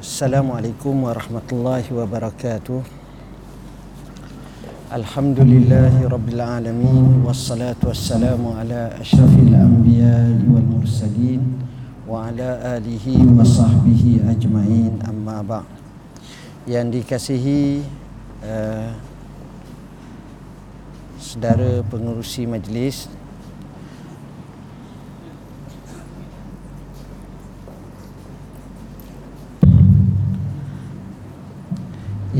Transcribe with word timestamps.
Assalamualaikum 0.00 1.12
warahmatullahi 1.12 1.92
wabarakatuh. 1.92 2.80
Alhamdulillahi 4.88 6.08
rabbil 6.08 6.40
alamin. 6.40 7.20
Wassalatu 7.20 7.92
wassalamu 7.92 8.56
ala 8.56 8.96
ashrafil 8.96 9.52
anbiya 9.52 10.40
wal 10.48 10.64
mursalin 10.64 11.44
Wa 12.08 12.32
ala 12.32 12.80
alihi 12.80 13.28
wa 13.28 13.44
sahbihi 13.44 14.24
ajma'in. 14.24 15.04
Amma 15.04 15.44
ba' 15.44 15.68
Yang 16.64 17.04
dikasihi 17.04 17.84
uh, 18.40 18.96
Saudara 21.20 21.84
pengurusi 21.84 22.48
majlis 22.48 23.04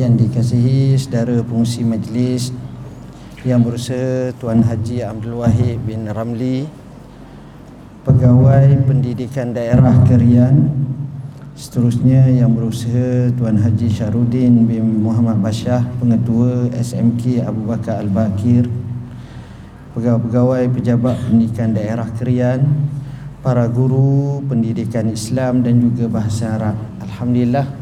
yang 0.00 0.09
dikasihi 0.20 1.00
saudara 1.00 1.40
pengusi 1.40 1.80
majlis 1.80 2.52
yang 3.40 3.64
berusaha 3.64 4.36
Tuan 4.36 4.60
Haji 4.60 5.00
Abdul 5.00 5.40
Wahid 5.40 5.80
bin 5.88 6.04
Ramli 6.04 6.68
pegawai 8.04 8.68
pendidikan 8.84 9.56
daerah 9.56 9.96
Kerian 10.04 10.68
seterusnya 11.56 12.28
yang 12.28 12.52
berusaha 12.52 13.32
Tuan 13.32 13.56
Haji 13.64 13.88
Syarudin 13.88 14.68
bin 14.68 15.00
Muhammad 15.00 15.40
Bashah 15.40 15.88
pengetua 15.96 16.68
SMK 16.76 17.40
Abu 17.48 17.64
Bakar 17.64 18.04
Al-Bakir 18.04 18.68
pegawai-pegawai 19.96 20.68
pejabat 20.68 21.16
pendidikan 21.32 21.72
daerah 21.72 22.08
Kerian 22.20 22.68
para 23.40 23.64
guru 23.72 24.44
pendidikan 24.44 25.08
Islam 25.08 25.64
dan 25.64 25.80
juga 25.80 26.12
bahasa 26.12 26.60
Arab. 26.60 26.76
Alhamdulillah 27.00 27.79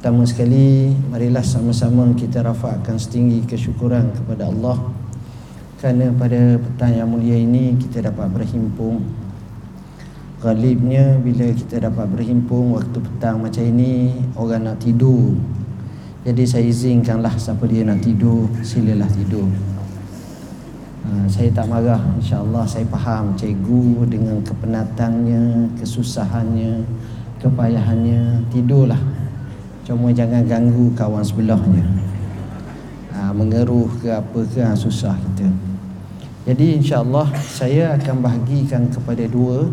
Pertama 0.00 0.24
sekali 0.24 0.96
marilah 1.12 1.44
sama-sama 1.44 2.08
kita 2.16 2.40
rafakkan 2.40 2.96
setinggi 2.96 3.44
kesyukuran 3.44 4.08
kepada 4.16 4.48
Allah. 4.48 4.80
Kerana 5.76 6.08
pada 6.16 6.56
petang 6.56 6.96
yang 6.96 7.04
mulia 7.12 7.36
ini 7.36 7.76
kita 7.76 8.08
dapat 8.08 8.32
berhimpun. 8.32 9.04
Galibnya 10.40 11.20
bila 11.20 11.52
kita 11.52 11.84
dapat 11.84 12.08
berhimpun 12.16 12.80
waktu 12.80 12.96
petang 12.96 13.44
macam 13.44 13.60
ini 13.60 14.24
orang 14.40 14.72
nak 14.72 14.80
tidur. 14.80 15.36
Jadi 16.24 16.48
saya 16.48 16.64
izinkanlah 16.64 17.36
siapa 17.36 17.68
dia 17.68 17.84
nak 17.84 18.00
tidur 18.00 18.48
silalah 18.64 19.12
tidur. 19.12 19.52
Ha, 21.04 21.28
Saya 21.28 21.52
tak 21.52 21.68
marah 21.68 22.00
insyaAllah 22.16 22.64
saya 22.64 22.88
faham 22.88 23.36
cikgu 23.36 24.08
dengan 24.08 24.40
kepenatannya, 24.48 25.76
kesusahannya, 25.76 26.88
kepayahannya 27.36 28.48
Tidurlah 28.48 29.19
Cuma 29.90 30.14
jangan 30.14 30.46
ganggu 30.46 30.94
kawan 30.94 31.18
sebelahnya. 31.18 31.82
Ha, 33.10 33.34
Mengeruh 33.34 33.90
ke 33.98 34.06
apa 34.06 34.46
ke 34.46 34.62
ha, 34.62 34.70
susah 34.70 35.18
kita. 35.18 35.50
Jadi 36.46 36.78
insyaAllah 36.78 37.26
saya 37.42 37.98
akan 37.98 38.22
bahagikan 38.22 38.86
kepada 38.86 39.26
dua. 39.26 39.66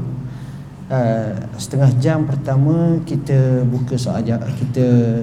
Uh, 0.89 1.37
Setengah 1.61 1.93
jam 2.01 2.25
pertama 2.25 2.97
kita 3.05 3.61
buka 3.69 3.93
soal 3.93 4.25
Kita 4.25 5.21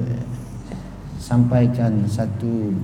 sampaikan 1.19 2.05
satu 2.05 2.77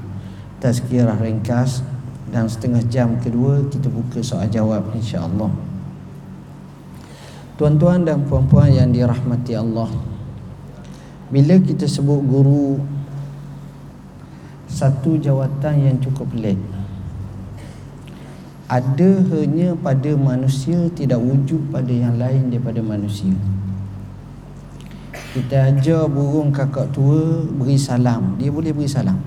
tazkirah 0.64 1.20
ringkas 1.20 1.84
Dan 2.32 2.48
setengah 2.48 2.80
jam 2.88 3.20
kedua 3.20 3.68
kita 3.70 3.86
buka 3.86 4.18
soal 4.18 4.50
jawab 4.50 4.82
insyaAllah. 4.98 5.54
Tuan-tuan 7.54 8.02
dan 8.02 8.26
puan-puan 8.26 8.74
yang 8.74 8.90
dirahmati 8.90 9.54
Allah 9.54 10.10
bila 11.30 11.54
kita 11.62 11.86
sebut 11.86 12.20
guru 12.26 12.82
Satu 14.70 15.18
jawatan 15.18 15.74
yang 15.82 15.96
cukup 15.98 16.30
pelik. 16.34 16.58
Ada 18.70 19.10
hanya 19.34 19.74
pada 19.78 20.14
manusia 20.14 20.90
Tidak 20.94 21.18
wujud 21.18 21.70
pada 21.70 21.90
yang 21.90 22.18
lain 22.18 22.50
daripada 22.50 22.82
manusia. 22.82 23.34
Kita 25.30 25.70
ajar 25.70 26.10
burung 26.10 26.50
kakak 26.50 26.90
tua 26.90 27.46
Beri 27.46 27.78
salam. 27.78 28.34
Dia 28.34 28.50
boleh 28.50 28.74
beri 28.74 28.90
salam. 28.90 29.18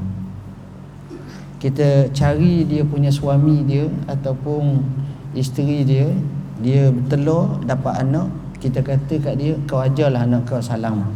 Kita 1.63 2.11
cari 2.11 2.67
dia 2.67 2.83
punya 2.83 3.07
suami 3.07 3.63
dia 3.63 3.87
Ataupun 4.11 4.83
isteri 5.31 5.87
dia 5.87 6.11
Dia 6.59 6.91
bertelur 6.91 7.63
Dapat 7.63 8.03
anak 8.03 8.27
Kita 8.59 8.83
kata 8.83 9.15
kat 9.23 9.39
dia 9.39 9.55
Kau 9.63 9.79
ajarlah 9.79 10.27
anak 10.27 10.43
kau 10.43 10.59
salam 10.59 11.07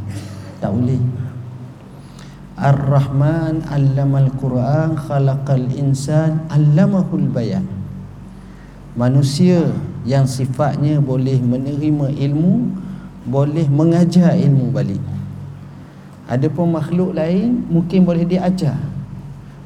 tak 0.57 0.73
boleh. 0.73 1.01
Ar-Rahman 2.57 3.69
allamal 3.69 4.33
Quran 4.41 4.97
khalaqal 4.97 5.69
insan 5.77 6.41
allamahul 6.49 7.29
bayan. 7.29 7.61
Manusia 8.97 9.61
yang 10.09 10.25
sifatnya 10.25 10.97
boleh 10.97 11.37
menerima 11.37 12.17
ilmu 12.17 12.53
Boleh 13.29 13.69
mengajar 13.69 14.33
ilmu 14.33 14.73
balik. 14.73 15.03
Ada 16.25 16.49
pun 16.49 16.73
makhluk 16.73 17.13
lain 17.13 17.61
mungkin 17.69 18.03
boleh 18.03 18.25
diajar 18.25 18.73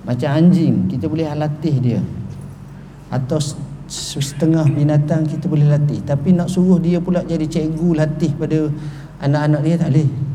Macam 0.04 0.30
anjing 0.36 0.92
kita 0.92 1.08
boleh 1.08 1.32
latih 1.32 1.76
dia. 1.80 2.02
Atau 3.08 3.40
setengah 3.88 4.68
binatang 4.68 5.24
kita 5.32 5.48
boleh 5.48 5.72
latih. 5.72 6.04
Tapi 6.04 6.36
nak 6.36 6.52
suruh 6.52 6.76
dia 6.84 7.00
pula 7.00 7.24
jadi 7.24 7.48
cikgu 7.48 8.04
latih 8.04 8.36
pada 8.36 8.68
anak-anak 9.24 9.62
dia 9.64 9.76
tak 9.80 9.96
boleh 9.96 10.31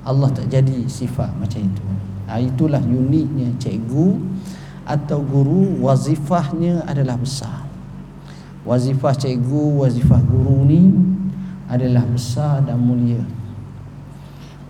Allah 0.00 0.32
tak 0.32 0.48
jadi 0.48 0.88
sifat 0.88 1.28
macam 1.36 1.60
itu. 1.60 1.84
Ha, 2.30 2.40
itulah 2.40 2.80
uniknya 2.80 3.52
cikgu 3.60 4.16
atau 4.88 5.20
guru 5.20 5.82
wazifahnya 5.84 6.86
adalah 6.88 7.20
besar. 7.20 7.68
Wazifah 8.64 9.12
cikgu 9.12 9.76
wazifah 9.84 10.20
guru 10.24 10.64
ni 10.64 10.94
adalah 11.68 12.04
besar 12.08 12.64
dan 12.64 12.80
mulia. 12.80 13.20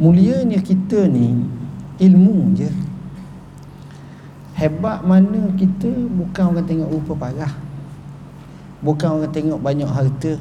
Mulianya 0.00 0.58
kita 0.64 1.06
ni 1.06 1.36
ilmu 2.00 2.56
je. 2.56 2.70
Hebat 4.56 5.06
mana 5.06 5.52
kita 5.56 5.88
bukan 5.88 6.52
orang 6.52 6.66
tengok 6.68 6.90
rupa 6.90 7.12
parah. 7.28 7.54
Bukan 8.80 9.20
orang 9.20 9.32
tengok 9.32 9.60
banyak 9.60 9.88
harta 9.88 10.40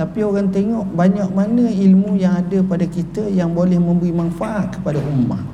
tapi 0.00 0.24
orang 0.24 0.48
tengok 0.48 0.96
banyak 0.96 1.28
mana 1.28 1.68
ilmu 1.68 2.16
yang 2.16 2.40
ada 2.40 2.64
pada 2.64 2.88
kita 2.88 3.28
yang 3.28 3.52
boleh 3.52 3.76
memberi 3.76 4.16
manfaat 4.16 4.80
kepada 4.80 4.96
ummah. 4.96 5.44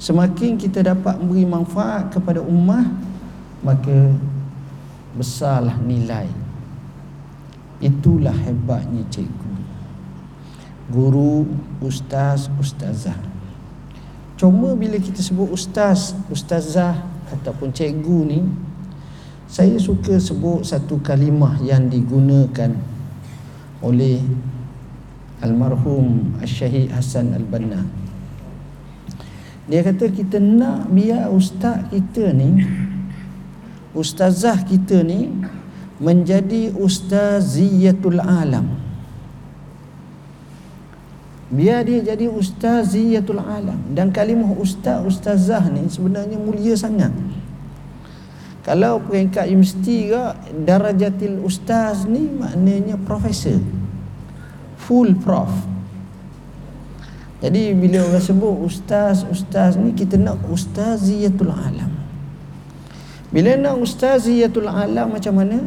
Semakin 0.00 0.56
kita 0.56 0.80
dapat 0.80 1.20
memberi 1.20 1.44
manfaat 1.44 2.08
kepada 2.16 2.40
ummah, 2.40 2.88
maka 3.60 4.16
besarlah 5.12 5.76
nilai. 5.84 6.32
Itulah 7.84 8.32
hebatnya 8.32 9.04
cikgu. 9.12 9.52
Guru, 10.88 11.44
ustaz, 11.84 12.48
ustazah. 12.56 13.20
Cuma 14.40 14.72
bila 14.72 14.96
kita 14.96 15.20
sebut 15.20 15.52
ustaz, 15.52 16.16
ustazah 16.32 17.04
ataupun 17.36 17.68
cikgu 17.68 18.18
ni 18.24 18.40
saya 19.48 19.80
suka 19.80 20.20
sebut 20.20 20.60
satu 20.60 21.00
kalimah 21.00 21.56
yang 21.64 21.88
digunakan 21.88 22.68
oleh 23.80 24.20
almarhum 25.40 26.36
Syahid 26.44 26.92
Hasan 26.92 27.32
Al-Banna. 27.32 27.80
Dia 29.68 29.80
kata 29.80 30.12
kita 30.12 30.36
nak 30.36 30.92
biar 30.92 31.32
ustaz 31.32 31.88
kita 31.88 32.32
ni 32.36 32.60
ustazah 33.96 34.64
kita 34.68 35.00
ni 35.00 35.32
menjadi 35.96 36.72
ustaziyatul 36.76 38.20
alam. 38.20 38.68
Biar 41.48 41.88
dia 41.88 42.04
jadi 42.04 42.28
ustaziyatul 42.28 43.40
alam 43.40 43.80
dan 43.96 44.12
kalimah 44.12 44.52
ustaz 44.60 45.00
ustazah 45.04 45.64
ni 45.72 45.88
sebenarnya 45.88 46.36
mulia 46.36 46.76
sangat. 46.76 47.12
Kalau 48.66 49.00
peringkat 49.00 49.48
universiti 49.48 50.10
ke 50.10 50.22
Darajatil 50.66 51.40
ustaz 51.40 52.04
ni 52.04 52.26
Maknanya 52.26 52.98
profesor. 53.02 53.58
Full 54.88 55.18
prof. 55.20 55.50
Jadi 57.38 57.70
bila 57.70 58.02
orang 58.02 58.24
sebut 58.24 58.54
ustaz 58.66 59.22
Ustaz 59.30 59.78
ni 59.78 59.94
kita 59.94 60.18
nak 60.18 60.42
ustaziyatul 60.50 61.54
alam. 61.54 61.92
Bila 63.30 63.54
nak 63.54 63.78
ustaziyatul 63.78 64.66
alam 64.66 65.14
macam 65.14 65.38
mana? 65.38 65.58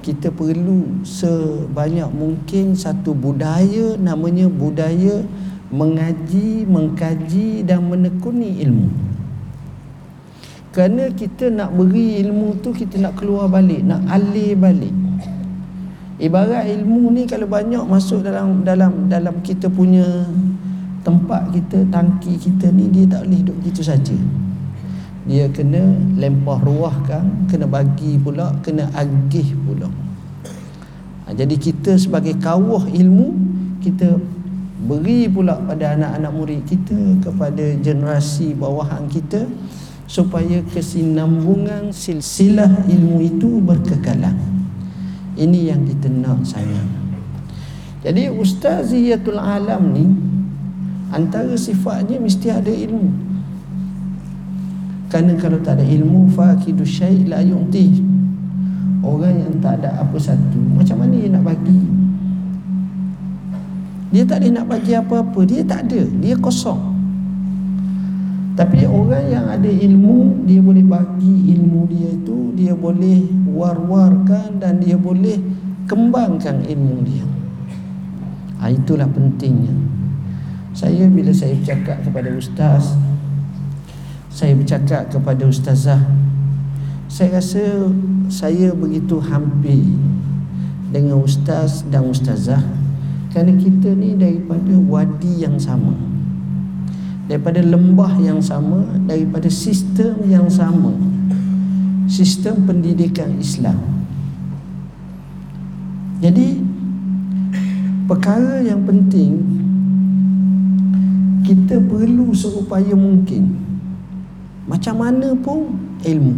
Kita 0.00 0.30
perlu 0.30 1.02
sebanyak 1.02 2.06
mungkin 2.14 2.78
Satu 2.78 3.10
budaya 3.10 3.98
Namanya 3.98 4.46
budaya 4.46 5.26
Mengaji, 5.74 6.62
mengkaji 6.62 7.66
dan 7.66 7.90
menekuni 7.90 8.62
ilmu 8.62 9.15
kerana 10.76 11.08
kita 11.08 11.48
nak 11.48 11.72
beri 11.72 12.20
ilmu 12.20 12.60
tu 12.60 12.68
kita 12.68 13.00
nak 13.00 13.16
keluar 13.16 13.48
balik, 13.48 13.80
nak 13.80 14.04
alih 14.12 14.52
balik. 14.52 14.92
Ibarat 16.20 16.68
ilmu 16.68 17.16
ni 17.16 17.24
kalau 17.24 17.48
banyak 17.48 17.80
masuk 17.88 18.20
dalam 18.20 18.60
dalam 18.60 19.08
dalam 19.08 19.40
kita 19.40 19.72
punya 19.72 20.04
tempat 21.00 21.48
kita, 21.56 21.80
tangki 21.88 22.36
kita 22.36 22.68
ni 22.76 22.92
dia 22.92 23.08
tak 23.08 23.24
boleh 23.24 23.40
duduk 23.40 23.72
gitu 23.72 23.80
saja. 23.80 24.16
Dia 25.24 25.48
kena 25.48 25.80
lempah 26.20 26.60
ruahkan, 26.60 27.48
kena 27.48 27.64
bagi 27.64 28.20
pula, 28.20 28.52
kena 28.60 28.92
agih 28.92 29.56
pula. 29.64 29.88
Ha, 31.24 31.32
jadi 31.32 31.56
kita 31.56 31.96
sebagai 31.96 32.36
kawah 32.36 32.84
ilmu 32.84 33.32
kita 33.80 34.20
beri 34.84 35.24
pula 35.24 35.56
pada 35.56 35.96
anak-anak 35.96 36.32
murid 36.36 36.62
kita 36.68 37.24
kepada 37.24 37.64
generasi 37.80 38.52
bawahan 38.52 39.08
kita 39.08 39.48
supaya 40.06 40.62
kesinambungan 40.70 41.90
silsilah 41.90 42.86
ilmu 42.86 43.18
itu 43.26 43.58
berkekalan. 43.58 44.38
Ini 45.36 45.74
yang 45.74 45.82
kita 45.84 46.08
nak 46.08 46.46
sayang. 46.46 46.88
Jadi 48.00 48.30
Ustaziyatul 48.30 49.36
Alam 49.36 49.82
ni 49.92 50.06
Antara 51.10 51.54
sifatnya 51.54 52.18
mesti 52.18 52.50
ada 52.50 52.70
ilmu. 52.70 53.10
Kerana 55.06 55.38
kalau 55.38 55.62
tak 55.62 55.78
ada 55.78 55.86
ilmu 55.86 56.26
Fakidu 56.34 56.82
syait 56.82 57.26
la 57.30 57.42
yu'ti. 57.46 58.02
Orang 59.06 59.38
yang 59.38 59.54
tak 59.62 59.78
ada 59.78 60.02
apa 60.02 60.18
satu 60.18 60.58
Macam 60.58 60.98
mana 60.98 61.14
dia 61.14 61.30
nak 61.30 61.46
bagi? 61.46 61.78
Dia 64.10 64.22
tak 64.26 64.42
ada 64.42 64.48
nak 64.50 64.66
bagi 64.66 64.92
apa-apa. 64.98 65.40
Dia 65.46 65.62
tak 65.62 65.86
ada, 65.86 66.00
dia 66.18 66.34
kosong 66.38 66.95
tapi 68.56 68.88
orang 68.88 69.28
yang 69.28 69.46
ada 69.52 69.68
ilmu 69.68 70.48
Dia 70.48 70.64
boleh 70.64 70.80
bagi 70.80 71.52
ilmu 71.52 71.84
dia 71.92 72.08
itu 72.16 72.56
Dia 72.56 72.72
boleh 72.72 73.28
war-warkan 73.52 74.56
Dan 74.56 74.80
dia 74.80 74.96
boleh 74.96 75.36
kembangkan 75.84 76.64
ilmu 76.64 76.96
dia. 77.04 77.28
Ha, 78.64 78.72
Itulah 78.72 79.06
pentingnya. 79.12 79.76
Saya 80.72 81.04
bila 81.12 81.36
saya 81.36 81.52
bercakap 81.52 82.00
kepada 82.00 82.32
ustaz 82.32 82.96
Saya 84.32 84.56
bercakap 84.56 85.12
kepada 85.12 85.44
ustazah 85.44 86.00
Saya 87.12 87.36
rasa 87.36 87.92
Saya 88.32 88.72
begitu 88.72 89.20
hampir 89.20 89.84
Dengan 90.88 91.20
ustaz 91.20 91.84
dan 91.92 92.08
ustazah 92.08 92.64
Kerana 93.32 93.52
kita 93.56 93.92
ni 93.92 94.16
daripada 94.16 94.72
wadi 94.80 95.44
yang 95.44 95.60
sama 95.60 96.15
daripada 97.26 97.58
lembah 97.58 98.22
yang 98.22 98.38
sama 98.38 98.86
daripada 99.06 99.50
sistem 99.50 100.14
yang 100.26 100.46
sama. 100.46 100.94
Sistem 102.06 102.62
pendidikan 102.62 103.34
Islam. 103.42 103.82
Jadi 106.22 106.62
perkara 108.06 108.62
yang 108.62 108.86
penting 108.86 109.42
kita 111.42 111.82
perlu 111.82 112.30
seupaya 112.30 112.94
mungkin. 112.94 113.58
Macam 114.66 114.98
mana 114.98 115.34
pun 115.38 115.78
ilmu. 116.02 116.34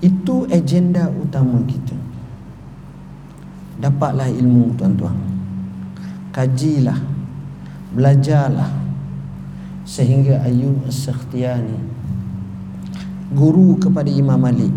Itu 0.00 0.48
agenda 0.48 1.08
utama 1.12 1.60
kita. 1.68 1.96
Dapatlah 3.80 4.28
ilmu 4.28 4.76
tuan-tuan. 4.76 5.16
Kajilah 6.32 7.19
belajarlah. 7.94 8.70
Sehingga 9.86 10.46
Ayub 10.46 10.86
As-Sakhtiyani 10.86 11.74
guru 13.34 13.74
kepada 13.78 14.06
Imam 14.06 14.38
Malik. 14.38 14.70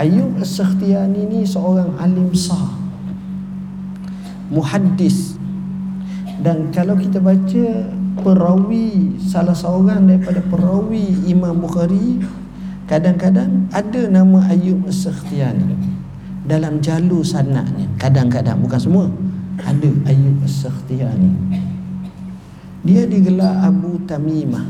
Ayub 0.00 0.40
As-Sakhtiyani 0.40 1.28
ni 1.28 1.40
seorang 1.44 1.96
alim 2.00 2.32
sah 2.32 2.80
muhaddis. 4.48 5.36
Dan 6.42 6.72
kalau 6.72 6.96
kita 6.96 7.20
baca 7.20 7.66
perawi 8.20 9.16
salah 9.20 9.56
seorang 9.56 10.04
daripada 10.04 10.40
perawi 10.44 11.16
Imam 11.24 11.60
Bukhari 11.60 12.20
kadang-kadang 12.84 13.72
ada 13.72 14.02
nama 14.10 14.52
Ayub 14.52 14.84
As-Sakhtiyani 14.84 15.76
dalam 16.44 16.82
jalur 16.84 17.24
sanadnya 17.24 17.88
kadang-kadang 17.96 18.60
bukan 18.60 18.80
semua 18.80 19.06
ada 19.62 19.90
Ayub 20.10 20.42
As-Sakhtiyani 20.42 21.32
dia 22.82 23.06
digelar 23.06 23.62
Abu 23.62 24.02
Tamimah. 24.10 24.66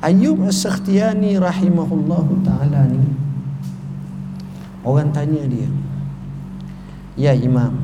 Ayub 0.00 0.40
As-Sakhtiyani 0.48 1.36
rahimahullahu 1.36 2.40
taala 2.40 2.88
ni 2.88 3.00
orang 4.84 5.12
tanya 5.12 5.44
dia 5.44 5.68
ya 7.16 7.32
imam 7.36 7.76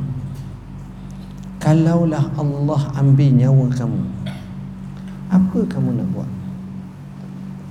kalaulah 1.60 2.32
Allah 2.36 2.82
ambil 2.96 3.32
nyawa 3.32 3.66
kamu 3.72 4.02
apa 5.32 5.58
kamu 5.64 5.96
nak 5.96 6.08
buat? 6.12 6.30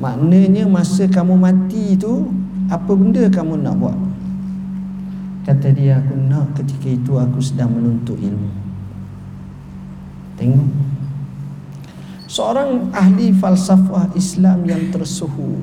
Maknanya 0.02 0.66
masa 0.66 1.06
kamu 1.06 1.38
mati 1.38 1.94
tu 1.94 2.34
apa 2.74 2.90
benda 2.98 3.30
kamu 3.30 3.62
nak 3.62 3.78
buat 3.78 4.11
Kata 5.42 5.74
dia 5.74 5.98
aku 5.98 6.14
nak 6.14 6.54
ketika 6.54 6.88
itu 6.94 7.18
aku 7.18 7.42
sedang 7.42 7.74
menuntut 7.74 8.14
ilmu. 8.22 8.52
Tengok. 10.38 10.70
Seorang 12.30 12.94
ahli 12.94 13.34
falsafah 13.34 14.14
Islam 14.14 14.70
yang 14.70 14.94
tersuhu. 14.94 15.58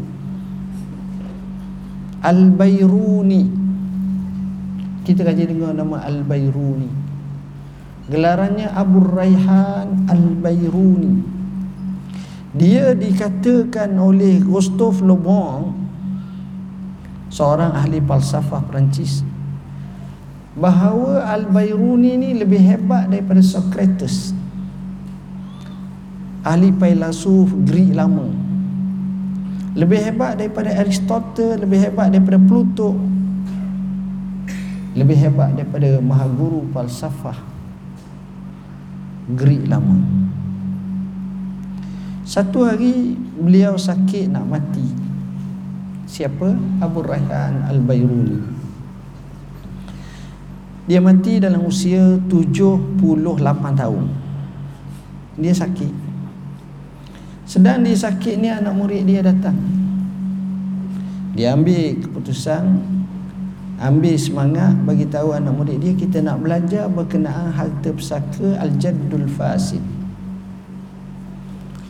Al-Bayruni. 2.26 3.46
Kita 5.06 5.22
kaji 5.22 5.46
dengar 5.46 5.72
nama 5.72 6.02
Al-Bayruni. 6.04 6.90
Gelarannya 8.10 8.68
Abu 8.74 8.98
Raihan 9.06 10.10
Al-Bayruni. 10.10 11.38
Dia 12.58 12.98
dikatakan 12.98 13.94
oleh 14.00 14.40
Gustave 14.40 15.04
Le 15.04 15.16
Bon 15.20 15.68
Seorang 17.28 17.76
ahli 17.76 18.00
falsafah 18.00 18.64
Perancis 18.64 19.20
bahawa 20.58 21.22
Al-Bayruni 21.38 22.18
ni 22.18 22.30
lebih 22.34 22.58
hebat 22.58 23.06
daripada 23.06 23.38
Socrates. 23.38 24.34
Ahli 26.42 26.74
filsuf 26.74 27.54
Greek 27.62 27.94
lama. 27.94 28.26
Lebih 29.78 30.00
hebat 30.02 30.42
daripada 30.42 30.74
Aristotle 30.74 31.62
lebih 31.62 31.78
hebat 31.86 32.10
daripada 32.10 32.38
Pluto. 32.42 32.98
Lebih 34.98 35.16
hebat 35.22 35.54
daripada 35.54 36.02
mahaguru 36.02 36.66
falsafah. 36.74 37.38
Greek 39.38 39.70
lama. 39.70 40.02
Satu 42.26 42.66
hari 42.66 43.14
beliau 43.38 43.78
sakit 43.78 44.26
nak 44.26 44.44
mati. 44.50 44.88
Siapa? 46.08 46.50
Abu 46.82 47.04
Rayhan 47.04 47.68
Al-Bayruni 47.70 48.57
dia 50.88 51.04
mati 51.04 51.36
dalam 51.36 51.68
usia 51.68 52.16
78 52.32 52.96
tahun. 53.76 54.04
Dia 55.36 55.52
sakit. 55.52 55.92
Sedang 57.44 57.84
dia 57.84 57.92
sakit 57.92 58.40
ni 58.40 58.48
anak 58.48 58.72
murid 58.72 59.04
dia 59.04 59.20
datang. 59.20 59.56
Dia 61.36 61.54
ambil 61.54 62.02
keputusan 62.02 62.82
Ambil 63.78 64.18
semangat 64.18 64.74
bagi 64.82 65.06
tahu 65.06 65.38
anak 65.38 65.54
murid 65.54 65.78
dia 65.78 65.94
Kita 65.94 66.18
nak 66.18 66.42
belajar 66.42 66.90
berkenaan 66.90 67.54
harta 67.54 67.94
pesaka 67.94 68.58
Al-Jaddul 68.58 69.30
Fasid. 69.30 69.78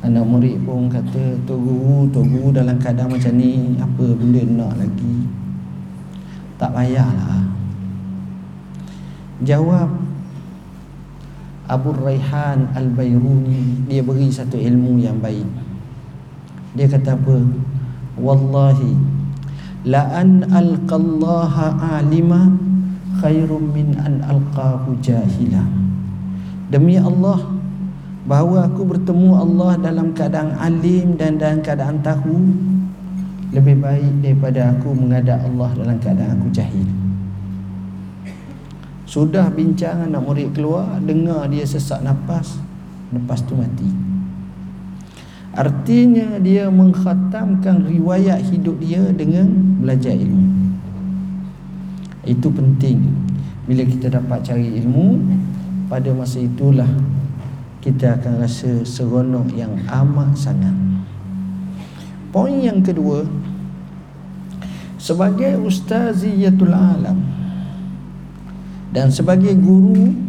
Anak 0.04 0.28
murid 0.28 0.60
pun 0.68 0.92
kata 0.92 1.40
Tok 1.48 1.58
Guru 2.12 2.52
dalam 2.52 2.76
keadaan 2.76 3.08
macam 3.08 3.32
ni 3.40 3.72
Apa 3.80 4.04
benda 4.04 4.42
nak 4.44 4.84
lagi? 4.84 5.16
Tak 6.60 6.76
payahlah 6.76 7.57
Jawab. 9.42 9.90
Abu 11.68 11.92
Raihan 11.92 12.72
Al-Bayruni 12.72 13.84
Dia 13.92 14.00
beri 14.00 14.32
satu 14.32 14.56
ilmu 14.56 14.98
yang 14.98 15.20
baik. 15.20 15.44
Dia 16.74 16.88
kata 16.88 17.14
apa? 17.14 17.36
Wallahi 18.18 18.96
La 19.86 20.10
an 20.16 20.48
alqallaha 20.48 21.76
alima 22.00 22.50
Khairum 23.20 23.74
min 23.76 23.94
an 24.00 24.24
alqahu 24.24 24.96
jahila. 25.04 25.62
Demi 26.72 26.96
Allah 26.98 27.46
Bahawa 28.24 28.68
aku 28.68 28.84
bertemu 28.84 29.36
Allah 29.36 29.76
dalam 29.80 30.12
keadaan 30.12 30.56
alim 30.58 31.16
dan 31.20 31.36
dalam 31.36 31.60
keadaan 31.60 32.00
tahu 32.00 32.36
Lebih 33.52 33.76
baik 33.80 34.12
daripada 34.24 34.72
aku 34.76 34.92
mengadap 34.92 35.40
Allah 35.44 35.70
dalam 35.78 35.96
keadaan 35.96 36.36
aku 36.36 36.48
jahil 36.52 37.07
sudah 39.08 39.48
bincang 39.48 40.04
anak 40.04 40.20
murid 40.20 40.52
keluar 40.52 41.00
Dengar 41.00 41.48
dia 41.48 41.64
sesak 41.64 42.04
nafas 42.04 42.60
Lepas 43.08 43.40
tu 43.48 43.56
mati. 43.56 43.88
Artinya 45.56 46.36
dia 46.38 46.68
mengkhatamkan 46.68 47.88
riwayat 47.88 48.44
hidup 48.52 48.76
dia 48.84 49.00
Dengan 49.16 49.48
belajar 49.80 50.12
ilmu. 50.12 50.76
Itu 52.28 52.52
penting. 52.52 53.00
Bila 53.64 53.88
kita 53.88 54.12
dapat 54.12 54.44
cari 54.44 54.76
ilmu 54.76 55.24
pada 55.88 56.12
masa 56.12 56.44
itulah 56.44 56.88
kita 57.80 58.20
akan 58.20 58.44
rasa 58.44 58.84
seronok 58.84 59.48
yang 59.56 59.72
amat 59.88 60.36
sangat. 60.36 60.76
Poin 62.28 62.60
yang 62.60 62.84
kedua 62.84 63.24
sebagai 65.00 65.56
ustaziyatul 65.64 66.76
alam 66.76 67.37
dan 68.92 69.12
sebagai 69.12 69.52
guru 69.58 70.28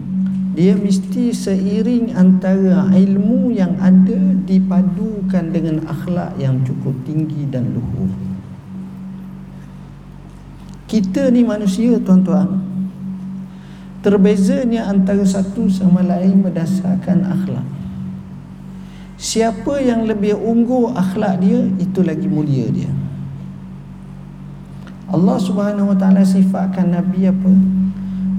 dia 0.60 0.76
mesti 0.76 1.32
seiring 1.32 2.12
antara 2.20 2.92
ilmu 2.92 3.56
yang 3.56 3.80
ada 3.80 4.36
dipadukan 4.44 5.56
dengan 5.56 5.88
akhlak 5.88 6.36
yang 6.36 6.60
cukup 6.68 6.92
tinggi 7.08 7.48
dan 7.48 7.72
luhur. 7.72 8.12
Kita 10.90 11.32
ni 11.32 11.46
manusia 11.48 11.96
tuan-tuan. 12.02 12.66
Terbezanya 14.04 14.90
antara 14.92 15.24
satu 15.24 15.72
sama 15.72 16.04
lain 16.04 16.44
berdasarkan 16.44 17.24
akhlak. 17.24 17.68
Siapa 19.16 19.80
yang 19.80 20.08
lebih 20.08 20.36
unggul 20.36 20.92
akhlak 20.92 21.40
dia 21.40 21.62
itu 21.80 22.00
lagi 22.04 22.28
mulia 22.28 22.68
dia. 22.68 22.92
Allah 25.08 25.38
Subhanahu 25.40 25.94
wa 25.94 25.98
taala 26.00 26.28
sifatkan 26.28 26.96
nabi 26.96 27.28
apa 27.28 27.52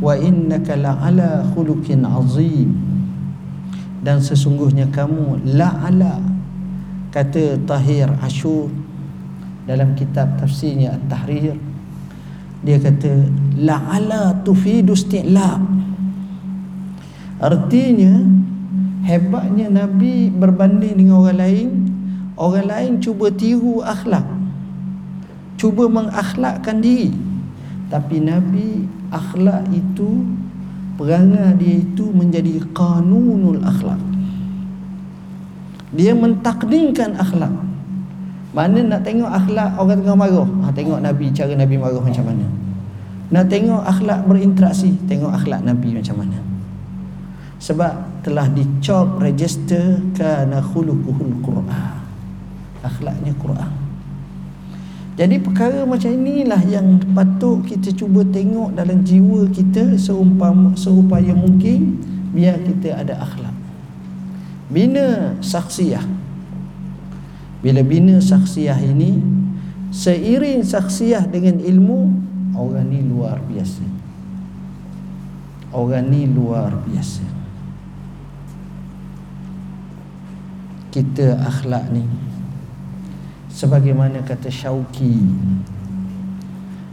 wa 0.00 0.16
innaka 0.16 0.75
la'ala 0.75 1.45
khuluqin 1.52 2.02
azim. 2.02 2.73
Dan 4.00 4.19
sesungguhnya 4.25 4.88
kamu 4.88 5.45
la'ala 5.45 6.25
kata 7.12 7.61
Tahir 7.69 8.09
Ashur 8.25 8.73
dalam 9.69 9.92
kitab 9.92 10.40
tafsirnya 10.40 10.97
At-Tahrir. 10.97 11.54
Dia 12.64 12.80
kata 12.80 13.28
la'ala 13.61 14.40
tufidu 14.45 14.92
isti'la 14.92 15.80
artinya 17.40 18.21
hebatnya 19.00 19.73
nabi 19.73 20.28
berbanding 20.28 21.00
dengan 21.00 21.25
orang 21.25 21.40
lain 21.40 21.69
orang 22.37 22.69
lain 22.69 22.92
cuba 23.00 23.33
tiru 23.33 23.80
akhlak 23.80 24.28
cuba 25.61 25.85
mengakhlakkan 25.92 26.80
diri. 26.80 27.12
Tapi 27.92 28.16
nabi 28.23 28.88
akhlak 29.11 29.67
itu 29.75 30.25
perangai 30.95 31.59
dia 31.59 31.75
itu 31.83 32.09
menjadi 32.11 32.62
kanunul 32.75 33.61
akhlak. 33.62 33.99
Dia 35.90 36.14
mentakdimkan 36.14 37.19
akhlak. 37.19 37.50
Mana 38.50 38.83
nak 38.83 39.02
tengok 39.07 39.31
akhlak 39.31 39.79
orang 39.79 39.99
tengah 40.02 40.19
marah? 40.19 40.49
Ha, 40.67 40.75
tengok 40.75 40.99
nabi 41.02 41.31
cara 41.31 41.55
nabi 41.55 41.75
marah 41.79 42.02
macam 42.02 42.25
mana? 42.26 42.47
Nak 43.31 43.45
tengok 43.47 43.83
akhlak 43.87 44.21
berinteraksi 44.26 44.90
tengok 45.07 45.31
akhlak 45.35 45.62
nabi 45.62 45.95
macam 45.95 46.19
mana? 46.19 46.38
Sebab 47.62 48.25
telah 48.26 48.47
dicop 48.50 49.23
register 49.23 50.02
kana 50.14 50.59
khuluquhul 50.62 51.38
quran. 51.43 51.99
Akhlaknya 52.83 53.35
quran 53.38 53.80
jadi 55.21 55.37
perkara 55.37 55.85
macam 55.85 56.17
inilah 56.17 56.65
yang 56.65 56.97
patut 57.12 57.61
kita 57.69 57.93
cuba 57.93 58.25
tengok 58.25 58.73
dalam 58.73 59.05
jiwa 59.05 59.53
kita 59.53 60.00
seumpama 60.00 60.73
seupaya 60.81 61.37
mungkin 61.37 62.00
biar 62.33 62.57
kita 62.65 62.97
ada 62.97 63.21
akhlak. 63.21 63.53
Bina 64.73 65.37
saksiah. 65.45 66.00
Bila 67.61 67.85
bina 67.85 68.17
saksiah 68.17 68.81
ini 68.81 69.21
seiring 69.93 70.65
saksiah 70.65 71.29
dengan 71.29 71.61
ilmu 71.61 72.00
orang 72.57 72.89
ni 72.89 73.05
luar 73.05 73.45
biasa. 73.45 73.85
Orang 75.77 76.09
ni 76.09 76.33
luar 76.33 76.73
biasa. 76.89 77.29
Kita 80.89 81.45
akhlak 81.45 81.93
ni 81.93 82.09
sebagaimana 83.61 84.25
kata 84.25 84.49
Syauqi. 84.49 85.21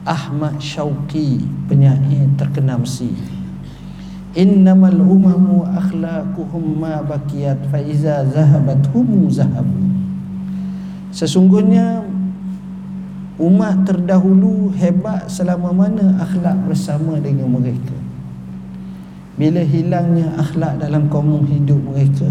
Ahmad 0.04 0.60
Syauqi 0.60 1.40
penyair 1.72 2.28
terkenal 2.36 2.84
Mesir. 2.84 3.16
Innamal 4.36 5.00
umamu 5.00 5.64
akhlaquhum 5.64 6.84
ma 6.84 7.00
bakiyat 7.00 7.72
fa 7.72 7.80
iza 7.80 8.28
zahabat 8.28 8.84
hum 8.92 9.32
zahabu. 9.32 9.88
Sesungguhnya 11.16 12.04
umat 13.40 13.88
terdahulu 13.88 14.76
hebat 14.76 15.32
selama 15.32 15.72
mana 15.72 16.20
akhlak 16.20 16.68
bersama 16.68 17.16
dengan 17.24 17.48
mereka. 17.48 17.96
Bila 19.40 19.64
hilangnya 19.64 20.36
akhlak 20.36 20.84
dalam 20.84 21.08
kaum 21.08 21.48
hidup 21.48 21.80
mereka 21.80 22.28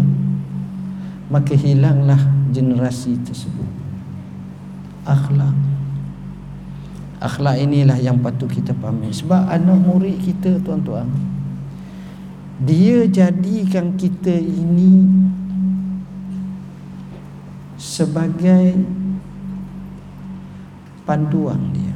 maka 1.27 1.55
hilanglah 1.55 2.19
generasi 2.51 3.19
tersebut 3.23 3.76
akhlak. 5.07 5.55
Akhlak 7.23 7.55
inilah 7.57 7.97
yang 7.97 8.19
patut 8.19 8.51
kita 8.51 8.75
pahami. 8.75 9.09
Sebab 9.09 9.47
anak 9.49 9.79
murid 9.81 10.19
kita 10.21 10.59
tuan-tuan 10.61 11.09
dia 12.57 13.05
jadikan 13.05 13.93
kita 13.93 14.33
ini 14.33 15.05
sebagai 17.77 18.73
panduan 21.05 21.69
dia. 21.77 21.93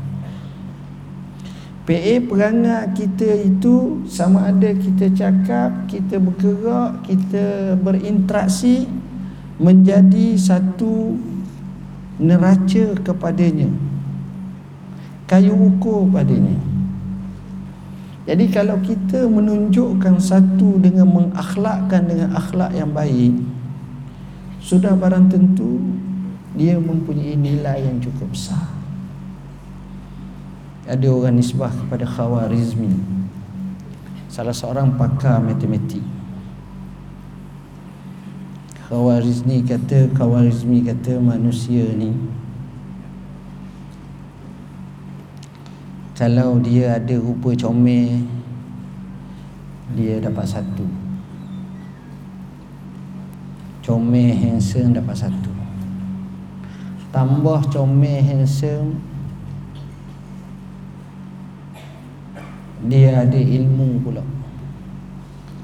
PA 1.82 2.14
perangai 2.30 2.94
kita 2.94 3.42
itu 3.42 4.06
sama 4.06 4.54
ada 4.54 4.70
kita 4.70 5.10
cakap, 5.18 5.90
kita 5.90 6.22
bergerak, 6.22 7.10
kita 7.10 7.74
berinteraksi 7.82 8.86
menjadi 9.58 10.38
satu 10.38 11.18
neraca 12.22 12.86
kepadanya. 13.02 13.68
Kayu 15.26 15.58
ukur 15.58 16.06
padanya. 16.14 16.54
Jadi 18.30 18.46
kalau 18.54 18.78
kita 18.86 19.26
menunjukkan 19.26 20.22
satu 20.22 20.78
dengan 20.78 21.10
mengakhlakkan 21.10 22.06
dengan 22.06 22.30
akhlak 22.38 22.70
yang 22.78 22.94
baik 22.94 23.34
sudah 24.62 24.94
barang 24.94 25.34
tentu 25.34 25.82
dia 26.54 26.78
mempunyai 26.78 27.34
nilai 27.34 27.82
yang 27.82 27.98
cukup 27.98 28.30
besar. 28.30 28.70
Ada 30.86 31.10
orang 31.10 31.42
nisbah 31.42 31.74
kepada 31.74 32.06
Khawarizmi. 32.06 32.94
Salah 34.30 34.54
seorang 34.54 34.94
pakar 34.96 35.42
matematik 35.42 36.04
Khawarizmi 38.92 39.64
kata 39.64 40.12
Khawarizmi 40.12 40.84
kata 40.84 41.16
manusia 41.16 41.96
ni 41.96 42.12
Kalau 46.12 46.60
dia 46.60 47.00
ada 47.00 47.16
rupa 47.16 47.56
comel 47.56 48.28
Dia 49.96 50.20
dapat 50.20 50.44
satu. 50.44 50.84
Comel 53.80 54.36
handsome 54.36 54.92
dapat 54.92 55.24
satu. 55.24 55.52
Tambah 57.16 57.72
comel 57.72 58.20
handsome 58.20 59.00
Dia 62.92 63.24
ada 63.24 63.40
ilmu 63.40 64.04
pula. 64.04 64.24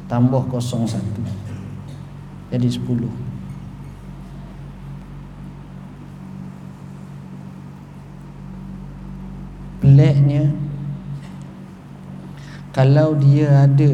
Tambah 0.07 0.47
kosong 0.47 0.87
satu 0.87 1.46
jadi 2.47 2.67
sepuluh. 2.71 3.11
Peliknya 9.77 10.49
Kalau 12.73 13.13
dia 13.13 13.69
ada 13.69 13.93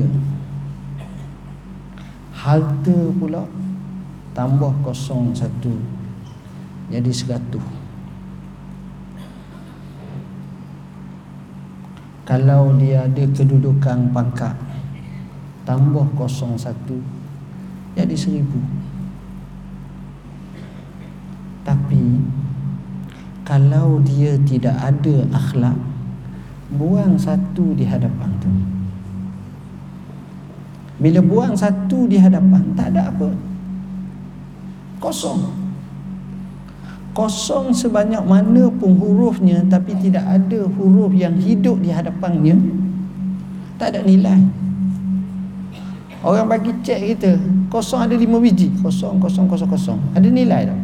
Harta 2.31 2.99
pula 3.19 3.43
Tambah 4.31 4.73
kosong 4.79 5.35
satu 5.35 5.75
Jadi 6.87 7.11
seratus. 7.11 7.63
Kalau 12.23 12.71
dia 12.79 13.03
ada 13.03 13.23
kedudukan 13.27 14.15
pangkat 14.15 14.55
Tambah 15.67 16.07
kosong 16.15 16.55
satu 16.55 17.22
jadi 17.93 18.15
seribu. 18.17 18.59
Tapi 21.63 22.19
kalau 23.47 24.03
dia 24.03 24.35
tidak 24.43 24.75
ada 24.77 25.15
akhlak 25.31 25.77
buang 26.73 27.15
satu 27.15 27.77
di 27.77 27.85
hadapan 27.85 28.29
tu. 28.41 28.51
Bila 30.99 31.19
buang 31.19 31.53
satu 31.53 32.07
di 32.07 32.17
hadapan 32.19 32.63
tak 32.75 32.95
ada 32.95 33.11
apa. 33.11 33.29
Kosong. 34.99 35.63
Kosong 37.13 37.69
sebanyak 37.75 38.25
mana 38.25 38.73
pun 38.73 38.97
hurufnya 38.97 39.61
tapi 39.69 39.93
tidak 40.01 40.25
ada 40.25 40.65
huruf 40.65 41.13
yang 41.13 41.37
hidup 41.37 41.77
di 41.77 41.93
hadapannya 41.93 42.57
tak 43.77 43.93
ada 43.93 44.01
nilai 44.01 44.62
orang 46.23 46.47
bagi 46.47 46.71
cek 46.81 46.99
kita 47.15 47.31
kosong 47.67 48.07
ada 48.07 48.15
lima 48.15 48.39
biji. 48.39 48.71
Kosong 48.79 49.19
kosong 49.19 49.45
kosong 49.45 49.69
kosong. 49.69 49.99
Ada 50.15 50.27
nilai 50.27 50.65
tak 50.65 50.79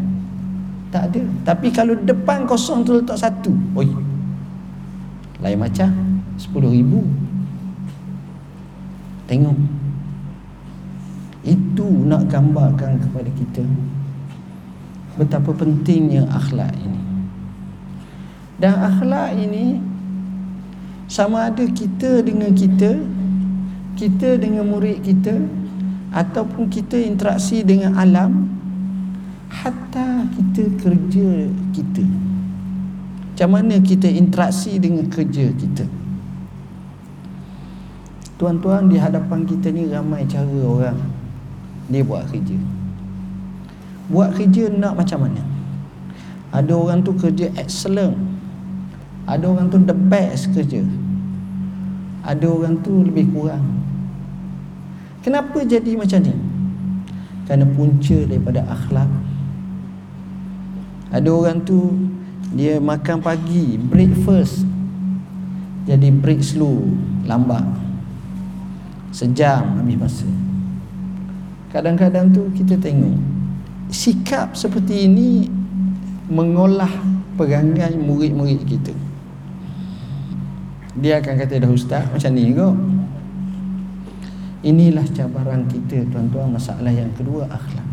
tak 0.89 1.03
ada. 1.13 1.21
Tapi 1.53 1.67
kalau 1.69 1.95
depan 1.97 2.45
kosong 2.49 2.85
tu 2.85 2.97
letak 2.97 3.17
satu 3.17 3.53
oi. 3.77 3.89
Lain 5.39 5.57
macam 5.57 5.89
sepuluh 6.35 6.69
ribu. 6.73 7.05
Tengok. 9.29 9.57
Itu 11.45 11.87
nak 11.87 12.27
gambarkan 12.27 12.99
kepada 12.99 13.29
kita 13.31 13.63
betapa 15.15 15.51
pentingnya 15.55 16.27
akhlak 16.31 16.71
ini. 16.79 17.01
Dan 18.59 18.75
akhlak 18.75 19.39
ini 19.39 19.79
sama 21.07 21.47
ada 21.47 21.63
kita 21.63 22.21
dengan 22.21 22.51
kita 22.51 22.99
kita 23.99 24.39
dengan 24.39 24.63
murid 24.63 25.03
kita 25.03 25.35
ataupun 26.15 26.71
kita 26.71 26.95
interaksi 26.95 27.67
dengan 27.67 27.99
alam 27.99 28.47
hatta 29.51 30.23
kita 30.39 30.71
kerja 30.79 31.51
kita. 31.75 32.07
Macam 33.35 33.49
mana 33.59 33.75
kita 33.83 34.07
interaksi 34.07 34.79
dengan 34.79 35.03
kerja 35.11 35.51
kita? 35.51 35.83
Tuan-tuan 38.39 38.87
di 38.87 38.95
hadapan 38.95 39.43
kita 39.43 39.67
ni 39.67 39.91
ramai 39.91 40.23
cara 40.23 40.47
orang. 40.63 40.99
Dia 41.91 41.99
buat 42.07 42.23
kerja. 42.31 42.55
Buat 44.07 44.39
kerja 44.39 44.71
nak 44.71 44.95
macam 44.95 45.27
mana? 45.27 45.43
Ada 46.55 46.71
orang 46.71 47.03
tu 47.03 47.11
kerja 47.19 47.51
excellent. 47.59 48.15
Ada 49.27 49.43
orang 49.43 49.67
tu 49.67 49.77
the 49.83 49.95
best 49.95 50.55
kerja. 50.55 50.87
Ada 52.23 52.47
orang 52.47 52.79
tu 52.79 53.03
lebih 53.03 53.27
kurang 53.35 53.88
kenapa 55.25 55.63
jadi 55.65 55.95
macam 55.95 56.19
ni? 56.23 56.35
Kerana 57.45 57.65
punca 57.65 58.17
daripada 58.29 58.61
akhlak. 58.69 59.09
Ada 61.09 61.29
orang 61.33 61.65
tu 61.65 61.97
dia 62.53 62.77
makan 62.77 63.17
pagi 63.21 63.77
breakfast 63.77 64.65
jadi 65.89 66.13
break 66.13 66.45
slow 66.45 66.85
lambat. 67.25 67.65
Sejam 69.09 69.81
habis 69.81 69.97
masa. 69.97 70.29
Kadang-kadang 71.73 72.29
tu 72.29 72.45
kita 72.53 72.77
tengok 72.77 73.17
sikap 73.89 74.53
seperti 74.53 75.09
ini 75.09 75.49
mengolah 76.29 76.89
perangai 77.33 77.97
murid-murid 77.97 78.61
kita. 78.69 78.93
Dia 80.97 81.21
akan 81.21 81.33
kata 81.41 81.65
dah 81.65 81.71
ustaz 81.73 82.05
macam 82.13 82.31
ni 82.37 82.53
kok 82.53 82.75
inilah 84.65 85.05
cabaran 85.15 85.67
kita 85.67 86.03
tuan-tuan 86.11 86.55
masalah 86.55 86.91
yang 86.91 87.11
kedua 87.15 87.47
akhlak. 87.47 87.87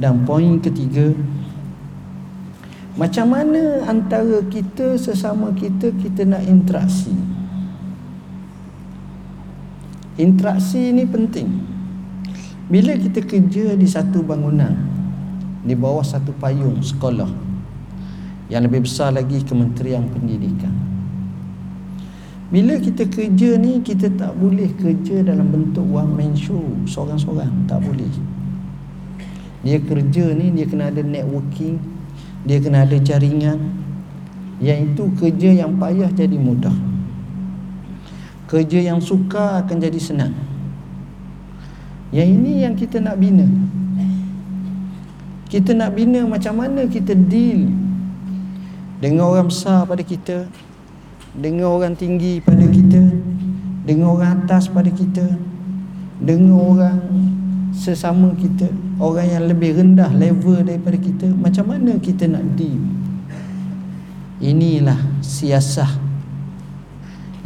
Dan 0.00 0.24
poin 0.24 0.56
ketiga 0.64 1.12
macam 2.96 3.32
mana 3.32 3.84
antara 3.86 4.42
kita 4.48 4.96
sesama 4.96 5.52
kita 5.54 5.92
kita 5.94 6.24
nak 6.26 6.42
interaksi? 6.48 7.12
Interaksi 10.20 10.92
ini 10.92 11.04
penting. 11.08 11.48
Bila 12.70 12.94
kita 12.94 13.26
kerja 13.26 13.74
di 13.74 13.82
satu 13.82 14.22
bangunan 14.22 14.70
Di 15.66 15.74
bawah 15.74 16.06
satu 16.06 16.30
payung 16.38 16.78
sekolah 16.78 17.26
Yang 18.46 18.62
lebih 18.70 18.80
besar 18.86 19.10
lagi 19.10 19.42
Kementerian 19.42 20.06
Pendidikan 20.06 20.89
Bila 22.50 22.82
kita 22.82 23.06
kerja 23.06 23.54
ni 23.56 23.78
Kita 23.78 24.10
tak 24.18 24.34
boleh 24.34 24.74
kerja 24.74 25.22
dalam 25.22 25.54
bentuk 25.54 25.86
one 25.86 26.10
man 26.18 26.32
show. 26.34 26.60
Seorang-seorang 26.84 27.70
Tak 27.70 27.78
boleh. 27.86 28.10
Dia 29.62 29.78
kerja 29.78 30.34
ni 30.34 30.50
Dia 30.50 30.66
kena 30.66 30.90
ada 30.90 31.00
networking 31.00 31.78
Dia 32.42 32.58
kena 32.58 32.82
ada 32.82 32.98
jaringan. 32.98 33.80
Yang 34.60 34.92
itu 34.92 35.04
kerja 35.16 35.50
yang 35.64 35.80
payah 35.80 36.12
jadi 36.12 36.36
mudah. 36.36 36.76
Kerja 38.44 38.92
yang 38.92 39.00
suka 39.00 39.64
akan 39.64 39.76
jadi 39.80 39.96
senang. 39.96 40.36
Yang 42.12 42.28
ini 42.28 42.52
yang 42.66 42.74
kita 42.76 43.00
nak 43.00 43.16
bina. 43.16 43.48
Kita 45.48 45.72
nak 45.72 45.96
bina 45.96 46.28
macam 46.28 46.62
mana 46.62 46.86
kita 46.86 47.10
deal 47.10 47.72
Dengan 49.02 49.26
orang 49.32 49.50
besar 49.50 49.82
pada 49.82 50.04
kita 50.04 50.46
Dengan 51.34 51.78
orang 51.78 51.94
tinggi 51.94 52.42
pada 52.42 52.66
kita 52.66 53.02
Dengan 53.86 54.14
orang 54.18 54.42
atas 54.42 54.66
pada 54.66 54.90
kita 54.90 55.22
Dengan 56.18 56.58
orang 56.58 56.98
sesama 57.70 58.34
kita 58.34 58.66
Orang 58.98 59.26
yang 59.30 59.46
lebih 59.46 59.78
rendah 59.78 60.10
level 60.10 60.62
daripada 60.66 60.98
kita 60.98 61.30
Macam 61.30 61.70
mana 61.70 61.96
kita 62.02 62.26
nak 62.26 62.42
deal? 62.58 62.82
Inilah 64.42 64.98
siasah 65.22 65.90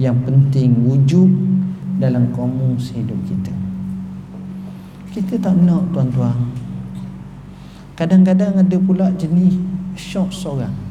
Yang 0.01 0.17
penting 0.27 0.71
wujud 0.89 1.31
dalam 1.99 2.35
komus 2.35 2.91
hidup 2.91 3.19
kita. 3.27 3.55
Kita 5.15 5.39
tak 5.39 5.55
nak 5.63 5.95
tuan-tuan. 5.95 6.51
Kadang-kadang 7.95 8.59
ada 8.59 8.77
pula 8.83 9.15
jenis 9.15 9.55
Syok 9.95 10.35
seorang 10.35 10.84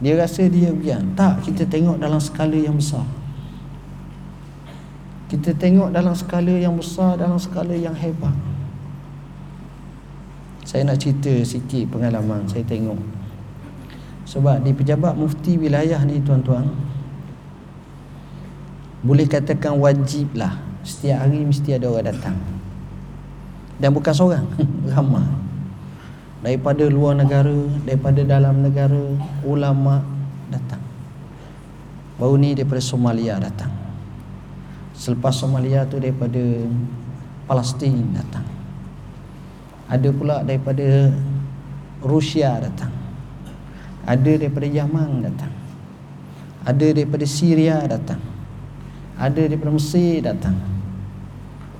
Dia 0.00 0.16
rasa 0.16 0.48
dia 0.48 0.72
biar 0.72 1.04
Tak, 1.12 1.44
kita 1.44 1.68
tengok 1.68 2.00
dalam 2.00 2.16
skala 2.16 2.56
yang 2.56 2.80
besar. 2.80 3.04
Kita 5.28 5.52
tengok 5.54 5.92
dalam 5.94 6.16
skala 6.16 6.56
yang 6.56 6.74
besar 6.74 7.20
Dalam 7.20 7.36
skala 7.36 7.76
yang 7.76 7.94
hebat. 7.94 8.32
Saya 10.64 10.88
nak 10.88 10.98
cerita 10.98 11.30
sikit 11.44 11.92
pengalaman 11.92 12.48
Saya 12.48 12.64
tengok. 12.64 12.96
Sebab 14.24 14.64
di 14.64 14.72
pejabat 14.72 15.14
mufti 15.20 15.60
wilayah 15.60 16.00
ni 16.08 16.22
tuan-tuan 16.24 16.64
Boleh 19.04 19.28
katakan 19.28 19.76
wajib 19.76 20.32
lah. 20.32 20.56
Setiap 20.80 21.28
hari 21.28 21.44
mesti 21.44 21.76
ada 21.76 21.92
orang 21.92 22.08
datang. 22.08 22.36
Dan 23.76 23.92
bukan 23.92 24.12
seorang 24.16 24.44
ramai 24.92 25.49
daripada 26.40 26.88
luar 26.88 27.20
negara 27.20 27.52
daripada 27.84 28.20
dalam 28.24 28.64
negara 28.64 29.00
ulama 29.44 30.00
datang. 30.48 30.80
Baru 32.16 32.36
ni 32.40 32.56
daripada 32.56 32.80
Somalia 32.80 33.36
datang. 33.36 33.72
Selepas 34.96 35.36
Somalia 35.36 35.84
tu 35.88 36.00
daripada 36.00 36.40
Palestin 37.48 38.12
datang. 38.12 38.44
Ada 39.88 40.08
pula 40.12 40.44
daripada 40.44 41.12
Rusia 42.04 42.60
datang. 42.60 42.92
Ada 44.04 44.40
daripada 44.40 44.68
Yaman 44.68 45.24
datang. 45.24 45.52
Ada 46.64 46.86
daripada 46.92 47.24
Syria 47.24 47.80
datang. 47.88 48.20
Ada 49.20 49.48
daripada 49.48 49.72
Mesir 49.76 50.24
datang. 50.24 50.56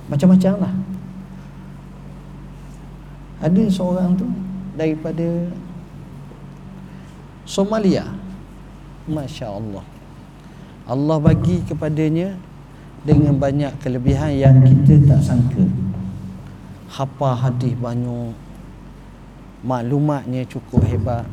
Macam-macam 0.09 0.53
lah. 0.61 0.73
Ada 3.41 3.61
seorang 3.73 4.13
tu 4.17 4.29
daripada 4.77 5.49
Somalia. 7.45 8.05
Masya 9.09 9.49
Allah 9.49 9.83
Allah 10.91 11.17
bagi 11.21 11.61
kepadanya 11.63 12.33
dengan 13.05 13.37
banyak 13.37 13.69
kelebihan 13.81 14.33
yang 14.33 14.57
kita 14.65 14.97
tak 15.07 15.21
sangka. 15.21 15.65
Hafal 16.91 17.37
hadis 17.37 17.73
banyak. 17.77 18.33
Maklumatnya 19.61 20.41
cukup 20.49 20.81
hebat. 20.89 21.25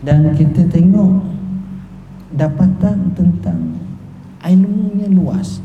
Dan 0.00 0.32
kita 0.32 0.64
tengok 0.72 1.20
dapatan 2.32 3.12
tentang 3.12 3.76
ilmunya 4.40 5.06
luas. 5.12 5.60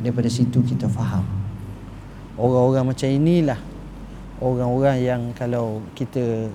Daripada 0.00 0.26
situ 0.26 0.64
kita 0.64 0.88
faham. 0.88 1.24
Orang-orang 2.34 2.90
macam 2.90 3.06
inilah 3.06 3.60
orang-orang 4.42 4.98
yang 4.98 5.22
kalau 5.36 5.78
kita 5.94 6.50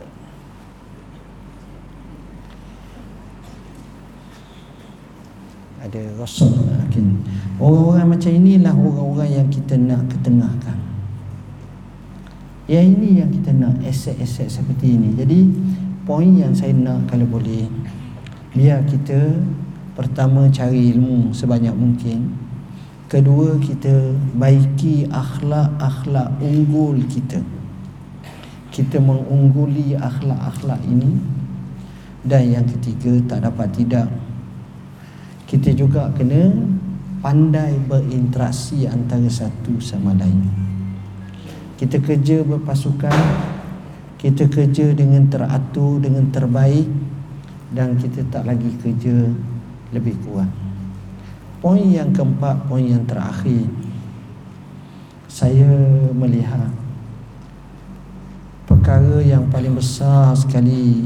ada 5.79 6.01
rasul 6.19 6.51
orang-orang 7.59 8.07
macam 8.15 8.31
inilah 8.31 8.75
orang-orang 8.75 9.29
yang 9.31 9.47
kita 9.51 9.75
nak 9.75 10.07
ketengahkan. 10.11 10.77
Yang 12.69 12.85
ini 12.99 13.09
yang 13.23 13.29
kita 13.33 13.49
nak 13.55 13.81
aset-aset 13.81 14.47
seperti 14.47 14.93
ini. 14.93 15.17
Jadi 15.17 15.39
poin 16.05 16.29
yang 16.37 16.53
saya 16.53 16.75
nak 16.75 17.09
kalau 17.09 17.25
boleh 17.25 17.65
biar 18.53 18.85
kita 18.85 19.41
pertama 19.97 20.47
cari 20.53 20.93
ilmu 20.93 21.33
sebanyak 21.33 21.73
mungkin. 21.73 22.37
Kedua 23.09 23.57
kita 23.57 24.13
baiki 24.37 25.09
akhlak-akhlak 25.09 26.37
unggul 26.45 27.01
kita 27.09 27.41
kita 28.69 29.01
mengungguli 29.01 29.97
akhlak-akhlak 29.97 30.81
ini. 30.85 31.17
Dan 32.19 32.51
yang 32.51 32.65
ketiga 32.67 33.15
tak 33.31 33.47
dapat 33.47 33.71
tidak 33.73 34.11
kita 35.49 35.73
juga 35.73 36.13
kena 36.13 36.53
pandai 37.25 37.73
berinteraksi 37.89 38.85
antara 38.85 39.25
satu 39.25 39.81
sama 39.81 40.13
lain. 40.13 40.45
Kita 41.73 41.97
kerja 41.97 42.45
berpasukan 42.45 43.17
kita 44.21 44.45
kerja 44.45 44.93
dengan 44.93 45.25
teratur 45.25 45.97
dengan 45.97 46.29
terbaik 46.29 46.85
dan 47.73 47.97
kita 47.97 48.21
tak 48.29 48.45
lagi 48.45 48.69
kerja 48.77 49.25
lebih 49.89 50.13
kurang. 50.21 50.53
Poin 51.63 51.81
yang 51.81 52.13
keempat 52.13 52.69
poin 52.69 52.85
yang 52.85 53.07
terakhir 53.09 53.65
saya 55.25 55.65
melihat 56.13 56.69
perkara 58.89 59.21
yang 59.21 59.45
paling 59.53 59.77
besar 59.77 60.33
sekali 60.33 61.05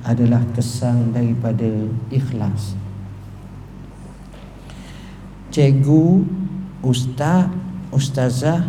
adalah 0.00 0.40
kesan 0.56 1.12
daripada 1.12 1.68
ikhlas. 2.08 2.72
Cikgu 5.52 6.24
ustaz 6.80 7.52
ustazah 7.92 8.64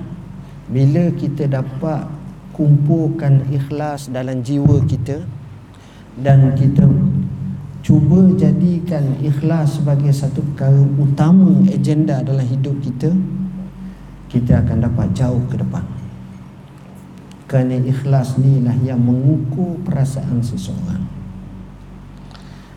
bila 0.67 1.07
kita 1.15 1.47
dapat 1.47 2.03
kumpulkan 2.51 3.47
ikhlas 3.47 4.11
dalam 4.11 4.43
jiwa 4.43 4.83
kita 4.83 5.23
dan 6.19 6.51
kita 6.59 6.83
cuba 7.79 8.27
jadikan 8.35 9.23
ikhlas 9.23 9.79
sebagai 9.79 10.11
satu 10.11 10.43
perkara 10.51 10.83
utama 10.99 11.63
agenda 11.71 12.19
dalam 12.19 12.43
hidup 12.43 12.75
kita 12.83 13.15
kita 14.27 14.59
akan 14.59 14.83
dapat 14.83 15.07
jauh 15.15 15.39
ke 15.47 15.55
depan 15.55 15.98
kerana 17.49 17.81
ikhlas 17.81 18.37
ni 18.37 18.61
lah 18.61 18.77
yang 18.85 19.01
mengukur 19.01 19.81
perasaan 19.81 20.45
seseorang. 20.45 21.01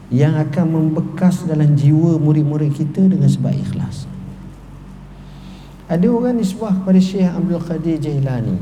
Yang 0.08 0.48
akan 0.48 0.66
membekas 0.72 1.44
dalam 1.44 1.76
jiwa 1.76 2.16
murid-murid 2.16 2.72
kita 2.72 3.04
dengan 3.04 3.28
sebab 3.28 3.52
ikhlas. 3.52 4.08
Ada 5.92 6.08
orang 6.08 6.40
nisbah 6.40 6.72
kepada 6.72 6.96
Syekh 6.96 7.28
Abdul 7.28 7.60
Qadir 7.60 8.00
Jailani. 8.00 8.56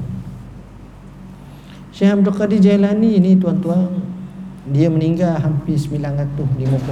Syekh 1.95 2.11
Abdul 2.11 2.35
Qadir 2.35 2.59
Jailani 2.59 3.23
ni 3.23 3.39
tuan-tuan 3.39 4.03
dia 4.67 4.91
meninggal 4.91 5.39
hampir 5.39 5.79
950 5.79 6.27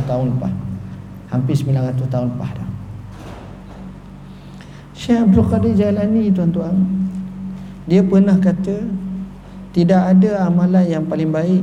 tahun 0.07 0.26
lepas. 0.38 0.54
Hampir 1.35 1.54
900 1.59 2.07
tahun 2.07 2.38
lepas 2.38 2.50
dah. 2.54 2.70
Syekh 4.94 5.26
Abdul 5.26 5.46
Qadir 5.46 5.74
Jailani 5.74 6.31
tuan-tuan 6.31 6.74
dia 7.88 8.04
pernah 8.04 8.37
kata 8.37 9.08
tidak 9.79 10.11
ada 10.11 10.51
amalan 10.51 10.91
yang 10.91 11.07
paling 11.07 11.31
baik. 11.31 11.62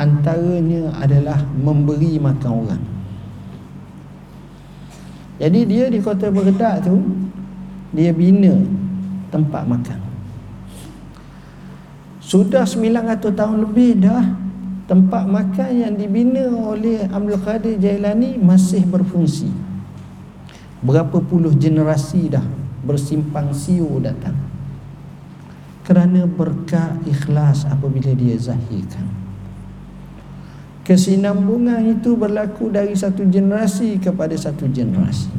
Antaranya 0.00 0.88
adalah 0.96 1.44
memberi 1.52 2.16
makan 2.16 2.52
orang. 2.64 2.84
Jadi 5.36 5.60
dia 5.68 5.92
di 5.92 6.00
kota 6.00 6.32
Baghdad 6.32 6.88
tu 6.88 7.02
Dia 7.92 8.14
bina 8.16 8.56
tempat 9.28 9.68
makan. 9.68 10.00
Sudah 12.22 12.64
900 12.64 13.20
tahun 13.34 13.58
lebih 13.68 14.06
dah 14.06 14.24
Tempat 14.86 15.24
makan 15.26 15.70
yang 15.72 15.98
dibina 15.98 16.46
oleh 16.52 17.10
Abdul 17.10 17.42
Qadir 17.42 17.76
Jailani 17.76 18.38
Masih 18.38 18.86
berfungsi. 18.86 19.50
Berapa 20.80 21.18
puluh 21.20 21.52
generasi 21.52 22.30
dah 22.32 22.44
Bersimpang 22.86 23.50
siur 23.50 23.98
datang 23.98 24.51
kerana 25.82 26.26
berkat 26.26 27.02
ikhlas 27.06 27.66
apabila 27.66 28.14
dia 28.14 28.38
zahirkan. 28.38 29.06
Kesinambungan 30.82 31.94
itu 31.94 32.18
berlaku 32.18 32.70
dari 32.70 32.94
satu 32.94 33.22
generasi 33.26 34.02
kepada 34.02 34.34
satu 34.34 34.66
generasi. 34.66 35.30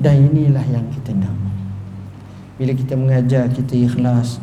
Dan 0.00 0.30
inilah 0.32 0.64
yang 0.70 0.86
kita 0.94 1.12
nak 1.12 1.40
bila 2.60 2.76
kita 2.76 2.92
mengajar 2.92 3.48
kita 3.48 3.72
ikhlas. 3.72 4.36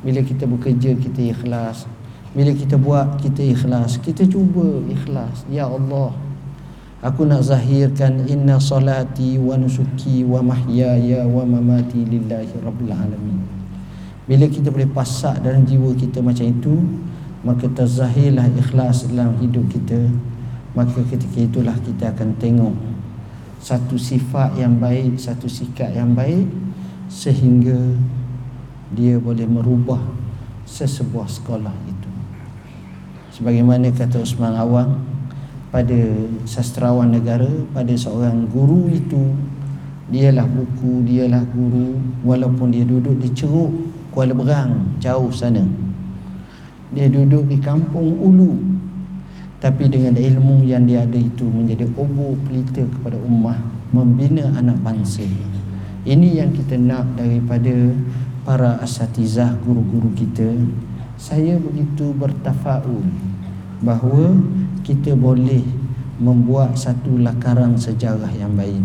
Bila 0.00 0.24
kita 0.24 0.48
bekerja 0.48 0.96
kita 0.96 1.20
ikhlas. 1.28 1.84
Bila 2.32 2.56
kita 2.56 2.80
buat 2.80 3.20
kita 3.20 3.44
ikhlas. 3.44 4.00
Kita 4.00 4.24
cuba 4.24 4.80
ikhlas. 4.88 5.44
Ya 5.52 5.68
Allah 5.68 6.16
Aku 7.00 7.24
nak 7.24 7.40
zahirkan 7.40 8.28
inna 8.28 8.60
salati 8.60 9.40
wa 9.40 9.56
nusuki 9.56 10.20
wa 10.20 10.44
mahyaya 10.44 11.24
wa 11.24 11.48
mamati 11.48 12.04
lillahi 12.04 12.60
rabbil 12.60 12.92
alamin. 12.92 13.40
Bila 14.28 14.44
kita 14.44 14.68
boleh 14.68 14.84
pasak 14.84 15.40
dalam 15.40 15.64
jiwa 15.64 15.96
kita 15.96 16.20
macam 16.20 16.44
itu, 16.44 16.76
maka 17.40 17.64
terzahirlah 17.72 18.52
ikhlas 18.52 19.08
dalam 19.08 19.32
hidup 19.40 19.64
kita. 19.72 20.12
Maka 20.76 21.00
ketika 21.08 21.40
itulah 21.40 21.72
kita 21.80 22.12
akan 22.12 22.36
tengok 22.36 22.76
satu 23.64 23.96
sifat 23.96 24.60
yang 24.60 24.76
baik, 24.76 25.16
satu 25.16 25.48
sikap 25.48 25.88
yang 25.96 26.12
baik 26.12 26.48
sehingga 27.08 27.96
dia 28.92 29.16
boleh 29.16 29.48
merubah 29.48 30.04
sesebuah 30.68 31.26
sekolah 31.32 31.74
itu. 31.88 32.10
Sebagaimana 33.40 33.88
kata 33.88 34.20
Usman 34.20 34.52
Awang, 34.52 35.09
pada 35.70 35.98
sastrawan 36.46 37.14
negara 37.14 37.48
pada 37.70 37.94
seorang 37.94 38.50
guru 38.50 38.90
itu 38.90 39.34
dialah 40.10 40.46
buku 40.46 41.06
dialah 41.06 41.46
guru 41.54 41.94
walaupun 42.26 42.74
dia 42.74 42.82
duduk 42.82 43.14
di 43.22 43.30
ceruk 43.30 43.70
Kuala 44.10 44.34
Berang 44.34 44.98
jauh 44.98 45.30
sana. 45.30 45.62
Dia 46.90 47.06
duduk 47.06 47.46
di 47.46 47.62
kampung 47.62 48.18
Ulu. 48.18 48.58
Tapi 49.62 49.86
dengan 49.86 50.18
ilmu 50.18 50.66
yang 50.66 50.82
dia 50.82 51.06
ada 51.06 51.14
itu 51.14 51.46
menjadi 51.46 51.86
obor 51.94 52.34
pelita 52.42 52.82
kepada 52.82 53.14
ummah 53.22 53.54
membina 53.94 54.50
anak 54.58 54.82
bangsa. 54.82 55.22
Ini 56.02 56.42
yang 56.42 56.50
kita 56.50 56.74
nak 56.74 57.06
daripada 57.14 57.94
para 58.42 58.82
asatizah 58.82 59.54
guru-guru 59.62 60.10
kita. 60.16 60.48
Saya 61.20 61.60
begitu 61.60 62.10
bertafaul 62.16 63.04
bahawa 63.84 64.34
kita 64.84 65.16
boleh 65.16 65.62
membuat 66.20 66.76
satu 66.76 67.16
lakaran 67.16 67.80
sejarah 67.80 68.30
yang 68.36 68.52
baik. 68.52 68.84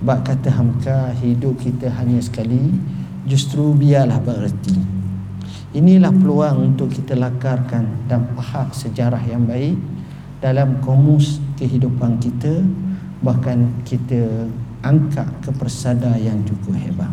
Bak 0.00 0.28
kata 0.28 0.52
Hamka 0.52 1.12
hidup 1.20 1.60
kita 1.60 1.92
hanya 2.00 2.20
sekali 2.20 2.72
justru 3.28 3.76
biarlah 3.76 4.20
bererti. 4.20 4.76
Inilah 5.76 6.12
peluang 6.14 6.72
untuk 6.72 6.88
kita 6.88 7.12
lakarkan 7.12 8.08
dan 8.08 8.32
pahak 8.32 8.72
sejarah 8.72 9.20
yang 9.28 9.44
baik 9.44 9.76
dalam 10.40 10.80
komus 10.80 11.42
kehidupan 11.60 12.16
kita 12.16 12.64
bahkan 13.20 13.72
kita 13.84 14.48
angkat 14.84 15.26
ke 15.42 15.50
persada 15.52 16.16
yang 16.16 16.40
cukup 16.44 16.76
hebat. 16.76 17.12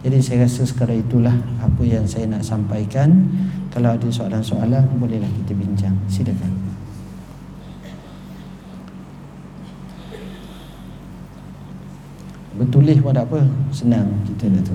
Jadi 0.00 0.16
saya 0.24 0.48
rasa 0.48 0.64
sekarang 0.64 1.04
itulah 1.04 1.36
apa 1.60 1.82
yang 1.84 2.08
saya 2.08 2.24
nak 2.24 2.40
sampaikan. 2.40 3.28
Kalau 3.68 3.92
ada 3.92 4.08
soalan-soalan 4.08 4.96
bolehlah 4.96 5.28
kita 5.44 5.52
bincang. 5.52 5.92
Silakan. 6.08 6.69
Bertulis 12.58 12.98
pun 12.98 13.14
tak 13.14 13.30
apa? 13.30 13.46
Senang 13.70 14.10
kita 14.26 14.50
dah 14.50 14.62
tu. 14.66 14.74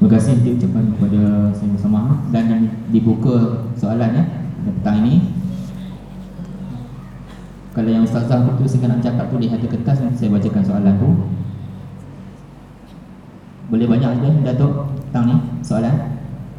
Terima 0.00 0.16
kasih 0.16 0.32
untuk 0.42 0.56
ucapan 0.56 0.84
kepada 0.96 1.22
Sayyid 1.52 1.76
Sama 1.76 2.24
Dan 2.32 2.44
yang 2.48 2.62
dibuka 2.88 3.68
soalan 3.76 4.16
ya 4.16 4.24
Petang 4.64 5.04
ini. 5.04 5.28
Kalau 7.76 7.90
yang 7.92 8.02
Ustaz-Ustaz 8.08 8.42
itu 8.42 8.64
Saya 8.64 8.96
nak 8.96 9.04
cakap 9.04 9.28
tu 9.28 9.36
di 9.36 9.52
hati 9.52 9.68
kertas 9.68 10.00
Saya 10.16 10.32
bacakan 10.32 10.64
soalan 10.64 10.94
tu. 10.98 11.10
Boleh 13.70 13.86
banyak 13.86 14.10
ada 14.18 14.30
Datuk 14.50 14.98
Petang 15.06 15.30
ni 15.30 15.36
soalan. 15.62 15.94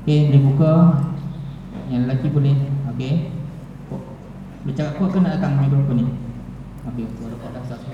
Okey 0.06 0.32
boleh 0.32 0.41
buka. 0.47 0.74
Yang 1.91 2.02
lelaki 2.08 2.28
boleh 2.32 2.56
Okey. 2.91 3.32
Boleh 4.62 4.75
cakap 4.75 4.93
kuat 4.99 5.10
ke 5.15 5.19
nak 5.23 5.39
datang 5.39 5.63
mikrofon 5.63 5.95
ni? 5.95 6.06
Okey, 6.91 7.06
suara 7.15 7.36
kuat 7.39 7.51
dah 7.56 7.63
satu 7.71 7.88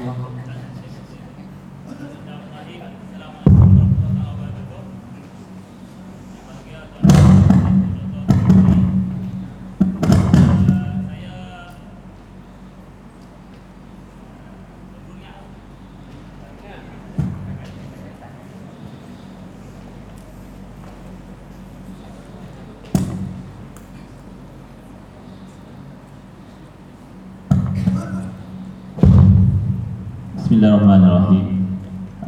ruang. 31.08 31.24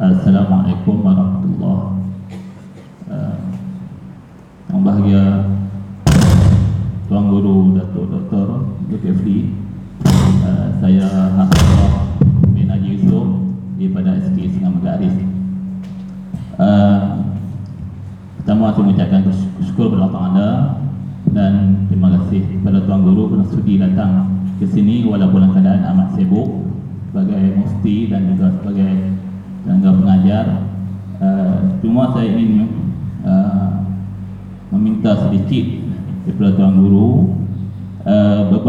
Assalamualaikum 0.00 0.48
warahmatullahi 0.56 0.79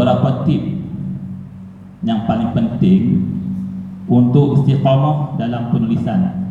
beberapa 0.02 0.42
tip 0.42 0.58
yang 2.02 2.26
paling 2.26 2.50
penting 2.50 3.22
untuk 4.10 4.58
istiqamah 4.58 5.38
dalam 5.38 5.70
penulisan 5.70 6.42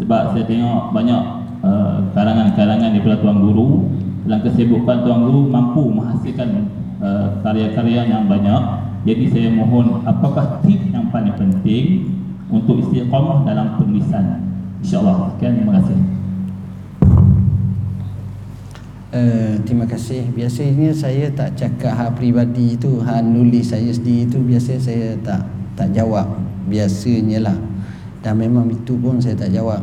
sebab 0.00 0.32
saya 0.32 0.48
tengok 0.48 0.96
banyak 0.96 1.22
uh, 1.60 2.00
karangan-karangan 2.16 2.96
daripada 2.96 3.20
tuan 3.20 3.44
guru 3.44 3.92
dalam 4.24 4.40
kesibukan 4.40 5.04
tuan 5.04 5.20
guru 5.28 5.52
mampu 5.52 5.84
menghasilkan 5.92 6.72
uh, 7.04 7.44
karya-karya 7.44 8.08
yang 8.08 8.24
banyak 8.24 8.62
jadi 9.04 9.24
saya 9.28 9.48
mohon 9.52 10.00
apakah 10.08 10.64
tip 10.64 10.80
yang 10.88 11.12
paling 11.12 11.36
penting 11.36 12.08
untuk 12.48 12.80
istiqamah 12.80 13.44
dalam 13.44 13.76
penulisan. 13.76 14.40
Insya-Allah. 14.80 15.36
Sekian 15.36 15.60
terima 15.60 15.76
kasih. 15.80 16.13
Uh, 19.14 19.54
terima 19.62 19.86
kasih. 19.86 20.26
Biasanya 20.34 20.90
saya 20.90 21.30
tak 21.30 21.54
cakap 21.54 21.94
hak 21.94 22.18
peribadi 22.18 22.74
itu, 22.74 22.98
hak 22.98 23.22
nulis 23.22 23.70
saya 23.70 23.94
sendiri 23.94 24.26
itu 24.26 24.42
biasa 24.42 24.74
saya 24.82 25.14
tak 25.22 25.46
tak 25.78 25.94
jawab. 25.94 26.34
Biasanya 26.66 27.46
lah. 27.46 27.54
Dan 28.26 28.42
memang 28.42 28.66
itu 28.74 28.98
pun 28.98 29.22
saya 29.22 29.38
tak 29.38 29.54
jawab. 29.54 29.78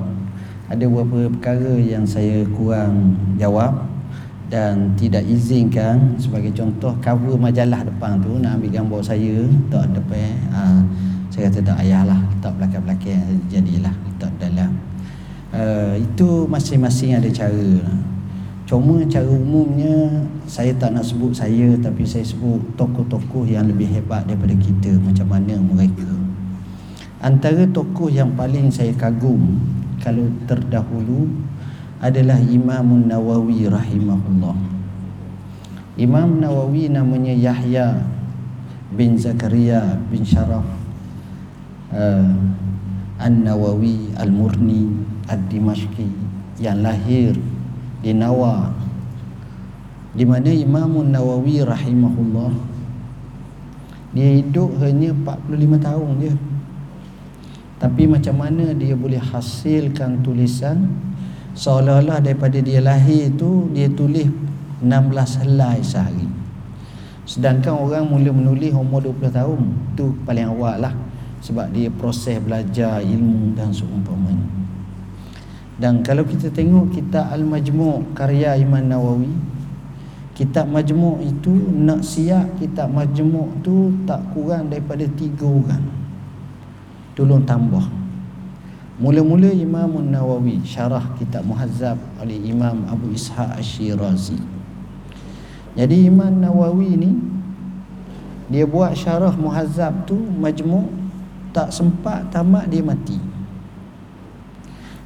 Ada 0.68 0.84
beberapa 0.84 1.32
perkara 1.32 1.80
yang 1.80 2.04
saya 2.04 2.44
kurang 2.52 3.16
jawab 3.40 3.88
dan 4.52 4.92
tidak 5.00 5.24
izinkan 5.32 6.20
sebagai 6.20 6.52
contoh 6.52 6.92
cover 7.00 7.40
majalah 7.40 7.88
depan 7.88 8.20
tu 8.20 8.36
nak 8.36 8.60
ambil 8.60 8.84
gambar 8.84 9.00
saya 9.00 9.48
tak 9.72 9.96
depan 9.96 10.36
ha, 10.52 10.84
saya 11.32 11.48
kata 11.48 11.72
tak 11.72 11.76
payahlah 11.80 12.20
tak 12.44 12.52
belakang-belakang 12.60 13.40
jadilah 13.48 13.96
tak 14.20 14.28
dalam 14.44 14.76
uh, 15.56 15.96
itu 15.96 16.52
masing-masing 16.52 17.16
ada 17.16 17.32
cara 17.32 17.80
cuma 18.72 19.04
cara 19.12 19.28
umumnya 19.28 20.24
saya 20.48 20.72
tak 20.80 20.96
nak 20.96 21.04
sebut 21.04 21.36
saya 21.36 21.76
tapi 21.84 22.08
saya 22.08 22.24
sebut 22.24 22.64
tokoh-tokoh 22.80 23.44
yang 23.44 23.68
lebih 23.68 23.92
hebat 23.92 24.24
daripada 24.24 24.56
kita 24.56 24.96
macam 25.04 25.28
mana 25.28 25.60
mereka 25.60 26.08
antara 27.20 27.68
tokoh 27.68 28.08
yang 28.08 28.32
paling 28.32 28.72
saya 28.72 28.96
kagum 28.96 29.60
kalau 30.00 30.26
terdahulu 30.48 31.30
adalah 32.02 32.42
Imam 32.42 33.06
Nawawi 33.06 33.70
rahimahullah. 33.70 34.58
Imam 36.02 36.42
Nawawi 36.42 36.90
namanya 36.90 37.30
Yahya 37.30 38.02
bin 38.98 39.14
Zakaria 39.22 40.02
bin 40.10 40.26
Sharaf 40.26 40.66
uh, 41.94 42.34
An-Nawawi 43.22 44.18
Al-Murni 44.18 44.90
Ad-Dimashqi 45.30 46.10
yang 46.58 46.82
lahir 46.82 47.38
di 48.02 48.12
Nawa 48.14 48.74
di 50.12 50.28
mana 50.28 50.52
Imam 50.52 51.02
Nawawi 51.08 51.64
rahimahullah 51.64 52.52
dia 54.12 54.30
hidup 54.44 54.76
hanya 54.84 55.16
45 55.16 55.88
tahun 55.88 56.12
dia 56.20 56.36
tapi 57.82 58.06
macam 58.06 58.46
mana 58.46 58.78
dia 58.78 58.94
boleh 58.94 59.18
hasilkan 59.18 60.22
tulisan? 60.22 60.86
Seolah-olah 61.58 62.22
daripada 62.22 62.62
dia 62.62 62.78
lahir 62.78 63.34
tu 63.34 63.74
dia 63.74 63.90
tulis 63.90 64.30
16 64.86 65.42
helai 65.42 65.82
sehari. 65.82 66.30
Sedangkan 67.26 67.74
orang 67.74 68.06
mula 68.06 68.30
menulis 68.30 68.70
umur 68.78 69.02
20 69.02 69.34
tahun 69.34 69.62
tu 69.98 70.14
paling 70.30 70.46
awal 70.46 70.78
lah. 70.78 70.94
Sebab 71.42 71.74
dia 71.74 71.90
proses 71.90 72.38
belajar 72.38 73.02
ilmu 73.02 73.58
dan 73.58 73.74
seumpamanya 73.74 74.61
dan 75.82 76.06
kalau 76.06 76.22
kita 76.22 76.54
tengok 76.54 76.94
kitab 76.94 77.34
Al-Majmu' 77.34 78.14
karya 78.14 78.54
Imam 78.62 78.86
Nawawi 78.86 79.34
kitab 80.38 80.70
Majmu' 80.70 81.26
itu 81.26 81.50
nak 81.82 82.06
siap 82.06 82.62
kitab 82.62 82.94
Majmu' 82.94 83.66
tu 83.66 83.90
tak 84.06 84.22
kurang 84.38 84.70
daripada 84.70 85.10
3 85.10 85.42
orang 85.42 85.84
tolong 87.18 87.42
tambah 87.42 88.02
Mula-mula 89.02 89.50
Imam 89.50 89.98
Nawawi 90.14 90.62
syarah 90.62 91.02
kitab 91.18 91.42
Muhazzab 91.42 91.98
oleh 92.22 92.38
Imam 92.38 92.86
Abu 92.86 93.10
Ishaq 93.10 93.58
Ash-Shirazi. 93.58 94.38
Jadi 95.74 96.06
Imam 96.06 96.30
Nawawi 96.30 97.02
ni 97.02 97.12
dia 98.46 98.70
buat 98.70 98.94
syarah 98.94 99.34
Muhazzab 99.34 100.06
tu 100.06 100.14
majmu' 100.14 100.86
tak 101.50 101.74
sempat 101.74 102.30
tamat 102.30 102.70
dia 102.70 102.86
mati. 102.86 103.31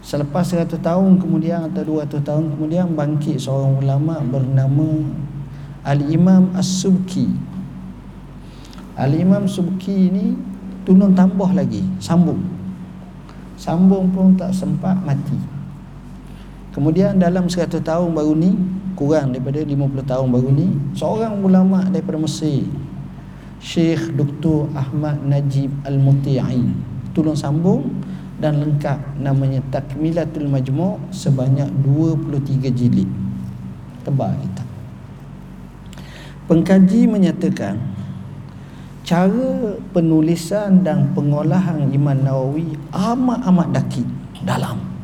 Selepas 0.05 0.53
100 0.53 0.69
tahun 0.85 1.17
kemudian 1.17 1.65
atau 1.65 1.97
200 1.97 2.21
tahun 2.21 2.53
kemudian 2.53 2.93
bangkit 2.93 3.41
seorang 3.41 3.81
ulama 3.81 4.21
bernama 4.21 5.01
Al-Imam 5.81 6.53
As-Subki. 6.53 7.25
Al-Imam 8.93 9.49
Subki 9.49 10.13
ni 10.13 10.37
tunun 10.85 11.17
tambah 11.17 11.49
lagi, 11.57 11.81
sambung 11.97 12.39
Sambung 13.57 14.13
pun 14.13 14.35
tak 14.37 14.53
sempat 14.53 14.93
mati 15.01 15.35
Kemudian 16.75 17.17
dalam 17.17 17.47
100 17.47 17.71
tahun 17.81 18.11
baru 18.11 18.35
ni 18.35 18.51
Kurang 18.99 19.31
daripada 19.31 19.63
50 19.63 20.11
tahun 20.11 20.27
baru 20.27 20.49
ni 20.51 20.67
Seorang 20.91 21.39
ulama 21.39 21.87
daripada 21.87 22.19
Mesir 22.19 22.67
Syekh 23.63 24.11
Dr. 24.15 24.67
Ahmad 24.75 25.23
Najib 25.23 25.71
Al-Muti'i 25.87 26.67
Tolong 27.15 27.35
sambung 27.35 27.95
dan 28.39 28.59
lengkap 28.59 29.19
namanya 29.19 29.63
Takmilatul 29.71 30.51
Majmu' 30.51 31.11
sebanyak 31.11 31.71
23 31.83 32.71
jilid 32.71 33.09
tebal 34.03 34.35
kita 34.37 34.63
pengkaji 36.45 37.07
menyatakan 37.09 37.79
cara 39.05 39.77
penulisan 39.93 40.83
dan 40.83 41.13
pengolahan 41.15 41.89
Imam 41.93 42.17
Nawawi 42.17 42.75
amat-amat 42.91 43.71
dakik 43.71 44.07
dalam 44.43 44.95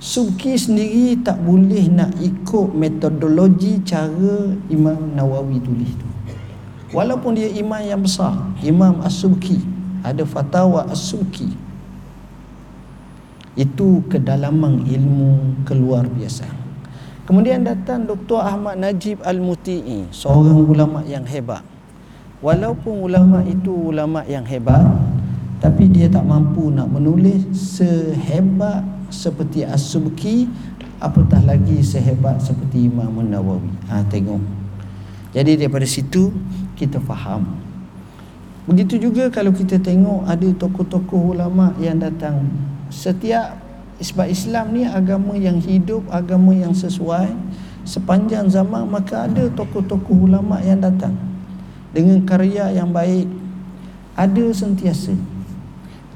Subki 0.00 0.56
sendiri 0.56 1.12
tak 1.20 1.44
boleh 1.44 1.92
nak 1.92 2.16
ikut 2.24 2.72
metodologi 2.72 3.84
cara 3.84 4.48
Imam 4.72 5.12
Nawawi 5.12 5.60
tulis 5.60 5.92
tu. 5.92 6.08
Walaupun 6.96 7.36
dia 7.36 7.52
imam 7.52 7.84
yang 7.84 8.00
besar, 8.00 8.32
Imam 8.64 9.04
As-Subki, 9.04 9.60
ada 10.00 10.24
fatwa 10.24 10.88
As-Subki. 10.88 11.52
Itu 13.58 14.06
kedalaman 14.06 14.86
ilmu 14.86 15.62
keluar 15.66 16.06
biasa. 16.06 16.46
Kemudian 17.26 17.62
datang 17.62 18.06
Dr. 18.06 18.42
Ahmad 18.42 18.78
Najib 18.78 19.22
Al-Muti'i, 19.22 20.10
seorang 20.10 20.66
ulama 20.66 21.02
yang 21.06 21.22
hebat. 21.26 21.62
Walaupun 22.40 23.04
ulama 23.04 23.44
itu 23.44 23.92
ulama 23.92 24.24
yang 24.24 24.48
hebat 24.48 24.80
Tapi 25.60 25.92
dia 25.92 26.08
tak 26.08 26.24
mampu 26.24 26.72
nak 26.72 26.88
menulis 26.88 27.44
sehebat 27.52 28.80
seperti 29.12 29.68
As-Subki 29.68 30.48
Apatah 31.04 31.44
lagi 31.44 31.84
sehebat 31.84 32.40
seperti 32.40 32.88
Imam 32.88 33.12
Nawawi 33.28 33.68
ha, 33.92 34.00
Tengok 34.08 34.40
Jadi 35.36 35.60
daripada 35.60 35.84
situ 35.84 36.32
kita 36.80 36.96
faham 37.04 37.44
Begitu 38.64 38.96
juga 38.96 39.28
kalau 39.28 39.52
kita 39.52 39.76
tengok 39.76 40.24
ada 40.24 40.48
tokoh-tokoh 40.56 41.36
ulama 41.36 41.76
yang 41.76 42.00
datang 42.00 42.48
Setiap 42.92 43.56
sebab 44.02 44.26
Islam 44.28 44.74
ni 44.74 44.84
agama 44.84 45.38
yang 45.38 45.62
hidup, 45.62 46.04
agama 46.10 46.52
yang 46.52 46.74
sesuai 46.74 47.30
Sepanjang 47.90 48.52
zaman 48.52 48.84
maka 48.84 49.24
ada 49.24 49.48
tokoh-tokoh 49.56 50.28
ulama 50.28 50.60
yang 50.60 50.84
datang 50.84 51.16
dengan 51.96 52.20
karya 52.28 52.70
yang 52.76 52.92
baik. 52.92 53.26
Ada 54.14 54.52
sentiasa. 54.52 55.16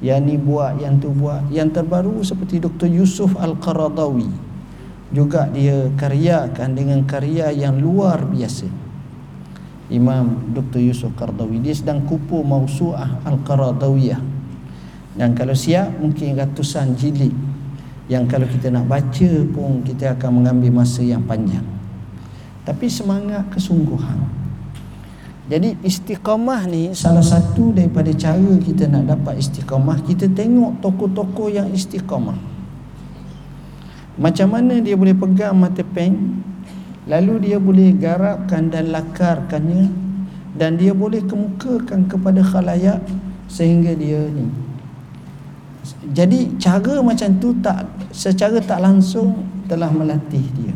Yang 0.05 0.21
ni 0.29 0.37
buat 0.37 0.77
yang 0.77 1.01
tu 1.01 1.09
buat. 1.09 1.49
Yang 1.49 1.81
terbaru 1.81 2.21
seperti 2.21 2.61
Dr 2.61 2.87
Yusuf 2.93 3.33
Al-Qaradawi. 3.41 4.29
Juga 5.09 5.49
dia 5.49 5.89
karyakan 5.97 6.77
dengan 6.77 7.01
karya 7.09 7.49
yang 7.49 7.81
luar 7.81 8.29
biasa. 8.29 8.69
Imam 9.89 10.53
Dr 10.53 10.85
Yusuf 10.85 11.17
Qaradawi 11.17 11.65
dia 11.65 11.73
sedang 11.73 12.05
kupu 12.05 12.45
Mausu'ah 12.45 13.25
Al-Qaradawiyah 13.25 14.34
dan 15.15 15.31
kalau 15.39 15.55
siap 15.55 15.95
mungkin 16.03 16.35
ratusan 16.35 16.99
jilid. 16.99 17.35
Yang 18.05 18.25
kalau 18.37 18.47
kita 18.51 18.69
nak 18.69 18.85
baca 18.85 19.31
pun 19.49 19.81
kita 19.81 20.13
akan 20.19 20.43
mengambil 20.43 20.85
masa 20.85 21.01
yang 21.01 21.25
panjang. 21.25 21.65
Tapi 22.67 22.85
semangat 22.91 23.49
kesungguhan. 23.49 24.21
Jadi 25.49 25.77
istiqamah 25.85 26.69
ni 26.69 26.93
salah 26.97 27.25
satu 27.25 27.73
daripada 27.73 28.13
cara 28.13 28.53
kita 28.61 28.89
nak 28.91 29.09
dapat 29.09 29.41
istiqamah. 29.41 30.05
Kita 30.05 30.29
tengok 30.29 30.85
tokoh-tokoh 30.85 31.49
yang 31.49 31.69
istiqamah. 31.73 32.37
Macam 34.21 34.49
mana 34.53 34.81
dia 34.85 34.99
boleh 34.99 35.17
pegang 35.17 35.57
mata 35.57 35.81
pen 35.81 36.45
lalu 37.05 37.51
dia 37.51 37.61
boleh 37.61 37.93
garapkan 37.97 38.73
dan 38.73 38.89
lakarkannya 38.89 39.93
dan 40.57 40.81
dia 40.81 40.97
boleh 40.97 41.21
kemukakan 41.25 42.09
kepada 42.09 42.41
khalayak 42.41 43.03
sehingga 43.51 43.93
dia 43.93 44.25
ni 44.33 44.64
jadi 46.17 46.57
cara 46.57 47.05
macam 47.05 47.29
tu 47.37 47.53
tak 47.61 47.85
secara 48.09 48.57
tak 48.65 48.81
langsung 48.81 49.45
telah 49.69 49.93
melatih 49.93 50.45
dia. 50.57 50.75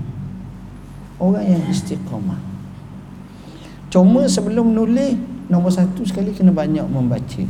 Orang 1.18 1.42
yang 1.42 1.64
istiqamah 1.66 2.38
cuma 3.88 4.28
sebelum 4.28 4.76
nulis 4.76 5.16
nombor 5.48 5.72
satu 5.72 6.04
sekali 6.04 6.36
kena 6.36 6.52
banyak 6.52 6.84
membaca. 6.84 7.44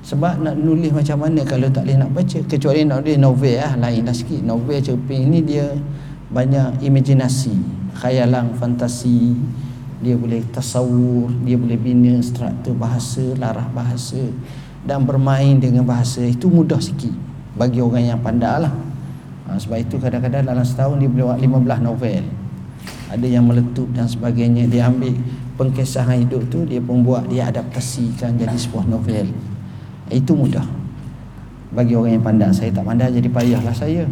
Sebab 0.00 0.44
nak 0.44 0.56
nulis 0.56 0.92
macam 0.92 1.24
mana 1.24 1.44
kalau 1.44 1.68
tak 1.72 1.88
boleh 1.88 1.96
nak 2.00 2.12
baca? 2.12 2.38
Kecuali 2.44 2.84
nak 2.84 3.04
nulis 3.04 3.16
novel 3.20 3.56
lah 3.60 3.72
lain 3.80 4.04
lah 4.04 4.16
sikit. 4.16 4.44
Novel 4.44 4.80
cerpen 4.80 5.28
ni 5.28 5.40
dia 5.44 5.72
banyak 6.32 6.84
imajinasi. 6.84 7.54
Khayalan 7.96 8.56
fantasi. 8.56 9.36
Dia 10.00 10.16
boleh 10.16 10.40
tasawur 10.48 11.28
dia 11.44 11.60
boleh 11.60 11.76
bina 11.76 12.16
struktur 12.24 12.72
bahasa 12.72 13.36
larah 13.36 13.68
bahasa 13.76 14.32
dan 14.84 15.04
bermain 15.04 15.60
dengan 15.60 15.84
bahasa 15.84 16.24
itu 16.24 16.48
mudah 16.48 16.80
sikit 16.80 17.12
bagi 17.56 17.84
orang 17.84 18.16
yang 18.16 18.20
pandai 18.20 18.64
lah. 18.64 18.72
Ha, 19.48 19.58
sebab 19.58 19.78
itu 19.82 20.00
kadang-kadang 20.00 20.46
dalam 20.46 20.64
setahun 20.64 20.96
dia 20.96 21.10
boleh 21.10 21.26
buat 21.36 21.80
15 21.82 21.88
novel. 21.88 22.22
Ada 23.10 23.26
yang 23.26 23.44
meletup 23.44 23.90
dan 23.92 24.06
sebagainya. 24.06 24.70
Dia 24.70 24.88
ambil 24.88 25.12
pengkesahan 25.58 26.24
hidup 26.24 26.46
tu 26.48 26.64
dia 26.64 26.80
pun 26.80 27.02
buat 27.04 27.26
dia 27.28 27.50
adaptasikan 27.50 28.38
jadi 28.38 28.56
sebuah 28.56 28.86
novel. 28.88 29.28
Itu 30.08 30.32
mudah 30.32 30.64
bagi 31.74 31.98
orang 31.98 32.16
yang 32.16 32.24
pandai. 32.24 32.50
Saya 32.54 32.70
tak 32.72 32.86
pandai 32.86 33.12
jadi 33.12 33.28
payahlah 33.28 33.74
saya. 33.74 34.06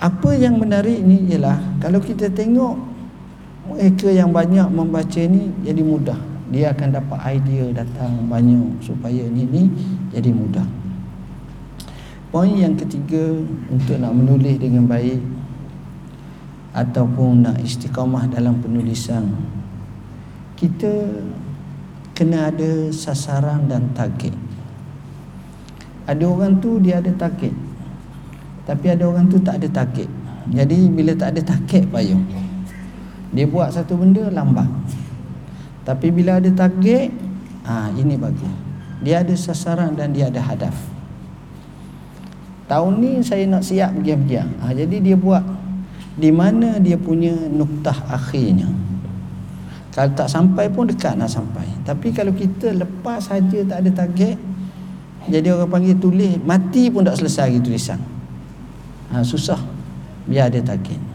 Apa 0.00 0.32
yang 0.36 0.58
menarik 0.58 1.00
ni 1.00 1.28
ialah 1.30 1.56
kalau 1.80 2.00
kita 2.00 2.28
tengok 2.32 2.76
mereka 3.70 4.08
yang 4.10 4.32
banyak 4.34 4.66
membaca 4.72 5.20
ni 5.20 5.52
jadi 5.62 5.84
mudah 5.84 6.29
dia 6.50 6.74
akan 6.74 6.98
dapat 6.98 7.18
idea 7.38 7.70
datang 7.70 8.26
banyak 8.26 8.82
supaya 8.82 9.22
ni 9.30 9.46
ni 9.46 9.70
jadi 10.10 10.34
mudah. 10.34 10.66
Poin 12.34 12.50
yang 12.54 12.74
ketiga 12.74 13.38
untuk 13.70 13.98
nak 13.98 14.14
menulis 14.14 14.58
dengan 14.58 14.86
baik 14.86 15.18
ataupun 16.74 17.46
nak 17.46 17.56
istiqamah 17.62 18.30
dalam 18.30 18.58
penulisan 18.62 19.30
kita 20.54 20.90
kena 22.14 22.50
ada 22.50 22.90
sasaran 22.94 23.66
dan 23.70 23.90
target. 23.94 24.34
Ada 26.10 26.26
orang 26.26 26.58
tu 26.58 26.82
dia 26.82 26.98
ada 26.98 27.14
target 27.14 27.54
tapi 28.66 28.86
ada 28.90 29.06
orang 29.06 29.26
tu 29.30 29.38
tak 29.38 29.62
ada 29.62 29.70
target. 29.70 30.10
Jadi 30.50 30.90
bila 30.90 31.14
tak 31.14 31.38
ada 31.38 31.42
target 31.46 31.86
payung. 31.90 32.26
Dia 33.30 33.46
buat 33.46 33.70
satu 33.70 33.94
benda 33.94 34.26
lambat 34.30 34.66
tapi 35.90 36.14
bila 36.14 36.38
ada 36.38 36.46
target, 36.54 37.10
ha, 37.66 37.90
ini 37.98 38.14
bagus. 38.14 38.54
Dia 39.02 39.26
ada 39.26 39.34
sasaran 39.34 39.98
dan 39.98 40.14
dia 40.14 40.30
ada 40.30 40.38
hadaf. 40.38 40.78
Tahun 42.70 42.92
ni 43.02 43.18
saya 43.26 43.50
nak 43.50 43.66
siap 43.66 43.90
giam-giam. 43.98 44.46
Ha, 44.62 44.70
jadi 44.70 45.02
dia 45.02 45.18
buat 45.18 45.42
di 46.14 46.30
mana 46.30 46.78
dia 46.78 46.94
punya 46.94 47.34
nuktah 47.34 48.06
akhirnya. 48.06 48.70
Kalau 49.90 50.14
tak 50.14 50.30
sampai 50.30 50.70
pun 50.70 50.86
dekat 50.86 51.18
nak 51.18 51.26
sampai. 51.26 51.66
Tapi 51.82 52.14
kalau 52.14 52.30
kita 52.30 52.70
lepas 52.70 53.26
saja 53.26 53.58
tak 53.66 53.82
ada 53.82 53.90
target, 53.90 54.38
jadi 55.26 55.58
orang 55.58 55.74
panggil 55.74 55.98
tulis 55.98 56.38
mati 56.46 56.86
pun 56.86 57.02
tak 57.02 57.18
selesai 57.18 57.50
lagi 57.50 57.60
tulisan. 57.66 57.98
Ha, 59.10 59.26
susah. 59.26 59.58
Biar 60.30 60.54
ada 60.54 60.62
target. 60.62 61.09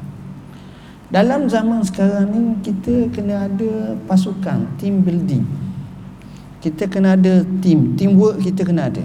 Dalam 1.15 1.47
zaman 1.47 1.79
sekarang 1.79 2.27
ni 2.27 2.43
kita 2.59 3.07
kena 3.15 3.47
ada 3.47 3.95
pasukan, 4.03 4.67
team 4.75 4.99
building. 4.99 5.47
Kita 6.59 6.91
kena 6.91 7.15
ada 7.15 7.39
team, 7.63 7.95
teamwork 7.95 8.43
kita 8.43 8.67
kena 8.67 8.91
ada. 8.91 8.99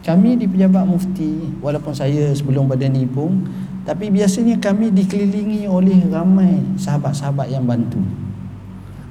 Kami 0.00 0.40
di 0.40 0.48
pejabat 0.48 0.88
mufti, 0.88 1.52
walaupun 1.60 1.92
saya 1.92 2.32
sebelum 2.32 2.64
pada 2.64 2.88
ni 2.88 3.04
pun, 3.04 3.44
tapi 3.84 4.08
biasanya 4.08 4.56
kami 4.56 4.88
dikelilingi 4.88 5.68
oleh 5.68 6.00
ramai 6.08 6.64
sahabat-sahabat 6.80 7.52
yang 7.52 7.68
bantu. 7.68 8.00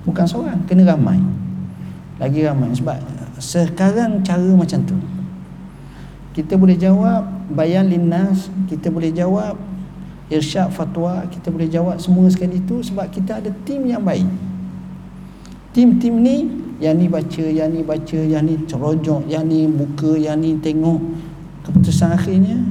Bukan 0.10 0.26
seorang, 0.26 0.66
kena 0.66 0.90
ramai. 0.90 1.22
Lagi 2.18 2.50
ramai 2.50 2.74
sebab 2.74 2.98
sekarang 3.38 4.26
cara 4.26 4.50
macam 4.58 4.82
tu. 4.90 4.98
Kita 6.34 6.58
boleh 6.58 6.82
jawab 6.82 7.30
bayan 7.54 7.94
linnas, 7.94 8.50
kita 8.66 8.90
boleh 8.90 9.14
jawab 9.14 9.69
irsyad 10.30 10.70
fatwa 10.70 11.26
kita 11.26 11.50
boleh 11.50 11.66
jawab 11.66 11.98
semua 11.98 12.30
sekali 12.30 12.62
itu 12.62 12.86
sebab 12.86 13.10
kita 13.10 13.42
ada 13.42 13.50
tim 13.66 13.82
yang 13.90 14.06
baik. 14.06 14.30
Tim-tim 15.74 16.22
ni 16.22 16.38
yang 16.78 16.98
ni 16.98 17.10
baca 17.10 17.46
yang 17.46 17.70
ni 17.74 17.82
baca 17.82 18.20
yang 18.22 18.46
ni 18.46 18.56
cerojok 18.70 19.26
yang 19.26 19.46
ni 19.50 19.66
buka 19.66 20.18
yang 20.18 20.38
ni 20.38 20.58
tengok 20.62 21.02
keputusan 21.66 22.14
akhirnya 22.14 22.62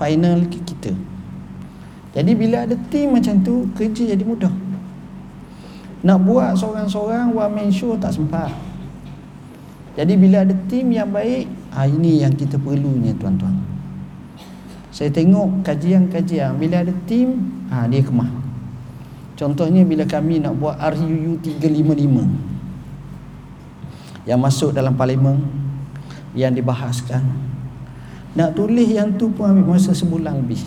final 0.00 0.40
ke 0.48 0.58
kita. 0.64 0.92
Jadi 2.12 2.32
bila 2.36 2.64
ada 2.64 2.76
tim 2.88 3.12
macam 3.12 3.40
tu 3.44 3.68
kerja 3.76 4.12
jadi 4.16 4.24
mudah. 4.24 4.52
Nak 6.02 6.18
buat 6.26 6.58
seorang-seorang 6.58 7.32
one 7.32 7.52
man 7.52 7.68
show 7.70 7.94
tak 7.96 8.16
sempat. 8.16 8.52
Jadi 9.96 10.16
bila 10.16 10.44
ada 10.44 10.56
tim 10.68 10.88
yang 10.92 11.12
baik 11.12 11.44
ha, 11.76 11.84
ini 11.84 12.24
yang 12.24 12.32
kita 12.32 12.56
perlunya 12.56 13.12
tuan-tuan 13.20 13.71
saya 14.92 15.08
tengok 15.08 15.64
kajian-kajian 15.64 16.60
bila 16.60 16.84
ada 16.84 16.92
tim 17.08 17.40
ha, 17.72 17.88
dia 17.88 18.04
kemah. 18.04 18.28
Contohnya 19.40 19.88
bila 19.88 20.04
kami 20.04 20.44
nak 20.44 20.60
buat 20.60 20.76
RUU 20.76 21.40
355 21.40 24.28
yang 24.28 24.36
masuk 24.36 24.76
dalam 24.76 24.92
parlimen 24.92 25.40
yang 26.36 26.52
dibahaskan. 26.52 27.24
Nak 28.36 28.52
tulis 28.52 28.88
yang 28.88 29.16
tu 29.16 29.32
pun 29.32 29.48
ambil 29.48 29.80
masa 29.80 29.96
sebulan 29.96 30.44
lebih. 30.44 30.60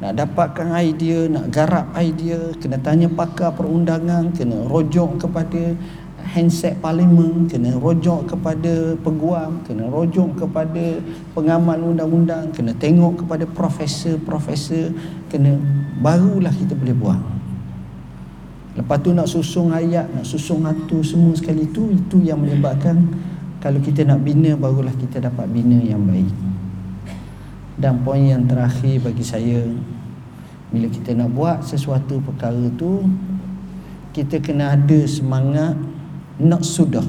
Nak 0.00 0.16
dapatkan 0.18 0.72
idea 0.82 1.28
nak 1.28 1.52
garap 1.52 1.92
idea 2.00 2.40
kena 2.58 2.80
tanya 2.80 3.12
pakar 3.12 3.52
perundangan 3.54 4.32
kena 4.34 4.66
rojok 4.66 5.20
kepada 5.20 5.76
handset 6.22 6.78
parlimen 6.78 7.50
kena 7.50 7.74
rojok 7.76 8.30
kepada 8.30 8.94
peguam 9.02 9.60
kena 9.66 9.90
rojok 9.90 10.46
kepada 10.46 11.02
pengamal 11.34 11.78
undang-undang 11.82 12.54
kena 12.54 12.72
tengok 12.78 13.26
kepada 13.26 13.44
profesor-profesor 13.44 14.94
kena 15.28 15.58
barulah 15.98 16.54
kita 16.54 16.78
boleh 16.78 16.96
buat 16.96 17.20
lepas 18.78 18.98
tu 19.04 19.10
nak 19.12 19.28
susung 19.28 19.74
ayat 19.74 20.08
nak 20.14 20.24
susung 20.24 20.64
hatu 20.64 21.04
semua 21.04 21.36
sekali 21.36 21.68
tu 21.70 21.92
itu 21.92 22.22
yang 22.24 22.40
menyebabkan 22.40 23.04
kalau 23.62 23.78
kita 23.78 24.02
nak 24.02 24.26
bina 24.26 24.58
barulah 24.58 24.90
kita 24.98 25.22
dapat 25.22 25.46
bina 25.46 25.78
yang 25.78 26.02
baik. 26.02 26.34
Dan 27.78 28.02
poin 28.02 28.26
yang 28.26 28.42
terakhir 28.42 29.06
bagi 29.06 29.22
saya 29.22 29.62
bila 30.74 30.90
kita 30.90 31.14
nak 31.14 31.30
buat 31.30 31.62
sesuatu 31.62 32.18
perkara 32.26 32.74
tu 32.74 33.06
kita 34.10 34.42
kena 34.42 34.74
ada 34.74 34.98
semangat 35.06 35.78
nak 36.42 36.66
sudah. 36.66 37.04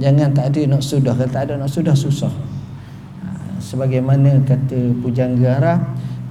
Jangan 0.00 0.32
tak 0.32 0.54
ada 0.54 0.60
nak 0.66 0.82
sudah. 0.82 1.12
Kalau 1.12 1.30
tak 1.30 1.42
ada 1.50 1.54
nak 1.60 1.68
sudah 1.68 1.92
susah. 1.92 2.32
Ha, 3.22 3.60
sebagaimana 3.60 4.40
kata 4.42 4.96
pujangga 5.04 5.60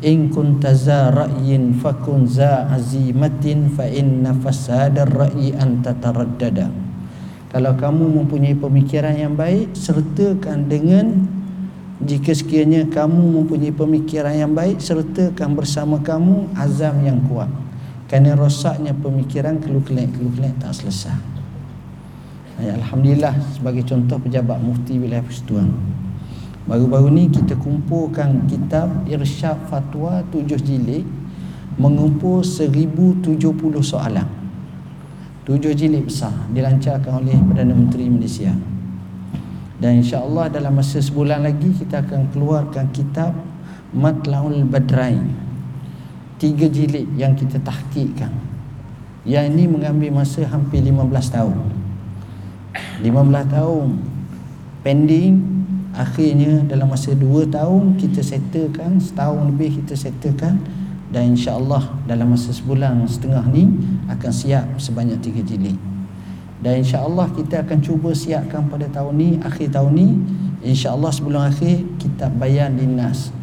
in 0.01 0.33
kunta 0.33 0.73
za 0.73 1.13
ra'yin 1.13 1.77
fakun 1.77 2.25
za 2.25 2.65
azimatin 2.73 3.69
fa 3.69 3.85
inna 3.85 4.33
fasadar 4.33 5.05
ra'yi 5.07 5.53
an 5.53 5.85
tataraddada. 5.85 6.73
Kalau 7.53 7.75
kamu 7.77 8.23
mempunyai 8.23 8.57
pemikiran 8.57 9.13
yang 9.13 9.37
baik 9.37 9.75
sertakan 9.77 10.65
dengan 10.65 11.27
jika 12.01 12.33
sekiranya 12.33 12.89
kamu 12.89 13.43
mempunyai 13.43 13.75
pemikiran 13.75 14.33
yang 14.33 14.51
baik 14.57 14.81
sertakan 14.81 15.53
bersama 15.53 16.01
kamu 16.01 16.49
azam 16.57 16.97
yang 17.05 17.21
kuat. 17.29 17.51
Kerana 18.09 18.33
rosaknya 18.35 18.97
pemikiran 18.97 19.61
keluk-keluk 19.61 20.17
tak 20.59 20.73
selesai 20.73 21.40
Ya, 22.61 22.77
Alhamdulillah 22.77 23.33
sebagai 23.57 23.81
contoh 23.89 24.21
pejabat 24.21 24.61
mufti 24.61 25.01
wilayah 25.01 25.25
Persatuan 25.25 25.73
Baru-baru 26.69 27.09
ni 27.09 27.25
kita 27.33 27.57
kumpulkan 27.57 28.45
kitab 28.45 28.85
Irsyad 29.09 29.65
Fatwa 29.65 30.21
tujuh 30.29 30.61
jilid 30.61 31.01
Mengumpul 31.81 32.45
seribu 32.45 33.17
tujuh 33.25 33.57
puluh 33.57 33.81
soalan. 33.81 34.29
Tujuh 35.41 35.73
jilid 35.73 36.05
besar 36.05 36.29
Dilancarkan 36.53 37.25
oleh 37.25 37.33
Perdana 37.41 37.73
Menteri 37.73 38.05
Malaysia. 38.05 38.53
Dan 39.81 40.05
insya-Allah 40.05 40.53
dalam 40.53 40.77
masa 40.77 41.01
sebulan 41.01 41.41
lagi 41.41 41.73
kita 41.73 42.05
akan 42.05 42.29
keluarkan 42.29 42.93
kitab 42.93 43.33
Matlaul 43.89 44.61
Badrain. 44.69 45.33
Tiga 46.37 46.69
jilid 46.69 47.09
yang 47.17 47.33
kita 47.33 47.57
tahqiqkan. 47.57 48.29
Yang 49.25 49.45
ini 49.49 49.63
mengambil 49.65 50.21
masa 50.21 50.45
hampir 50.45 50.85
15 50.85 51.09
tahun 51.33 51.80
15 53.03 53.53
tahun. 53.53 53.87
Pending 54.81 55.33
akhirnya 55.93 56.65
dalam 56.65 56.89
masa 56.89 57.13
2 57.13 57.51
tahun 57.51 57.99
kita 57.99 58.23
settlekan 58.23 58.97
setahun 58.97 59.51
lebih 59.53 59.83
kita 59.83 59.93
settlekan 59.93 60.57
dan 61.11 61.35
insya-Allah 61.35 61.91
dalam 62.07 62.31
masa 62.31 62.55
sebulan 62.55 63.03
setengah 63.05 63.43
ni 63.51 63.67
akan 64.07 64.31
siap 64.31 64.65
sebanyak 64.79 65.19
tiga 65.19 65.43
jilid. 65.43 65.75
Dan 66.61 66.85
insya-Allah 66.85 67.27
kita 67.35 67.67
akan 67.67 67.77
cuba 67.83 68.15
siapkan 68.15 68.69
pada 68.71 68.87
tahun 68.87 69.13
ni 69.17 69.29
akhir 69.41 69.75
tahun 69.75 69.91
ni 69.91 70.07
insya-Allah 70.63 71.11
sebelum 71.11 71.41
akhir 71.41 71.83
kitab 71.99 72.31
Bayan 72.39 72.79
Linnas. 72.79 73.33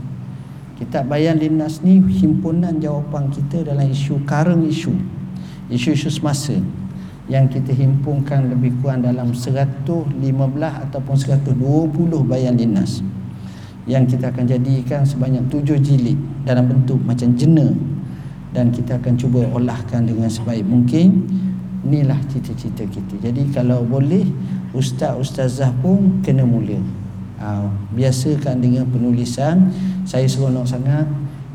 Kitab 0.78 1.10
Bayan 1.10 1.36
Linnas 1.36 1.82
ni 1.82 1.98
himpunan 1.98 2.78
jawapan 2.78 3.28
kita 3.28 3.66
dalam 3.66 3.90
isu 3.90 4.22
current 4.24 4.62
isu 4.64 5.18
isu-isu 5.68 6.08
semasa 6.08 6.56
yang 7.28 7.46
kita 7.46 7.76
himpunkan 7.76 8.48
lebih 8.48 8.72
kurang 8.80 9.04
dalam 9.04 9.36
115 9.36 10.16
ataupun 10.58 11.16
120 11.16 11.52
Bayan 12.24 12.56
Linnas 12.56 13.04
yang 13.88 14.04
kita 14.04 14.28
akan 14.28 14.44
jadikan 14.44 15.00
sebanyak 15.02 15.48
tujuh 15.48 15.80
jilid 15.80 16.20
dalam 16.44 16.68
bentuk 16.68 17.00
macam 17.08 17.32
jena. 17.32 17.72
Dan 18.52 18.68
kita 18.68 19.00
akan 19.00 19.16
cuba 19.16 19.48
olahkan 19.48 20.04
dengan 20.04 20.28
sebaik 20.28 20.64
mungkin. 20.68 21.24
Inilah 21.88 22.20
cita-cita 22.28 22.84
kita. 22.84 23.16
Jadi 23.16 23.48
kalau 23.48 23.80
boleh 23.84 24.28
ustaz-ustazah 24.76 25.72
pun 25.80 26.20
kena 26.20 26.44
mula. 26.44 26.76
Uh, 27.40 27.70
biasakan 27.96 28.60
dengan 28.60 28.84
penulisan. 28.92 29.72
Saya 30.04 30.28
seronok 30.28 30.68
sangat 30.68 31.08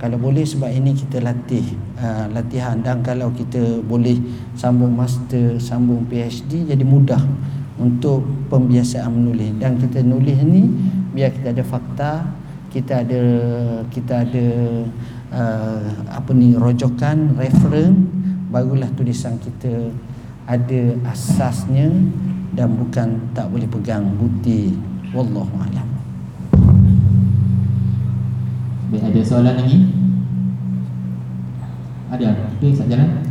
kalau 0.03 0.19
boleh 0.19 0.43
sebab 0.43 0.67
ini 0.67 0.91
kita 0.91 1.23
latih 1.23 1.63
uh, 1.95 2.27
latihan. 2.35 2.75
Dan 2.83 2.99
kalau 2.99 3.31
kita 3.31 3.79
boleh 3.87 4.19
sambung 4.51 4.91
master 4.91 5.55
sambung 5.63 6.03
PhD 6.11 6.67
jadi 6.67 6.83
mudah 6.83 7.23
untuk 7.79 8.27
pembiasaan 8.51 9.15
menulis. 9.15 9.55
Dan 9.63 9.79
kita 9.79 10.03
nulis 10.03 10.43
ni 10.43 10.67
biar 11.15 11.31
kita 11.31 11.55
ada 11.55 11.63
fakta 11.63 12.11
kita 12.73 13.05
ada 13.05 13.21
kita 13.93 14.13
ada 14.25 14.47
uh, 15.29 15.87
apa 16.09 16.33
ni 16.33 16.57
rojokan 16.57 17.37
referen 17.37 18.09
barulah 18.49 18.89
tulisan 18.97 19.37
kita 19.37 19.93
ada 20.49 20.81
asasnya 21.13 21.93
dan 22.57 22.73
bukan 22.73 23.29
tak 23.37 23.45
boleh 23.53 23.69
pegang 23.69 24.09
bukti 24.17 24.73
wallahu 25.13 25.53
alam 25.61 25.92
Baik, 28.93 29.09
ada 29.09 29.21
soalan 29.25 29.57
lagi? 29.57 29.89
Ada. 32.13 32.45
Okey, 32.53 32.77
sat 32.77 32.85
jalan. 32.93 33.25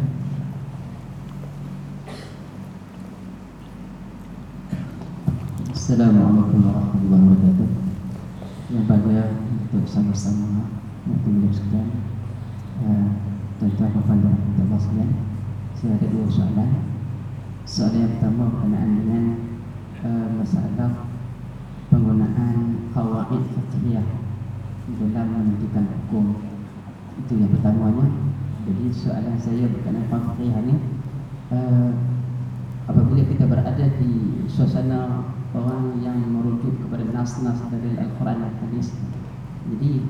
Assalamualaikum 5.71 6.67
warahmatullahi 6.67 7.23
wabarakatuh. 7.31 7.71
Yang 8.75 8.85
pada 8.91 9.19
untuk 9.39 9.87
sama-sama 9.87 10.67
untuk 11.07 11.55
sekalian, 11.55 11.95
uh, 12.83 13.23
tuan-tuan 13.63 14.19
dan 14.19 14.35
puan-puan 14.59 14.81
sekalian, 14.83 15.11
saya 15.79 15.95
ada 15.95 16.07
dua 16.11 16.27
soalan. 16.27 16.71
Soalan 17.71 18.03
yang 18.03 18.11
pertama 18.19 18.51
berkenaan 18.51 18.91
dengan 18.99 19.25
uh, 20.11 20.27
masalah 20.43 21.07
penggunaan 21.87 22.91
kawaid 22.91 23.47
fiqhiyah 23.47 24.32
dalam 24.91 25.27
menentukan 25.31 25.85
hukum. 25.87 26.43
Itu 27.23 27.33
yang 27.39 27.51
pertamanya. 27.55 28.07
Jadi 28.63 28.85
soalan 28.95 29.37
saya 29.39 29.67
berkenaan 29.67 30.07
fiqhiyah 30.07 30.63
ni 30.63 30.75
uh, 31.51 31.91
apabila 32.87 33.23
kita 33.27 33.45
berada 33.51 33.85
di 33.99 34.43
suasana 34.47 35.27
orang 35.53 35.99
yang 35.99 36.19
merujuk 36.31 36.79
kepada 36.87 37.03
nas-nas 37.11 37.59
dari 37.71 37.99
Al-Quran 37.99 38.39
dan 38.39 38.55
Hadis. 38.63 38.95
Jadi 39.67 40.07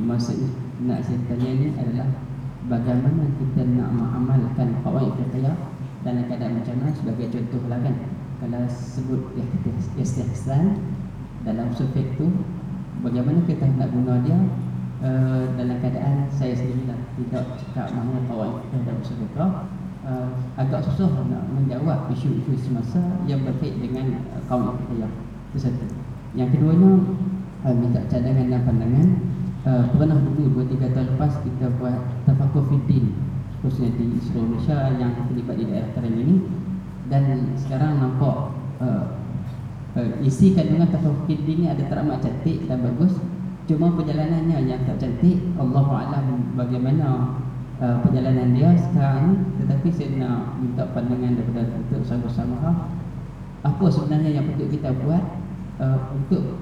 maksud 0.00 0.38
nak 0.84 1.04
saya 1.04 1.18
tanya 1.28 1.50
ni 1.56 1.68
adalah 1.76 2.08
bagaimana 2.68 3.24
kita 3.40 3.64
nak 3.64 3.90
mengamalkan 3.96 4.68
kawaid 4.84 5.12
fiqhiyah 5.16 5.56
dalam 6.00 6.24
keadaan 6.28 6.60
macam 6.60 6.74
mana 6.80 6.92
sebagai 6.96 7.28
contoh 7.28 7.60
lah 7.68 7.80
kan 7.84 7.96
kalau 8.40 8.64
sebut 8.72 9.20
istihsan 10.00 10.80
dalam 11.44 11.68
usul 11.72 11.92
fiqh 11.92 12.16
tu 12.16 12.28
bagaimana 13.00 13.40
kita 13.48 13.64
nak 13.76 13.88
guna 13.92 14.20
dia 14.24 14.38
uh, 15.04 15.44
dalam 15.56 15.76
keadaan 15.80 16.28
saya 16.28 16.52
sendiri 16.56 16.88
lah 16.88 17.00
tidak 17.16 17.44
cakap 17.60 17.86
mana 17.96 18.20
dalam 18.28 18.96
usul 19.00 19.16
fiqh 19.24 19.40
uh, 19.40 20.28
agak 20.56 20.80
susah 20.84 21.10
nak 21.28 21.44
menjawab 21.52 22.08
isu-isu 22.12 22.56
semasa 22.56 23.00
yang 23.24 23.44
berkait 23.44 23.76
dengan 23.80 24.20
uh, 24.32 24.42
kaum 24.48 24.76
fiqhiyah 24.84 25.10
itu 25.50 25.58
satu 25.66 25.86
yang 26.38 26.48
keduanya 26.54 26.90
uh, 27.66 27.74
minta 27.74 28.00
cadangan 28.06 28.46
dan 28.46 28.62
pandangan. 28.62 29.08
Uh, 29.60 29.84
pernah 29.92 30.16
dulu 30.16 30.64
2-3 30.64 30.96
tahun 30.96 31.06
lepas 31.16 31.32
kita 31.44 31.68
buat 31.76 32.00
tafakur 32.24 32.64
fitin 32.72 33.12
khususnya 33.60 33.92
di 33.92 34.16
seluruh 34.24 34.56
Malaysia 34.56 34.88
yang 34.96 35.12
terlibat 35.28 35.60
di 35.60 35.64
daerah 35.68 35.90
Terengganu 35.92 36.22
ini. 36.24 36.36
Dan 37.12 37.52
sekarang 37.58 38.00
nampak 38.00 38.56
uh, 38.80 39.19
isi 40.22 40.54
kandungan 40.54 40.86
tafakur 40.86 41.34
ini 41.34 41.66
ada 41.66 41.82
teramat 41.90 42.22
cantik 42.22 42.70
dan 42.70 42.78
bagus 42.86 43.18
cuma 43.66 43.90
perjalanannya 43.94 44.66
yang 44.66 44.82
tak 44.86 45.02
cantik 45.02 45.38
Allah 45.58 45.86
Alam 45.86 46.54
bagaimana 46.54 47.38
uh, 47.82 47.96
perjalanan 48.02 48.54
dia 48.54 48.70
sekarang 48.78 49.54
tetapi 49.62 49.88
saya 49.90 50.14
nak 50.18 50.58
minta 50.62 50.86
pandangan 50.94 51.38
daripada 51.38 51.74
untuk 51.74 52.02
sama-sama 52.06 52.90
apa 53.66 53.84
sebenarnya 53.90 54.40
yang 54.40 54.46
perlu 54.54 54.66
kita 54.70 54.94
buat 55.02 55.24
uh, 55.82 55.98
untuk 56.14 56.58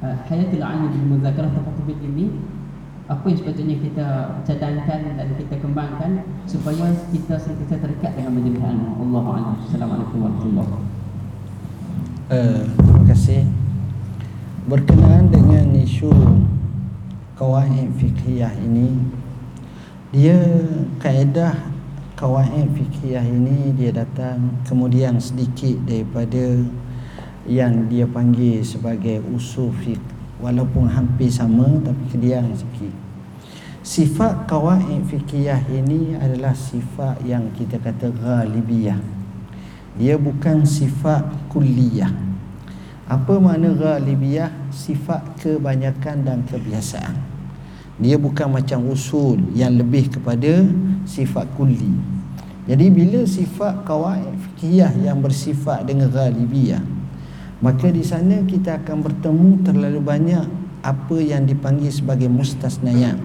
uh, 0.00 0.16
hayatul 0.28 0.64
aini 0.64 0.88
di 0.92 1.00
muzakarah 1.04 1.52
tafakur 1.52 1.96
ini 2.00 2.32
apa 3.10 3.26
yang 3.26 3.38
sepatutnya 3.42 3.76
kita 3.82 4.06
cadangkan 4.46 5.18
dan 5.18 5.28
kita 5.34 5.58
kembangkan 5.58 6.22
supaya 6.46 6.94
kita 7.10 7.34
sentiasa 7.34 7.82
terikat 7.82 8.14
dengan 8.14 8.38
majlis 8.38 8.54
ilmu. 8.54 9.02
Allah 9.02 9.24
a'lam. 9.34 9.54
Assalamualaikum 9.66 10.16
warahmatullahi 10.22 10.62
wabarakatuh. 10.62 10.99
Uh, 12.30 12.62
terima 12.78 13.10
kasih. 13.10 13.42
Berkenaan 14.70 15.34
dengan 15.34 15.74
isu 15.74 16.14
kawaid 17.34 17.90
fiqhiyah 17.98 18.54
ini, 18.54 19.02
dia 20.14 20.38
kaedah 21.02 21.58
kawaid 22.14 22.70
fiqhiyah 22.70 23.26
ini 23.26 23.74
dia 23.74 23.90
datang 23.90 24.62
kemudian 24.62 25.18
sedikit 25.18 25.74
daripada 25.82 26.62
yang 27.50 27.90
dia 27.90 28.06
panggil 28.06 28.62
sebagai 28.62 29.26
usul 29.34 29.74
fiqh 29.82 29.98
walaupun 30.38 30.86
hampir 30.86 31.34
sama 31.34 31.82
tapi 31.82 32.14
kemudian 32.14 32.46
sikit. 32.54 32.94
Sifat 33.82 34.46
kawaid 34.46 35.02
fiqhiyah 35.10 35.66
ini 35.66 36.14
adalah 36.14 36.54
sifat 36.54 37.26
yang 37.26 37.50
kita 37.58 37.82
kata 37.82 38.14
ghalibiyah. 38.14 39.19
Dia 40.00 40.16
bukan 40.16 40.64
sifat 40.64 41.28
kulliyah. 41.52 42.08
Apa 43.04 43.36
makna 43.36 43.76
ghalibiyah? 43.76 44.48
Sifat 44.72 45.36
kebanyakan 45.44 46.24
dan 46.24 46.38
kebiasaan. 46.48 47.20
Dia 48.00 48.16
bukan 48.16 48.48
macam 48.48 48.88
usul 48.88 49.44
yang 49.52 49.76
lebih 49.76 50.08
kepada 50.08 50.64
sifat 51.04 51.52
kulli. 51.52 51.92
Jadi 52.64 52.88
bila 52.88 53.28
sifat 53.28 53.84
kawaid 53.84 54.24
fiqhiyah 54.40 55.04
yang 55.04 55.20
bersifat 55.20 55.84
dengan 55.84 56.08
ghalibiyah, 56.08 56.80
maka 57.60 57.92
di 57.92 58.00
sana 58.00 58.40
kita 58.48 58.80
akan 58.80 59.04
bertemu 59.04 59.48
terlalu 59.68 60.00
banyak 60.00 60.48
apa 60.80 61.16
yang 61.20 61.44
dipanggil 61.44 61.92
sebagai 61.92 62.32
mustasnayat. 62.32 63.20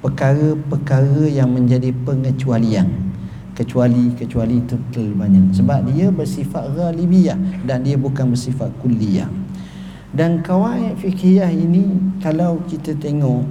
Perkara-perkara 0.00 1.28
yang 1.28 1.52
menjadi 1.52 1.92
pengecualian 1.92 3.11
kecuali-kecuali 3.62 4.58
itu 4.58 4.74
terlalu 4.90 5.14
banyak 5.14 5.44
sebab 5.54 5.86
dia 5.94 6.10
bersifat 6.10 6.74
ghalibiyah 6.74 7.38
dan 7.62 7.86
dia 7.86 7.94
bukan 7.94 8.34
bersifat 8.34 8.74
kulliyah. 8.82 9.30
Dan 10.12 10.42
kawaid 10.42 10.98
fikihiyah 10.98 11.48
ini 11.48 12.18
kalau 12.18 12.60
kita 12.66 12.92
tengok 12.98 13.46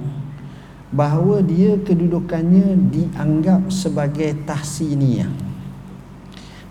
bahawa 0.92 1.40
dia 1.40 1.80
kedudukannya 1.80 2.92
dianggap 2.92 3.72
sebagai 3.72 4.36
tahsiniyah. 4.44 5.32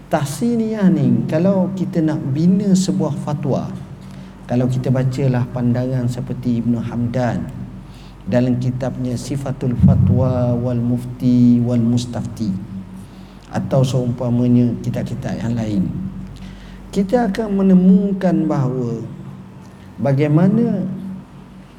Tahsiniyah 0.07 0.87
ni 0.93 1.25
kalau 1.25 1.73
kita 1.73 1.99
nak 1.99 2.21
bina 2.29 2.77
sebuah 2.77 3.17
fatwa 3.25 3.73
kalau 4.45 4.67
kita 4.67 4.91
bacalah 4.91 5.47
pandangan 5.49 6.11
seperti 6.11 6.59
Ibnu 6.59 6.77
Hamdan 6.83 7.47
dalam 8.27 8.59
kitabnya 8.59 9.15
Sifatul 9.15 9.79
Fatwa 9.79 10.53
wal 10.59 10.83
Mufti 10.83 11.63
wal 11.63 11.79
Mustafti 11.79 12.70
atau 13.52 13.84
seumpamanya 13.84 14.72
kitab-kitab 14.80 15.36
yang 15.38 15.54
lain. 15.54 15.84
Kita 16.91 17.32
akan 17.32 17.64
menemukan 17.64 18.47
bahawa 18.47 19.04
bagaimana 19.99 20.88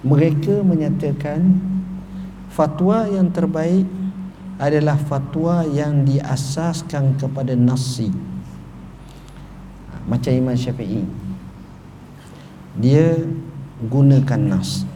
mereka 0.05 0.61
menyatakan 0.64 1.61
fatwa 2.53 3.09
yang 3.09 3.29
terbaik 3.33 3.89
adalah 4.61 4.97
fatwa 4.97 5.64
yang 5.68 6.05
diasaskan 6.05 7.16
kepada 7.16 7.57
nasi 7.57 8.12
macam 10.07 10.33
Imam 10.33 10.57
Syafi'i. 10.57 11.05
Dia 12.81 13.20
gunakan 13.85 14.41
nas 14.41 14.89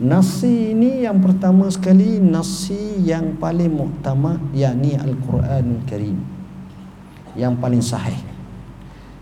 nasi 0.00 0.72
ini 0.72 1.04
yang 1.04 1.20
pertama 1.20 1.68
sekali 1.68 2.16
nasi 2.18 2.98
yang 3.04 3.36
paling 3.36 3.68
muktamad 3.70 4.40
yakni 4.56 4.96
Al-Quran 4.96 5.84
Karim. 5.84 6.18
Yang 7.36 7.54
paling 7.60 7.82
sahih. 7.84 8.20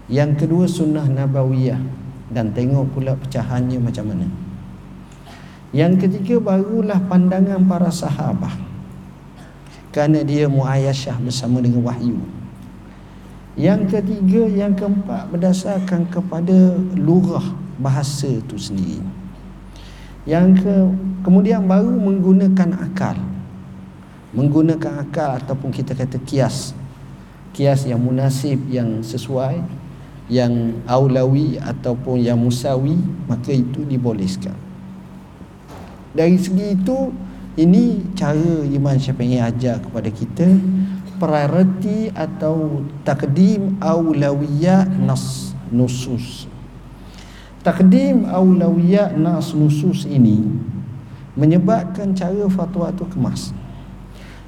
Yang 0.09 0.47
kedua 0.47 0.65
sunnah 0.71 1.05
nabawiyah. 1.05 1.83
Dan 2.29 2.53
tengok 2.53 2.93
pula 2.93 3.17
pecahannya 3.17 3.81
macam 3.81 4.15
mana. 4.15 4.29
Yang 5.73 6.09
ketiga 6.09 6.41
barulah 6.41 7.01
pandangan 7.09 7.61
para 7.69 7.93
sahabat 7.93 8.69
kerana 9.93 10.23
dia 10.23 10.47
muayyasyah 10.47 11.17
bersama 11.21 11.59
dengan 11.59 11.83
wahyu. 11.83 12.17
Yang 13.59 13.99
ketiga, 13.99 14.47
yang 14.47 14.79
keempat 14.79 15.35
berdasarkan 15.35 16.07
kepada 16.07 16.79
lurah 16.95 17.43
bahasa 17.83 18.31
itu 18.31 18.55
sendiri. 18.55 19.18
Yang 20.29 20.61
ke 20.61 20.75
kemudian 21.25 21.65
baru 21.65 21.89
menggunakan 21.89 22.77
akal. 22.85 23.17
Menggunakan 24.37 25.09
akal 25.09 25.41
ataupun 25.41 25.73
kita 25.73 25.97
kata 25.97 26.21
kias. 26.29 26.77
Kias 27.57 27.89
yang 27.89 27.97
munasib, 27.97 28.61
yang 28.69 29.01
sesuai, 29.01 29.65
yang 30.29 30.85
aulawi 30.85 31.57
ataupun 31.57 32.21
yang 32.21 32.37
musawi, 32.37 33.01
maka 33.25 33.57
itu 33.57 33.89
dibolehkan. 33.89 34.53
Dari 36.13 36.37
segi 36.37 36.77
itu, 36.77 37.09
ini 37.57 38.05
cara 38.13 38.69
Imam 38.69 39.01
Syafi'i 39.01 39.41
ajar 39.41 39.81
kepada 39.81 40.13
kita 40.13 40.45
priority 41.19 42.15
atau 42.15 42.87
takdim 43.03 43.75
aulawiyat 43.83 44.87
nas 45.03 45.51
nusus 45.75 46.47
takdim 47.63 48.27
aulawiyat 48.29 49.19
nas 49.19 49.55
nusus 49.55 50.07
ini 50.07 50.43
menyebabkan 51.39 52.15
cara 52.15 52.47
fatwa 52.51 52.91
itu 52.91 53.07
kemas. 53.07 53.55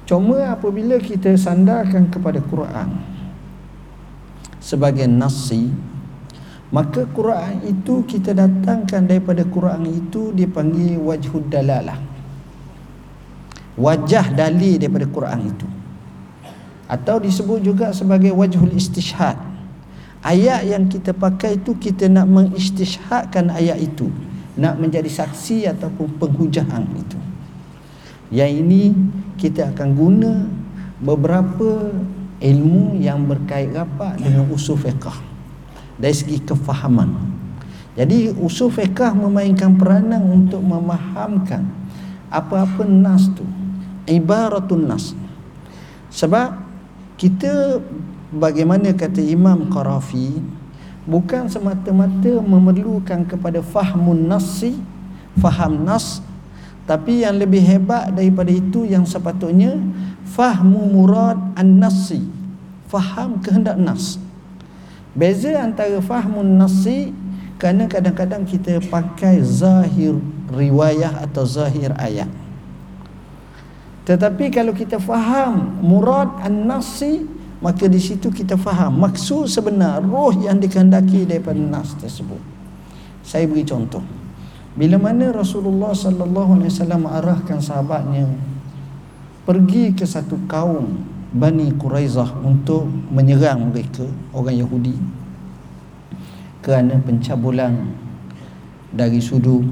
Cuma 0.03 0.51
apabila 0.51 0.99
kita 0.99 1.31
sandarkan 1.39 2.11
kepada 2.11 2.43
Quran 2.43 2.99
sebagai 4.59 5.07
nasi 5.07 5.71
maka 6.71 7.03
Quran 7.03 7.67
itu 7.67 7.99
kita 8.07 8.31
datangkan 8.31 9.03
daripada 9.03 9.43
Quran 9.43 9.91
itu 9.91 10.31
dipanggil 10.31 10.95
wajhud 11.03 11.51
dalalah. 11.51 11.99
Wajah 13.75 14.31
dalil 14.31 14.79
daripada 14.79 15.03
Quran 15.07 15.51
itu. 15.51 15.67
Atau 16.87 17.19
disebut 17.19 17.59
juga 17.59 17.91
sebagai 17.91 18.31
wajhul 18.31 18.71
istishhad 18.71 19.50
ayat 20.21 20.65
yang 20.65 20.87
kita 20.87 21.13
pakai 21.13 21.61
itu 21.61 21.77
kita 21.77 22.09
nak 22.09 22.29
mengistishhadkan 22.29 23.49
ayat 23.53 23.81
itu. 23.81 24.09
Nak 24.57 24.77
menjadi 24.77 25.07
saksi 25.07 25.69
ataupun 25.69 26.21
penghujahan 26.21 26.85
itu. 26.93 27.19
Yang 28.31 28.51
ini 28.63 28.81
kita 29.35 29.75
akan 29.75 29.89
guna 29.97 30.33
beberapa 31.01 31.91
ilmu 32.41 32.97
yang 33.01 33.27
berkait 33.27 33.73
rapat 33.73 34.17
dengan 34.21 34.47
usul 34.49 34.79
fiqah 34.79 35.15
dari 35.99 36.15
segi 36.15 36.41
kefahaman. 36.41 37.11
Jadi 37.93 38.31
usul 38.39 38.71
fiqah 38.71 39.11
memainkan 39.11 39.75
peranan 39.75 40.23
untuk 40.25 40.63
memahamkan 40.63 41.67
apa-apa 42.31 42.87
nas 42.87 43.27
tu. 43.35 43.43
Ibaratun 44.07 44.87
nas. 44.87 45.13
Sebab 46.11 46.55
kita 47.19 47.83
bagaimana 48.31 48.95
kata 48.95 49.19
Imam 49.19 49.67
Qarafi 49.67 50.39
bukan 51.05 51.51
semata-mata 51.51 52.39
memerlukan 52.41 53.27
kepada 53.27 53.59
fahmun 53.59 54.25
nasi 54.25 54.79
faham 55.37 55.83
nas 55.83 56.23
tapi 56.89 57.21
yang 57.21 57.37
lebih 57.37 57.61
hebat 57.61 58.11
daripada 58.11 58.49
itu 58.49 58.83
yang 58.89 59.05
sepatutnya 59.05 59.77
fahmu 60.31 60.91
murad 60.91 61.37
an-nasi 61.55 62.41
faham 62.91 63.39
kehendak 63.39 63.79
nas. 63.79 64.19
Beza 65.15 65.55
antara 65.63 66.03
fahmun 66.03 66.59
nasi 66.59 67.15
kerana 67.55 67.87
kadang-kadang 67.87 68.43
kita 68.43 68.83
pakai 68.91 69.39
zahir 69.39 70.19
riwayah 70.51 71.23
atau 71.23 71.47
zahir 71.47 71.95
ayat. 71.95 72.27
Tetapi 74.03 74.51
kalau 74.51 74.75
kita 74.75 74.99
faham 74.99 75.79
murad 75.79 76.27
an-nasi 76.43 77.23
maka 77.61 77.85
di 77.85 78.01
situ 78.01 78.33
kita 78.33 78.57
faham 78.57 78.97
maksud 78.97 79.45
sebenar 79.45 80.01
roh 80.01 80.33
yang 80.33 80.57
dikehendaki 80.57 81.29
daripada 81.29 81.61
nas 81.61 81.93
tersebut. 81.93 82.41
Saya 83.21 83.45
beri 83.45 83.61
contoh. 83.61 84.01
Bila 84.73 84.97
mana 84.97 85.29
Rasulullah 85.29 85.93
sallallahu 85.93 86.57
alaihi 86.57 86.73
wasallam 86.73 87.05
arahkan 87.05 87.61
sahabatnya 87.61 88.25
pergi 89.45 89.93
ke 89.93 90.09
satu 90.09 90.41
kaum 90.49 91.05
Bani 91.31 91.71
Quraizah 91.77 92.43
untuk 92.43 92.89
menyerang 93.07 93.71
mereka 93.71 94.03
orang 94.35 94.57
Yahudi 94.57 94.95
kerana 96.59 96.99
pencabulan 96.99 97.71
dari 98.91 99.23
sudut 99.23 99.63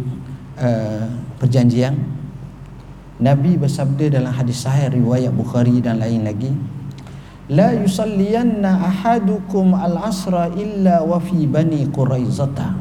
uh, 0.55 1.03
perjanjian 1.35 1.99
Nabi 3.19 3.59
bersabda 3.59 4.19
dalam 4.19 4.31
hadis 4.31 4.63
sahih 4.63 4.87
riwayat 4.87 5.35
Bukhari 5.35 5.83
dan 5.83 5.99
lain 5.99 6.23
lagi 6.23 6.51
La 7.49 7.73
yusalliyanna 7.73 8.77
ahadukum 8.77 9.73
al-asra 9.73 10.53
illa 10.53 11.01
wa 11.01 11.17
fi 11.17 11.49
bani 11.49 11.81
Quraizata 11.89 12.77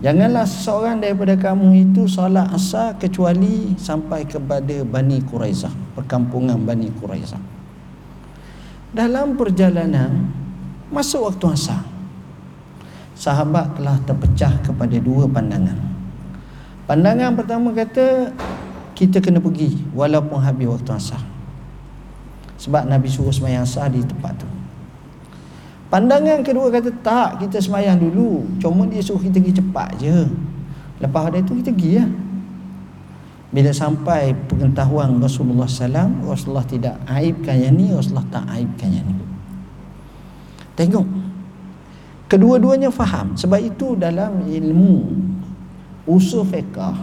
Janganlah 0.00 0.48
seseorang 0.48 1.04
daripada 1.04 1.36
kamu 1.36 1.92
itu 1.92 2.08
salat 2.08 2.48
asar 2.56 2.96
kecuali 3.00 3.76
sampai 3.80 4.28
kepada 4.28 4.84
Bani 4.84 5.24
Quraizah, 5.24 5.72
perkampungan 5.96 6.60
Bani 6.60 6.92
Quraizah. 6.92 7.40
Dalam 8.92 9.40
perjalanan 9.40 10.28
masuk 10.92 11.32
waktu 11.32 11.48
asar. 11.52 11.80
Sahabat 13.16 13.80
telah 13.80 13.96
terpecah 14.04 14.52
kepada 14.60 14.96
dua 15.00 15.24
pandangan. 15.24 15.80
Pandangan 16.84 17.32
pertama 17.32 17.72
kata 17.72 18.36
kita 18.92 19.24
kena 19.24 19.40
pergi 19.40 19.80
walaupun 19.96 20.44
habis 20.44 20.68
waktu 20.68 20.92
asar 20.92 21.35
sebab 22.56 22.88
Nabi 22.88 23.08
suruh 23.08 23.32
semayang 23.32 23.64
asar 23.64 23.92
di 23.92 24.00
tempat 24.00 24.32
tu. 24.40 24.48
Pandangan 25.86 26.42
kedua 26.42 26.68
kata 26.72 26.90
tak 27.00 27.46
kita 27.46 27.62
semayang 27.62 28.00
dulu. 28.00 28.42
Cuma 28.58 28.88
dia 28.90 29.00
suruh 29.00 29.22
kita 29.22 29.38
pergi 29.38 29.54
cepat 29.62 29.88
je. 30.02 30.18
Lepas 30.98 31.22
ada 31.30 31.38
itu 31.38 31.52
kita 31.62 31.70
pergi 31.72 31.92
ya. 32.00 32.06
bila 33.46 33.70
sampai 33.72 34.36
pengetahuan 34.50 35.16
Rasulullah 35.22 35.70
SAW 35.70 36.28
Rasulullah 36.28 36.66
tidak 36.66 36.98
aibkan 37.08 37.56
yang 37.56 37.78
ni 37.78 37.88
Rasulullah 37.94 38.26
tak 38.28 38.44
aibkan 38.52 38.90
yang 38.90 39.06
ni. 39.06 39.16
Tengok. 40.76 41.06
Kedua-duanya 42.26 42.90
faham. 42.90 43.38
Sebab 43.38 43.60
itu 43.62 43.94
dalam 43.94 44.44
ilmu 44.44 44.94
usul 46.10 46.46
fiqah 46.46 46.94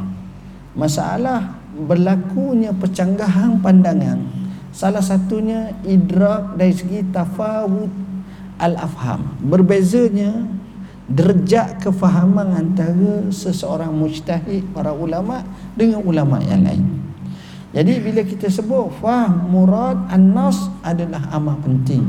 masalah 0.74 1.58
berlakunya 1.74 2.72
percanggahan 2.74 3.60
pandangan 3.62 4.43
salah 4.74 5.06
satunya 5.06 5.72
idrak 5.86 6.58
dari 6.58 6.74
segi 6.74 7.06
tafawud 7.14 7.94
al-afham. 8.58 9.38
Berbezanya 9.46 10.50
derajat 11.06 11.84
kefahaman 11.84 12.58
antara 12.58 13.30
seseorang 13.30 13.94
mujtahid 13.94 14.66
para 14.74 14.90
ulama 14.90 15.46
dengan 15.78 16.02
ulama 16.02 16.42
yang 16.42 16.66
lain. 16.66 16.84
Jadi 17.74 17.94
bila 18.02 18.22
kita 18.22 18.50
sebut 18.54 18.94
faham 19.02 19.50
murad 19.50 19.98
an-nas 20.10 20.70
adalah 20.86 21.26
amat 21.38 21.58
penting. 21.66 22.06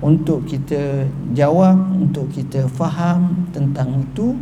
Untuk 0.00 0.48
kita 0.48 1.04
jawab 1.36 1.76
untuk 1.92 2.32
kita 2.32 2.64
faham 2.72 3.46
tentang 3.52 4.00
itu 4.00 4.32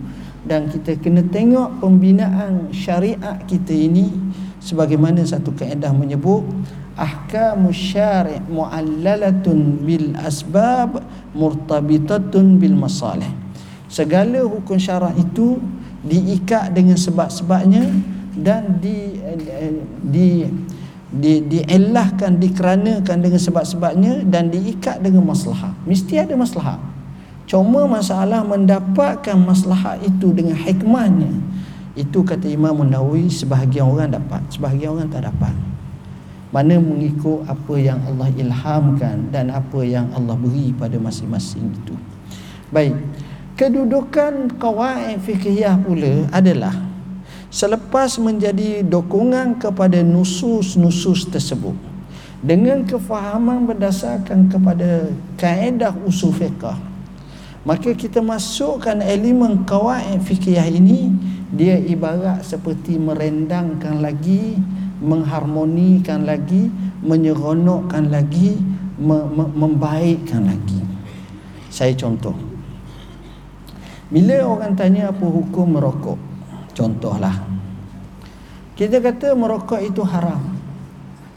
dan 0.47 0.71
kita 0.71 0.95
kena 1.03 1.25
tengok 1.27 1.83
pembinaan 1.83 2.71
syariat 2.71 3.43
kita 3.49 3.75
ini 3.75 4.13
sebagaimana 4.63 5.27
satu 5.27 5.51
kaedah 5.57 5.91
menyebut 5.91 6.47
ahkamu 6.99 7.71
syari' 7.71 8.43
muallalatun 8.51 9.87
bil 9.87 10.19
asbab 10.19 10.99
murtabitatun 11.33 12.59
bil 12.59 12.75
masalih. 12.75 13.31
Segala 13.87 14.43
hukum 14.43 14.77
syarak 14.77 15.15
itu 15.17 15.63
diikat 16.03 16.75
dengan 16.75 16.99
sebab-sebabnya 16.99 17.87
dan 18.37 18.83
di 18.83 19.17
di 20.03 20.45
di 21.09 21.41
dielahkan 21.41 22.37
dikeranakan 22.37 23.17
dengan 23.25 23.41
sebab-sebabnya 23.41 24.29
dan 24.29 24.53
diikat 24.53 25.01
dengan 25.01 25.25
maslahah. 25.25 25.73
Mesti 25.89 26.21
ada 26.21 26.37
maslahah. 26.37 26.77
Cuma 27.49 27.89
masalah 27.89 28.45
mendapatkan 28.45 29.33
maslahat 29.41 30.05
itu 30.05 30.37
dengan 30.37 30.53
hikmahnya 30.53 31.33
itu 31.99 32.23
kata 32.23 32.47
Imam 32.47 32.79
Nawawi 32.87 33.27
sebahagian 33.27 33.91
orang 33.91 34.15
dapat 34.15 34.39
sebahagian 34.55 34.95
orang 34.95 35.11
tak 35.11 35.27
dapat 35.27 35.51
mana 36.49 36.81
mengikut 36.81 37.45
apa 37.45 37.75
yang 37.77 38.01
Allah 38.09 38.33
ilhamkan 38.33 39.29
dan 39.29 39.53
apa 39.53 39.85
yang 39.85 40.09
Allah 40.17 40.37
beri 40.37 40.73
pada 40.73 40.97
masing-masing 40.97 41.73
itu. 41.73 41.95
Baik 42.73 42.97
kedudukan 43.59 44.55
qawaid 44.55 45.19
fiqhiyah 45.19 45.83
pula 45.83 46.31
adalah 46.31 46.71
selepas 47.51 48.15
menjadi 48.23 48.87
dokongan 48.87 49.59
kepada 49.59 49.99
nusus-nusus 50.07 51.27
tersebut 51.27 51.75
dengan 52.39 52.87
kefahaman 52.87 53.67
berdasarkan 53.67 54.47
kepada 54.47 55.11
kaedah 55.35 55.91
usul 56.07 56.31
fiqh 56.31 56.71
maka 57.67 57.91
kita 57.99 58.23
masukkan 58.23 59.03
elemen 59.03 59.67
qawaid 59.67 60.23
fiqhiyah 60.23 60.71
ini 60.71 61.11
dia 61.51 61.75
ibarat 61.83 62.47
seperti 62.47 62.95
merendangkan 62.95 63.99
lagi 63.99 64.55
mengharmonikan 64.99 66.27
lagi 66.27 66.71
menyeronokkan 67.03 68.11
lagi 68.11 68.59
me- 68.99 69.31
membaikkan 69.55 70.43
lagi. 70.47 70.83
Saya 71.71 71.95
contoh. 71.95 72.35
Bila 74.09 74.41
orang 74.43 74.73
tanya 74.75 75.13
apa 75.13 75.23
hukum 75.23 75.79
merokok 75.79 76.19
contohlah. 76.75 77.37
Kita 78.75 78.99
kata 79.03 79.35
merokok 79.35 79.81
itu 79.83 80.03
haram. 80.07 80.59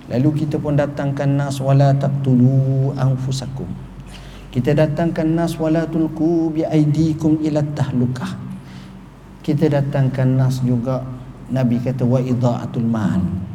Lalu 0.09 0.45
kita 0.45 0.59
pun 0.59 0.75
datangkan 0.75 1.29
nas 1.29 1.59
wala 1.61 1.93
taqtulu 1.95 2.91
anfusakum. 2.95 3.67
Kita 4.51 4.75
datangkan 4.75 5.27
nas 5.27 5.55
wala 5.55 5.87
tulqu 5.87 6.51
bi 6.51 6.61
aidikum 6.67 7.39
ila 7.43 7.63
tahlukah. 7.75 8.35
Kita 9.41 9.67
datangkan 9.71 10.37
nas 10.37 10.59
juga 10.61 11.03
Nabi 11.51 11.83
kata 11.83 12.07
wa 12.07 12.19
idaatul 12.23 12.87
mal 12.87 13.50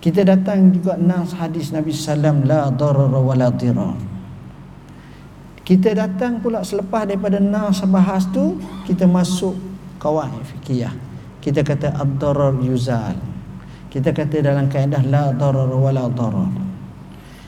kita 0.00 0.22
datang 0.22 0.70
juga 0.70 0.94
nas 1.00 1.32
hadis 1.32 1.72
Nabi 1.72 1.90
sallam 1.90 2.44
la 2.44 2.68
darar 2.70 3.10
wa 3.10 3.34
la 3.34 3.48
dirar. 3.48 3.96
Kita 5.66 5.98
datang 5.98 6.38
pula 6.38 6.62
selepas 6.62 7.10
daripada 7.10 7.42
nas 7.42 7.82
bahas 7.90 8.28
tu 8.30 8.60
kita 8.86 9.08
masuk 9.08 9.56
kawaid 9.98 10.38
fikih. 10.54 10.92
Kita 11.42 11.62
kata 11.66 11.94
ad-darar 11.94 12.54
yuzal. 12.62 13.18
Kita 13.90 14.14
kata 14.14 14.42
dalam 14.42 14.70
kaedah 14.70 15.02
la 15.06 15.34
darar 15.34 15.70
wa 15.70 15.90
la 15.90 16.06
darar. 16.06 16.52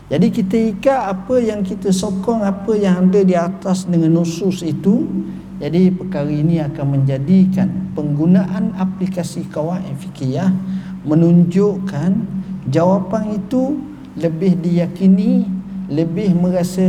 Jadi 0.09 0.27
kita 0.33 0.57
ikat 0.73 1.03
apa 1.05 1.37
yang 1.37 1.61
kita 1.61 1.93
sokong 1.93 2.41
apa 2.41 2.73
yang 2.73 3.13
ada 3.13 3.21
di 3.21 3.37
atas 3.37 3.85
dengan 3.85 4.17
nusus 4.17 4.65
itu 4.65 5.05
jadi 5.59 5.91
perkara 5.91 6.31
ini 6.31 6.63
akan 6.63 6.87
menjadikan 6.97 7.93
penggunaan 7.93 8.79
aplikasi 8.79 9.45
kawaid 9.51 9.85
fikih 10.01 10.49
menunjukkan 11.03 12.38
jawapan 12.71 13.37
itu 13.37 13.81
lebih 14.19 14.59
diyakini 14.59 15.59
lebih 15.89 16.37
merasa 16.37 16.85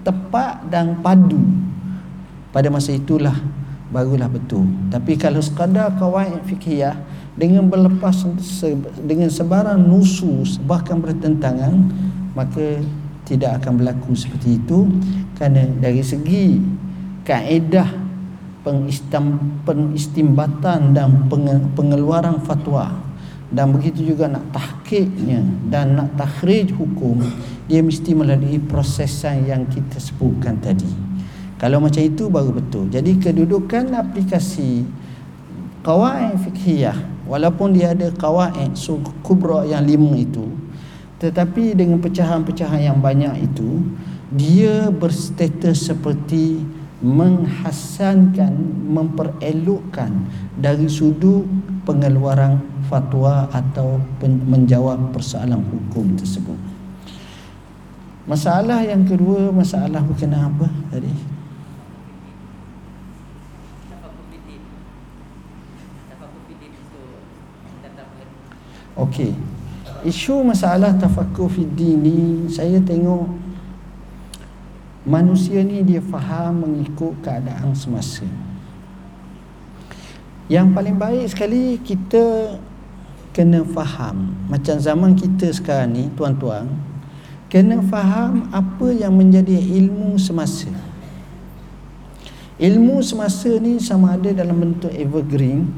tepat 0.00 0.64
dan 0.72 0.96
padu. 1.04 1.38
Pada 2.50 2.72
masa 2.72 2.96
itulah 2.96 3.36
barulah 3.92 4.26
betul. 4.26 4.64
Tapi 4.88 5.14
kalau 5.20 5.44
sekadar 5.44 5.92
kawaid 6.00 6.40
fikih 6.48 6.96
dengan 7.36 7.68
berlepas 7.68 8.26
dengan 9.04 9.28
sebarang 9.30 9.78
nusus 9.78 10.58
bahkan 10.64 10.98
bertentangan 10.98 11.92
maka 12.34 12.80
tidak 13.28 13.62
akan 13.62 13.78
berlaku 13.78 14.16
seperti 14.16 14.56
itu. 14.58 14.88
Kerana 15.36 15.68
dari 15.78 16.00
segi 16.00 16.58
kaedah 17.28 17.92
pengistimbatan 19.64 20.96
dan 20.96 21.28
pengeluaran 21.76 22.40
fatwa 22.44 23.09
dan 23.50 23.74
begitu 23.74 24.14
juga 24.14 24.30
nak 24.30 24.54
tahqiqnya 24.54 25.42
dan 25.66 25.98
nak 25.98 26.14
takhrij 26.14 26.70
hukum 26.70 27.18
dia 27.66 27.82
mesti 27.82 28.14
melalui 28.14 28.62
prosesan 28.62 29.46
yang 29.46 29.66
kita 29.66 29.98
sebutkan 29.98 30.58
tadi. 30.62 30.88
Kalau 31.58 31.82
macam 31.82 32.00
itu 32.00 32.30
baru 32.32 32.56
betul. 32.56 32.88
Jadi 32.88 33.20
kedudukan 33.20 33.92
aplikasi 33.92 34.86
qawaid 35.84 36.40
fikhiyah 36.48 36.96
walaupun 37.30 37.72
dia 37.72 37.94
ada 37.94 38.10
qawaid 38.12 38.74
kubra 39.22 39.64
yang 39.64 39.86
lima 39.86 40.18
itu 40.18 40.50
tetapi 41.20 41.76
dengan 41.76 42.00
pecahan-pecahan 42.00 42.80
yang 42.80 42.98
banyak 42.98 43.44
itu 43.44 43.84
dia 44.32 44.88
berstatus 44.88 45.92
seperti 45.92 46.64
menghassankan 47.00 48.52
memperelokkan 48.88 50.10
dari 50.56 50.88
sudut 50.88 51.44
pengeluaran 51.84 52.60
fatwa 52.90 53.46
atau 53.54 54.02
menjawab 54.26 55.14
persoalan 55.14 55.62
hukum 55.62 56.18
tersebut. 56.18 56.58
Masalah 58.26 58.82
yang 58.82 59.06
kedua 59.06 59.54
masalah 59.54 60.02
berkenaan 60.02 60.50
apa 60.50 60.66
tadi? 60.90 61.14
Okey. 68.98 69.32
Isu 70.04 70.44
masalah 70.44 70.92
tafakkur 70.96 71.48
fiddin 71.48 72.04
ni 72.04 72.18
saya 72.52 72.80
tengok 72.84 73.28
manusia 75.08 75.64
ni 75.64 75.80
dia 75.80 76.04
faham 76.04 76.68
mengikut 76.68 77.16
keadaan 77.24 77.72
semasa. 77.72 78.28
Yang 80.50 80.66
paling 80.76 80.96
baik 81.00 81.26
sekali 81.32 81.78
kita 81.80 82.56
kena 83.40 83.64
faham. 83.64 84.36
Macam 84.52 84.76
zaman 84.76 85.16
kita 85.16 85.48
sekarang 85.48 85.96
ni 85.96 86.04
tuan-tuan 86.12 86.68
kena 87.48 87.80
faham 87.88 88.52
apa 88.52 88.92
yang 88.92 89.16
menjadi 89.16 89.56
ilmu 89.56 90.20
semasa. 90.20 90.68
Ilmu 92.60 93.00
semasa 93.00 93.48
ni 93.56 93.80
sama 93.80 94.20
ada 94.20 94.28
dalam 94.36 94.60
bentuk 94.60 94.92
evergreen 94.92 95.72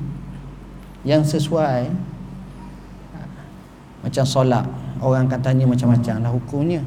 yang 1.06 1.22
sesuai 1.22 1.86
macam 4.02 4.24
solat. 4.26 4.66
Orang 4.98 5.30
katanya 5.30 5.70
macam-macam 5.70 6.14
lah 6.18 6.34
hukumnya. 6.34 6.82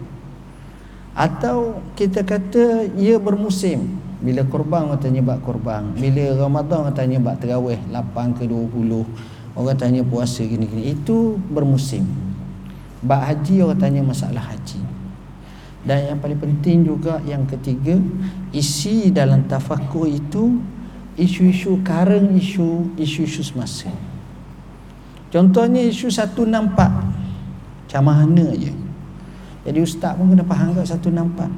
Atau 1.15 1.79
kita 1.95 2.27
kata 2.27 2.91
ia 2.99 3.15
bermusim. 3.15 4.03
Bila 4.19 4.43
korban 4.43 4.91
katanya 4.91 5.23
buat 5.23 5.39
korban 5.43 5.95
bila 5.95 6.35
Ramadan 6.35 6.91
katanya 6.91 7.23
buat 7.23 7.39
terawih. 7.39 7.79
8 7.95 8.35
ke 8.35 8.43
20 8.43 9.34
Orang 9.55 9.79
tanya 9.79 10.03
puasa 10.03 10.43
gini-gini. 10.43 10.91
Itu 10.91 11.39
bermusim. 11.47 12.03
Bak 12.99 13.31
haji 13.31 13.63
orang 13.63 13.79
tanya 13.79 14.01
masalah 14.03 14.43
haji. 14.51 14.83
Dan 15.85 15.99
yang 16.09 16.17
paling 16.17 16.41
penting 16.41 16.81
juga 16.81 17.21
Yang 17.23 17.55
ketiga 17.55 17.95
Isi 18.49 19.13
dalam 19.13 19.45
tafakur 19.45 20.09
itu 20.09 20.57
Isu-isu 21.13 21.79
current 21.85 22.33
isu 22.33 22.97
Isu-isu 22.97 23.45
semasa. 23.45 23.93
Contohnya 25.29 25.85
isu 25.85 26.09
satu 26.09 26.43
nampak 26.49 26.89
Macam 27.85 28.01
mana 28.01 28.49
je? 28.57 28.73
Jadi 29.65 29.79
ustaz 29.81 30.17
pun 30.17 30.33
kena 30.33 30.41
faham 30.41 30.73
kat 30.73 30.89
satu 30.89 31.13
nampak 31.13 31.49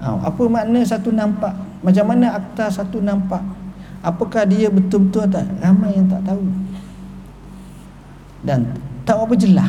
Apa 0.00 0.42
makna 0.46 0.86
satu 0.86 1.10
nampak 1.10 1.50
Macam 1.82 2.04
mana 2.06 2.38
akta 2.38 2.70
satu 2.70 3.02
nampak 3.02 3.42
Apakah 4.06 4.46
dia 4.46 4.70
betul-betul 4.70 5.26
tak? 5.26 5.42
Ramai 5.58 5.98
yang 5.98 6.06
tak 6.06 6.22
tahu? 6.22 6.46
Dan 8.46 8.70
tak 9.02 9.18
apa 9.18 9.34
jelas 9.34 9.66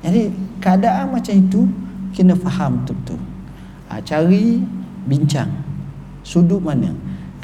Jadi 0.00 0.32
keadaan 0.64 1.12
macam 1.12 1.34
itu 1.36 1.68
Kena 2.16 2.32
faham 2.38 2.80
betul-betul. 2.80 3.20
Ha, 3.90 4.00
Cari 4.00 4.64
bincang. 5.04 5.50
Sudut 6.24 6.64
mana? 6.64 6.88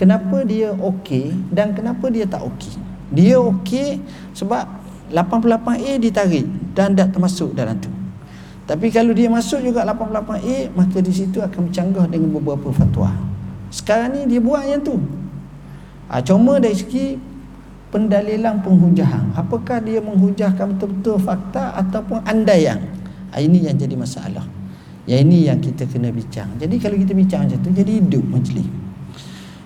Kenapa 0.00 0.40
dia 0.48 0.72
okey 0.72 1.36
Dan 1.52 1.76
kenapa 1.76 2.08
dia 2.08 2.24
tak 2.24 2.40
okey? 2.40 2.80
Dia 3.12 3.36
okey 3.36 4.00
sebab 4.32 4.64
88A 5.12 6.00
ditarik 6.00 6.48
Dan 6.72 6.96
tak 6.96 7.12
termasuk 7.12 7.52
dalam 7.52 7.76
tu. 7.76 7.92
Tapi 8.64 8.88
kalau 8.88 9.12
dia 9.12 9.28
masuk 9.28 9.60
juga 9.60 9.84
88A 9.84 10.72
Maka 10.72 11.04
di 11.04 11.12
situ 11.12 11.44
akan 11.44 11.68
bercanggah 11.68 12.08
dengan 12.08 12.32
beberapa 12.40 12.72
fatwa 12.72 13.29
sekarang 13.70 14.18
ni 14.18 14.20
dia 14.26 14.42
buat 14.42 14.66
yang 14.66 14.82
tu. 14.82 14.98
Ha, 16.10 16.18
Cuma 16.26 16.58
dari 16.58 16.74
segi 16.74 17.14
Pendalilan 17.90 18.62
penghujahan 18.62 19.34
Apakah 19.34 19.82
dia 19.82 19.98
menghujahkan 19.98 20.74
betul-betul 20.74 21.18
fakta 21.22 21.74
Ataupun 21.74 22.22
andaian? 22.26 22.78
Ha, 23.30 23.38
Ini 23.38 23.70
yang 23.70 23.78
jadi 23.78 23.94
masalah. 23.94 24.46
Yang 25.06 25.20
ini 25.26 25.38
yang 25.46 25.58
kita 25.58 25.86
kena 25.86 26.10
bincang. 26.10 26.50
Jadi 26.58 26.76
kalau 26.82 26.98
kita 26.98 27.14
bincang 27.14 27.46
macam 27.46 27.58
tu 27.62 27.70
Jadi 27.70 27.92
hidup 28.02 28.24
majlis. 28.26 28.68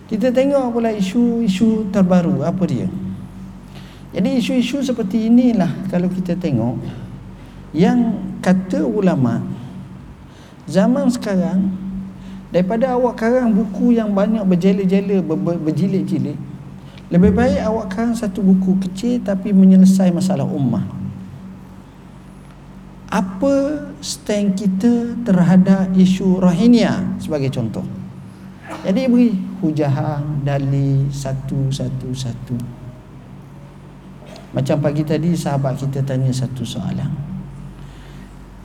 Kita 0.04 0.28
tengok 0.28 0.64
pula 0.68 0.92
isu-isu 0.92 1.88
terbaru 1.88 2.44
Apa 2.44 2.64
dia? 2.68 2.88
Jadi 4.12 4.28
isu-isu 4.36 4.84
seperti 4.84 5.32
inilah 5.32 5.88
Kalau 5.88 6.12
kita 6.12 6.36
tengok 6.36 6.76
Yang 7.72 8.20
kata 8.44 8.84
ulama 8.84 9.40
Zaman 10.68 11.08
sekarang 11.08 11.83
Daripada 12.54 12.94
awak 12.94 13.18
karang 13.18 13.50
buku 13.50 13.98
yang 13.98 14.14
banyak 14.14 14.46
berjela-jela 14.46 15.18
ber, 15.26 15.34
ber, 15.34 15.58
Berjilid-jilid 15.58 16.38
Lebih 17.10 17.34
baik 17.34 17.58
awak 17.66 17.86
karang 17.90 18.14
satu 18.14 18.46
buku 18.46 18.78
kecil 18.86 19.18
Tapi 19.26 19.50
menyelesai 19.50 20.14
masalah 20.14 20.46
ummah. 20.46 20.86
Apa 23.10 23.90
stand 23.98 24.54
kita 24.54 25.18
terhadap 25.26 25.90
isu 25.98 26.38
Rohingya? 26.38 27.18
Sebagai 27.18 27.50
contoh. 27.50 27.82
Jadi 28.86 29.10
beri 29.10 29.34
hujahan, 29.58 30.46
dalil 30.46 31.10
Satu-satu-satu 31.10 32.54
Macam 34.54 34.76
pagi 34.78 35.02
tadi 35.02 35.34
sahabat 35.34 35.74
kita 35.82 36.06
tanya 36.06 36.30
satu 36.30 36.62
soalan. 36.62 37.10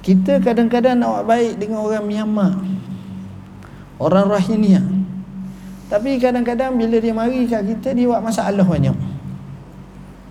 Kita 0.06 0.38
kadang-kadang 0.38 1.02
nak 1.02 1.26
baik 1.26 1.58
dengan 1.58 1.82
orang 1.82 2.06
Myanmar 2.06 2.54
Orang 4.00 4.32
Rohingya 4.32 4.80
Tapi 5.91 6.16
kadang-kadang 6.16 6.80
bila 6.80 6.97
dia 7.04 7.12
mari 7.12 7.43
kat 7.43 7.68
kita 7.68 7.91
Dia 7.91 8.08
buat 8.08 8.24
masalah 8.24 8.64
banyak. 8.64 8.95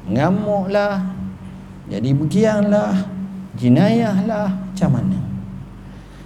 Ngamuk 0.08 0.72
lah 0.72 1.04
Jadi 1.92 2.16
begiang 2.16 2.72
lah 2.72 2.96
Jinayah 3.60 4.24
lah 4.24 4.48
Macam 4.48 4.90
mana? 4.96 5.20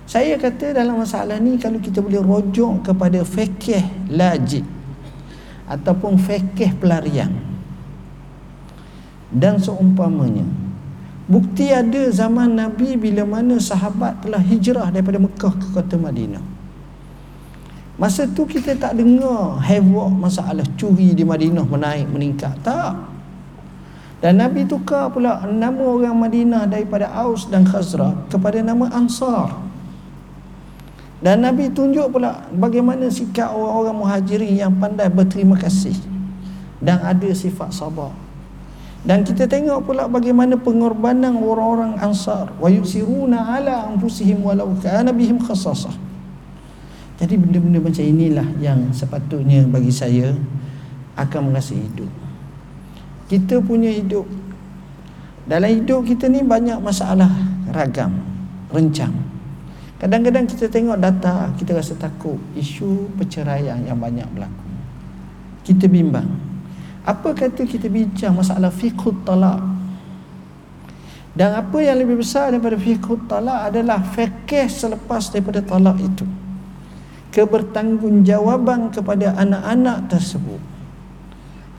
Saya 0.06 0.38
kata 0.38 0.70
dalam 0.70 1.02
masalah 1.02 1.42
ni 1.42 1.58
Kalau 1.58 1.82
kita 1.82 1.98
boleh 1.98 2.22
rojok 2.22 2.86
kepada 2.86 3.26
Fekeh 3.26 4.06
lajik 4.06 4.62
Ataupun 5.66 6.14
fekeh 6.20 6.78
pelarian 6.78 7.32
Dan 9.34 9.58
seumpamanya 9.58 10.46
Bukti 11.26 11.72
ada 11.74 12.12
zaman 12.12 12.54
Nabi 12.54 12.94
Bila 12.94 13.24
mana 13.24 13.56
sahabat 13.56 14.20
telah 14.20 14.42
hijrah 14.42 14.92
Daripada 14.92 15.16
Mekah 15.16 15.54
ke 15.56 15.66
kota 15.72 15.96
Madinah 15.96 16.51
Masa 18.02 18.26
tu 18.26 18.42
kita 18.42 18.74
tak 18.74 18.98
dengar 18.98 19.62
havoc 19.62 20.10
masalah 20.10 20.66
curi 20.74 21.14
di 21.14 21.22
Madinah 21.22 21.62
menaik 21.62 22.10
meningkat. 22.10 22.50
Tak. 22.66 22.98
Dan 24.18 24.42
Nabi 24.42 24.66
tukar 24.66 25.06
pula 25.06 25.46
nama 25.46 25.78
orang 25.78 26.18
Madinah 26.18 26.66
daripada 26.66 27.14
Aus 27.14 27.46
dan 27.46 27.62
Khazraj 27.62 28.26
kepada 28.26 28.58
nama 28.58 28.90
Ansar. 28.90 29.54
Dan 31.22 31.46
Nabi 31.46 31.70
tunjuk 31.70 32.18
pula 32.18 32.42
bagaimana 32.50 33.06
sikap 33.06 33.54
orang-orang 33.54 33.94
muhajirin 33.94 34.50
yang 34.58 34.74
pandai 34.82 35.06
berterima 35.06 35.54
kasih 35.54 35.94
dan 36.82 36.98
ada 37.06 37.30
sifat 37.30 37.70
sabar. 37.70 38.10
Dan 39.06 39.22
kita 39.22 39.46
tengok 39.46 39.86
pula 39.86 40.10
bagaimana 40.10 40.58
pengorbanan 40.58 41.38
orang-orang 41.38 42.02
Ansar 42.02 42.50
wa 42.58 42.66
yusiruna 42.66 43.62
ala 43.62 43.94
anfusihim 43.94 44.42
walau 44.42 44.74
kana 44.82 45.14
bihim. 45.14 45.38
Jadi 47.22 47.38
benda-benda 47.38 47.78
macam 47.78 48.02
inilah 48.02 48.48
yang 48.58 48.90
sepatutnya 48.90 49.62
bagi 49.70 49.94
saya 49.94 50.34
akan 51.14 51.54
mengasihi 51.54 51.86
hidup. 51.86 52.10
Kita 53.30 53.62
punya 53.62 53.94
hidup 53.94 54.26
dalam 55.46 55.70
hidup 55.70 56.02
kita 56.02 56.26
ni 56.26 56.42
banyak 56.42 56.82
masalah 56.82 57.30
ragam, 57.70 58.10
rencang. 58.74 59.14
Kadang-kadang 60.02 60.50
kita 60.50 60.66
tengok 60.66 60.98
data, 60.98 61.54
kita 61.54 61.78
rasa 61.78 61.94
takut 61.94 62.42
isu 62.58 63.14
perceraian 63.14 63.78
yang 63.86 64.02
banyak 64.02 64.26
berlaku. 64.34 64.66
Kita 65.62 65.86
bimbang. 65.86 66.26
Apa 67.06 67.38
kata 67.38 67.62
kita 67.62 67.86
bincang 67.86 68.34
masalah 68.34 68.74
fiqhut 68.74 69.22
talak? 69.22 69.62
Dan 71.38 71.54
apa 71.54 71.78
yang 71.78 72.02
lebih 72.02 72.18
besar 72.18 72.50
daripada 72.50 72.74
fiqhut 72.74 73.30
talak 73.30 73.70
adalah 73.70 74.02
fikih 74.02 74.66
selepas 74.66 75.30
daripada 75.30 75.62
talak 75.62 76.02
itu 76.02 76.41
kebertanggungjawaban 77.32 78.92
kepada 78.92 79.32
anak-anak 79.40 80.12
tersebut. 80.12 80.60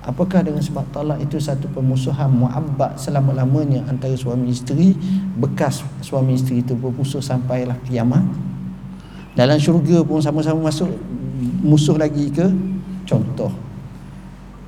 Apakah 0.04 0.44
dengan 0.44 0.60
sebab 0.60 0.84
talak 0.92 1.24
itu 1.24 1.40
satu 1.40 1.72
permusuhan 1.72 2.28
muabbak 2.28 3.00
selama-lamanya 3.00 3.88
antara 3.88 4.12
suami 4.20 4.52
isteri? 4.52 4.92
Bekas 5.40 5.80
suami 6.04 6.36
isteri 6.36 6.60
itu 6.60 6.76
bermusuh 6.76 7.24
sampailah 7.24 7.80
kiamat. 7.88 8.26
Dalam 9.32 9.56
syurga 9.56 10.04
pun 10.04 10.20
sama-sama 10.20 10.68
masuk 10.68 10.92
musuh 11.64 11.96
lagi 11.96 12.28
ke? 12.28 12.44
Contoh. 13.08 13.56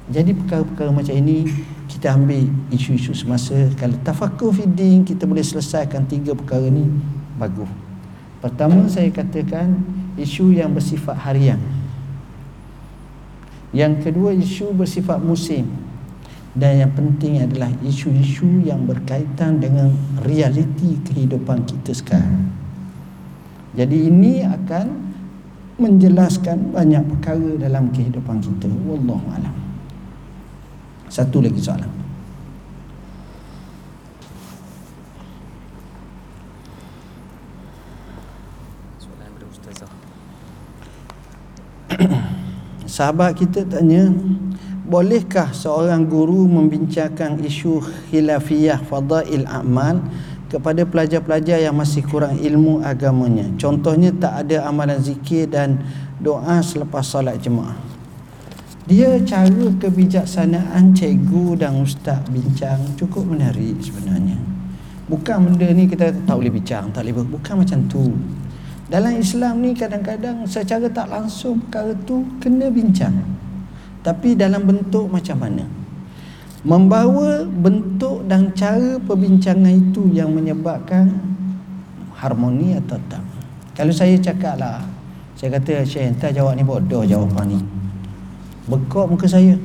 Jadi 0.08 0.32
perkara-perkara 0.38 0.94
macam 0.94 1.18
ini 1.18 1.44
kita 1.92 2.16
ambil 2.16 2.48
isu-isu 2.72 3.12
semasa. 3.12 3.68
Kalau 3.76 4.00
tafakur 4.08 4.56
fiddin 4.56 5.04
kita 5.04 5.28
boleh 5.28 5.44
selesaikan 5.44 6.08
tiga 6.08 6.32
perkara 6.32 6.72
ni. 6.72 6.88
Bagus 7.36 7.85
pertama 8.46 8.86
saya 8.86 9.10
katakan 9.10 9.82
isu 10.22 10.54
yang 10.54 10.70
bersifat 10.70 11.18
harian. 11.18 11.58
Yang 13.74 14.06
kedua 14.06 14.38
isu 14.38 14.70
bersifat 14.78 15.18
musim. 15.18 15.66
Dan 16.54 16.86
yang 16.86 16.94
penting 16.94 17.42
adalah 17.42 17.68
isu-isu 17.84 18.64
yang 18.64 18.86
berkaitan 18.86 19.60
dengan 19.60 19.92
realiti 20.24 21.02
kehidupan 21.04 21.66
kita 21.66 21.92
sekarang. 21.92 22.54
Jadi 23.76 24.08
ini 24.08 24.46
akan 24.46 24.88
menjelaskan 25.76 26.72
banyak 26.72 27.04
perkara 27.18 27.60
dalam 27.60 27.92
kehidupan 27.92 28.40
kita. 28.40 28.72
Wallahu 28.72 29.26
alam. 29.36 29.56
Satu 31.12 31.44
lagi 31.44 31.60
soalan 31.60 31.95
Sahabat 42.96 43.36
kita 43.36 43.68
tanya 43.68 44.08
Bolehkah 44.88 45.52
seorang 45.52 46.08
guru 46.08 46.48
membincangkan 46.48 47.42
isu 47.44 47.84
khilafiyah 48.08 48.86
fadail 48.86 49.44
amal 49.50 50.00
kepada 50.48 50.86
pelajar-pelajar 50.88 51.60
yang 51.60 51.76
masih 51.76 52.06
kurang 52.06 52.38
ilmu 52.38 52.86
agamanya. 52.86 53.50
Contohnya 53.58 54.14
tak 54.16 54.48
ada 54.48 54.70
amalan 54.70 55.02
zikir 55.02 55.50
dan 55.50 55.82
doa 56.22 56.62
selepas 56.62 57.02
solat 57.02 57.42
jemaah. 57.42 57.76
Dia 58.86 59.18
cara 59.26 59.74
kebijaksanaan 59.76 60.94
cikgu 60.94 61.66
dan 61.66 61.82
ustaz 61.82 62.22
bincang 62.30 62.80
cukup 62.96 63.26
menarik 63.26 63.76
sebenarnya. 63.82 64.38
Bukan 65.10 65.50
benda 65.50 65.68
ni 65.74 65.90
kita 65.90 66.14
tak 66.14 66.36
boleh 66.38 66.54
bincang, 66.54 66.94
tak 66.94 67.10
boleh 67.10 67.26
bukan 67.26 67.56
macam 67.66 67.80
tu. 67.90 68.14
Dalam 68.86 69.18
Islam 69.18 69.66
ni 69.66 69.74
kadang-kadang 69.74 70.46
secara 70.46 70.86
tak 70.86 71.10
langsung 71.10 71.58
perkara 71.58 71.98
tu 72.06 72.22
kena 72.38 72.70
bincang. 72.70 73.18
Tapi 74.06 74.38
dalam 74.38 74.62
bentuk 74.62 75.10
macam 75.10 75.42
mana? 75.42 75.66
Membawa 76.62 77.42
bentuk 77.46 78.30
dan 78.30 78.54
cara 78.54 79.02
perbincangan 79.02 79.74
itu 79.74 80.06
yang 80.14 80.30
menyebabkan 80.30 81.18
harmoni 82.14 82.78
atau 82.78 83.02
tak. 83.10 83.26
Kalau 83.74 83.90
saya 83.90 84.22
cakap 84.22 84.62
lah, 84.62 84.86
saya 85.34 85.58
kata 85.58 85.82
Syekh 85.82 86.14
entah 86.14 86.30
jawab 86.30 86.54
ni 86.54 86.62
bodoh 86.62 87.02
jawapan 87.02 87.58
ni. 87.58 87.60
Bekok 88.70 89.10
muka 89.10 89.26
saya. 89.26 89.58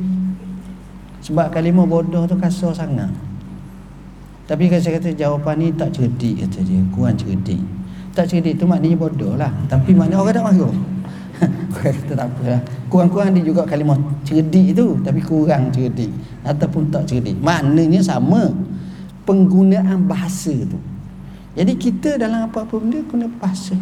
Sebab 1.21 1.53
kalimah 1.53 1.85
bodoh 1.85 2.25
tu 2.25 2.41
kasar 2.41 2.73
sangat. 2.73 3.12
Tapi 4.49 4.73
kalau 4.73 4.81
saya 4.81 4.97
kata 4.97 5.12
jawapan 5.12 5.55
ni 5.61 5.68
tak 5.77 5.93
cerdik 5.93 6.41
kata 6.49 6.64
dia, 6.64 6.81
kurang 6.97 7.16
cerdik 7.21 7.80
tak 8.11 8.27
cerdik 8.27 8.59
tu 8.59 8.67
maknanya 8.67 8.97
bodoh 8.99 9.35
lah. 9.39 9.51
Tapi 9.71 9.95
maknanya 9.95 10.19
orang 10.23 10.35
tak 10.35 10.45
marah 10.45 10.73
orang 11.79 11.95
kata 11.95 12.13
tak 12.13 12.27
apa 12.27 12.43
lah. 12.45 12.61
Kurang-kurang 12.91 13.31
dia 13.39 13.45
juga 13.47 13.63
kalimah 13.65 13.97
cerdik 14.27 14.75
tu 14.75 14.99
tapi 15.01 15.21
kurang 15.23 15.71
cerdik. 15.71 16.11
Ataupun 16.43 16.91
tak 16.91 17.07
cerdik. 17.07 17.39
Maknanya 17.39 18.03
sama. 18.03 18.51
Penggunaan 19.25 20.11
bahasa 20.11 20.51
tu. 20.51 20.79
Jadi 21.55 21.73
kita 21.79 22.19
dalam 22.19 22.51
apa-apa 22.51 22.83
benda 22.83 22.99
guna 23.07 23.31
bahasa. 23.39 23.79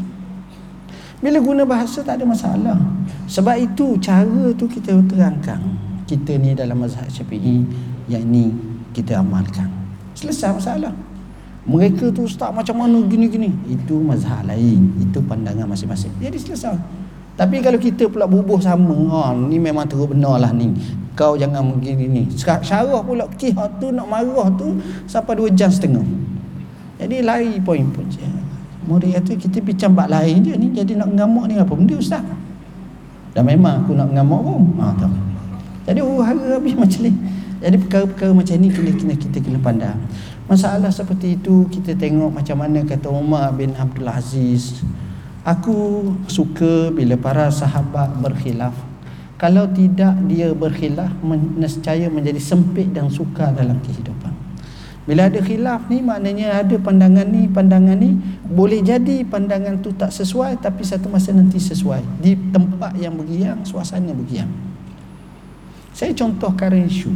Bila 1.18 1.40
guna 1.40 1.62
bahasa 1.64 2.04
tak 2.04 2.20
ada 2.20 2.24
masalah. 2.28 2.78
Sebab 3.26 3.56
itu 3.56 3.96
cara 3.96 4.52
tu 4.52 4.68
kita 4.68 4.92
terangkan. 5.08 5.60
Kita 6.04 6.36
ni 6.36 6.52
dalam 6.52 6.84
mazhab 6.84 7.08
syafi'i 7.08 7.64
yang 8.12 8.24
ini 8.28 8.52
kita 8.92 9.20
amalkan. 9.20 9.68
Selesai 10.12 10.56
masalah 10.56 11.07
mereka 11.68 12.08
tu 12.08 12.24
ustaz 12.24 12.48
macam 12.48 12.80
mana 12.80 12.96
gini-gini. 13.04 13.52
Itu 13.68 14.00
mazhab 14.00 14.48
lain. 14.48 14.88
Itu 15.04 15.20
pandangan 15.20 15.68
masing-masing. 15.68 16.08
Jadi 16.16 16.40
selesai. 16.40 16.80
Tapi 17.36 17.60
kalau 17.60 17.76
kita 17.76 18.08
pula 18.08 18.24
bubuh 18.24 18.58
sama 18.58 18.96
ha, 19.12 19.36
ni 19.36 19.60
memang 19.60 19.84
teruk 19.84 20.16
benar 20.16 20.40
lah 20.40 20.50
ni. 20.50 20.72
Kau 21.12 21.36
jangan 21.36 21.60
begini 21.76 22.08
ni. 22.08 22.22
Syarah 22.40 23.04
pula 23.04 23.28
kihah 23.36 23.68
tu 23.76 23.92
nak 23.92 24.08
marah 24.08 24.48
tu 24.56 24.80
sampai 25.04 25.36
dua 25.36 25.52
jam 25.52 25.68
setengah. 25.68 26.02
Jadi 26.98 27.20
lari 27.20 27.60
poin-poin 27.60 28.08
je. 28.08 28.24
Murid 28.88 29.20
kata 29.20 29.36
kita 29.36 29.60
bincang 29.60 29.92
bak 29.92 30.08
lain 30.08 30.40
je 30.40 30.56
ni. 30.56 30.72
Jadi 30.72 30.96
nak 30.96 31.12
ngamuk 31.12 31.52
ni 31.52 31.60
apa 31.60 31.70
benda 31.76 31.94
ustaz? 32.00 32.24
Dan 33.36 33.44
memang 33.44 33.84
aku 33.84 33.92
nak 33.92 34.08
ngamuk 34.08 34.40
pun 34.40 34.58
ha, 34.80 34.96
tak. 34.96 35.12
jadi 35.84 36.00
oh 36.00 36.24
hari 36.24 36.42
habis 36.48 36.74
macam 36.74 37.00
ni. 37.06 37.12
Jadi 37.60 37.76
perkara-perkara 37.76 38.32
macam 38.32 38.54
ni 38.56 38.68
kena, 38.72 38.90
kena 38.96 39.14
kita 39.14 39.36
kena 39.44 39.58
pandang 39.60 39.98
Masalah 40.48 40.88
seperti 40.88 41.36
itu 41.36 41.68
kita 41.68 41.92
tengok 41.92 42.32
macam 42.32 42.56
mana 42.64 42.80
kata 42.80 43.12
Umar 43.12 43.52
bin 43.52 43.76
Abdul 43.76 44.08
Aziz 44.08 44.80
Aku 45.48 46.12
suka 46.28 46.92
bila 46.92 47.16
para 47.16 47.48
sahabat 47.48 48.20
berkhilaf. 48.20 48.76
Kalau 49.40 49.64
tidak 49.70 50.12
dia 50.28 50.52
berkhilaf 50.52 51.08
nescaya 51.56 52.10
menjadi 52.12 52.36
sempit 52.36 52.92
dan 52.92 53.08
sukar 53.08 53.56
dalam 53.56 53.80
kehidupan. 53.80 54.34
Bila 55.08 55.32
ada 55.32 55.40
khilaf 55.40 55.88
ni 55.88 56.04
maknanya 56.04 56.60
ada 56.60 56.76
pandangan 56.76 57.24
ni, 57.24 57.48
pandangan 57.48 57.96
ni 57.96 58.20
boleh 58.44 58.84
jadi 58.84 59.24
pandangan 59.24 59.80
tu 59.80 59.96
tak 59.96 60.12
sesuai 60.12 60.60
tapi 60.60 60.84
satu 60.84 61.08
masa 61.08 61.32
nanti 61.32 61.56
sesuai. 61.56 62.20
Di 62.20 62.36
tempat 62.52 62.92
yang 63.00 63.16
bergiang, 63.16 63.64
suasana 63.64 64.12
bergiang. 64.12 64.52
Saya 65.96 66.12
contoh 66.12 66.52
current 66.52 66.92
isu. 66.92 67.08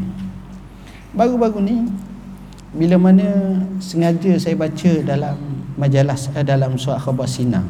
Baru-baru 1.13 1.61
ni 1.61 1.77
bila 2.73 2.97
mana 2.97 3.61
sengaja 3.79 4.33
saya 4.41 4.57
baca 4.57 4.93
dalam 5.05 5.37
majalah 5.77 6.17
eh, 6.17 6.45
dalam 6.45 6.81
surat 6.81 7.01
khabar 7.01 7.29
Sina 7.29 7.61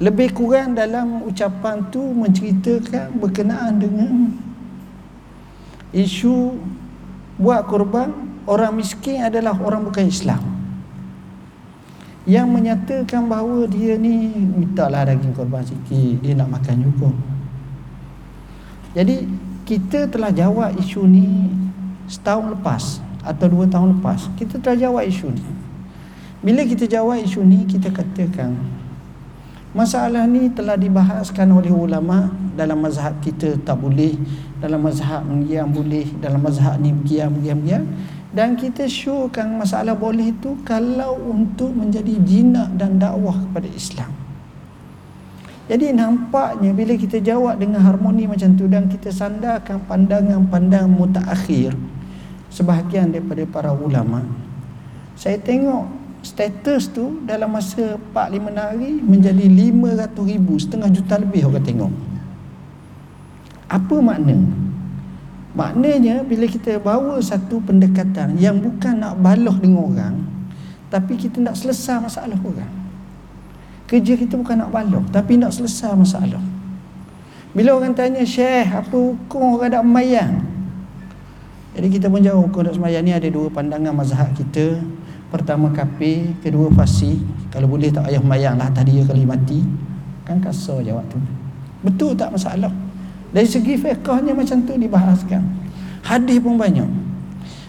lebih 0.00 0.32
kurang 0.32 0.72
dalam 0.72 1.28
ucapan 1.28 1.84
tu 1.92 2.00
menceritakan 2.00 3.20
berkenaan 3.20 3.76
dengan 3.76 4.32
isu 5.92 6.56
buat 7.36 7.68
korban 7.68 8.08
orang 8.48 8.80
miskin 8.80 9.20
adalah 9.20 9.52
orang 9.60 9.84
bukan 9.84 10.08
Islam. 10.08 10.40
Yang 12.24 12.48
menyatakan 12.48 13.28
bahawa 13.28 13.68
dia 13.68 14.00
ni 14.00 14.32
mintalah 14.32 15.04
daging 15.04 15.36
korban 15.36 15.60
sikit 15.68 16.24
dia 16.24 16.32
nak 16.32 16.48
makan 16.48 16.76
juga. 16.80 17.10
Jadi 18.96 19.28
kita 19.68 20.08
telah 20.08 20.32
jawab 20.32 20.80
isu 20.80 21.04
ni 21.04 21.28
setahun 22.08 22.56
lepas 22.56 23.04
atau 23.20 23.46
dua 23.48 23.68
tahun 23.68 23.98
lepas 23.98 24.32
kita 24.40 24.60
telah 24.60 24.88
jawab 24.88 25.04
isu 25.04 25.28
ni. 25.32 25.44
Bila 26.40 26.64
kita 26.64 26.88
jawab 26.88 27.20
isu 27.20 27.44
ni 27.44 27.68
kita 27.68 27.92
katakan 27.92 28.56
masalah 29.76 30.26
ni 30.26 30.50
telah 30.50 30.74
dibahaskan 30.74 31.46
oleh 31.52 31.70
ulama 31.70 32.32
dalam 32.58 32.82
mazhab 32.82 33.14
kita 33.22 33.54
tak 33.62 33.78
boleh 33.78 34.18
dalam 34.58 34.82
mazhab 34.82 35.22
yang 35.46 35.70
boleh 35.70 36.10
dalam 36.18 36.42
mazhab 36.42 36.74
ni 36.82 36.90
begian 36.90 37.30
begian 37.30 37.56
begian 37.62 37.84
dan 38.30 38.54
kita 38.54 38.86
syurkan 38.86 39.58
masalah 39.58 39.94
boleh 39.94 40.30
itu 40.30 40.54
kalau 40.62 41.18
untuk 41.18 41.74
menjadi 41.74 42.14
jinak 42.22 42.70
dan 42.78 42.98
dakwah 42.98 43.34
kepada 43.34 43.66
Islam. 43.74 44.10
Jadi 45.70 45.94
nampaknya 45.94 46.74
bila 46.74 46.98
kita 46.98 47.22
jawab 47.22 47.62
dengan 47.62 47.78
harmoni 47.86 48.26
macam 48.26 48.58
tu 48.58 48.66
dan 48.66 48.90
kita 48.90 49.14
sandarkan 49.14 49.78
pandangan-pandangan 49.86 50.90
mutaakhir 50.90 51.74
sebahagian 52.50 53.14
daripada 53.14 53.46
para 53.46 53.70
ulama. 53.70 54.26
Saya 55.14 55.38
tengok 55.38 55.86
status 56.20 56.92
tu 56.92 57.24
dalam 57.24 57.48
masa 57.48 57.96
4-5 58.12 58.52
hari 58.52 59.00
menjadi 59.00 59.46
500 59.48 60.32
ribu 60.36 60.52
setengah 60.60 60.90
juta 60.92 61.14
lebih 61.16 61.48
orang 61.48 61.64
tengok. 61.64 61.92
Apa 63.70 63.96
makna? 64.02 64.36
Maknanya 65.54 66.22
bila 66.26 66.46
kita 66.46 66.78
bawa 66.78 67.18
satu 67.22 67.58
pendekatan 67.62 68.38
yang 68.38 68.58
bukan 68.58 69.02
nak 69.02 69.18
baloh 69.18 69.54
dengan 69.58 69.82
orang 69.86 70.16
tapi 70.90 71.14
kita 71.14 71.38
nak 71.38 71.54
selesai 71.54 72.02
masalah 72.02 72.38
orang. 72.42 72.70
Kerja 73.86 74.14
kita 74.14 74.34
bukan 74.38 74.66
nak 74.66 74.70
baloh 74.74 75.02
tapi 75.10 75.38
nak 75.38 75.54
selesai 75.54 75.94
masalah. 75.94 76.42
Bila 77.50 77.74
orang 77.74 77.94
tanya 77.94 78.22
syekh 78.22 78.70
apa 78.70 78.94
hukum 78.94 79.58
orang 79.58 79.74
ada 79.74 79.82
mayang 79.82 80.49
jadi 81.76 81.86
kita 81.86 82.06
pun 82.10 82.20
jauh 82.20 82.42
hukum 82.46 82.66
semayang 82.66 83.06
ni 83.06 83.12
ada 83.14 83.28
dua 83.30 83.46
pandangan 83.50 83.94
mazhab 83.94 84.30
kita. 84.34 84.82
Pertama 85.30 85.70
kapi, 85.70 86.42
kedua 86.42 86.74
fasi. 86.74 87.22
Kalau 87.54 87.70
boleh 87.70 87.94
tak 87.94 88.10
ayah 88.10 88.18
mayang 88.18 88.58
lah 88.58 88.66
tadi 88.74 88.98
dia 88.98 89.06
kali 89.06 89.22
mati. 89.22 89.62
Kan 90.26 90.42
kasar 90.42 90.82
jawab 90.82 91.06
tu. 91.06 91.22
Betul 91.86 92.18
tak 92.18 92.34
masalah. 92.34 92.74
Dari 93.30 93.46
segi 93.46 93.78
fiqahnya 93.78 94.34
macam 94.34 94.58
tu 94.66 94.74
dibahaskan. 94.74 95.42
Hadis 96.02 96.42
pun 96.42 96.58
banyak. 96.58 96.90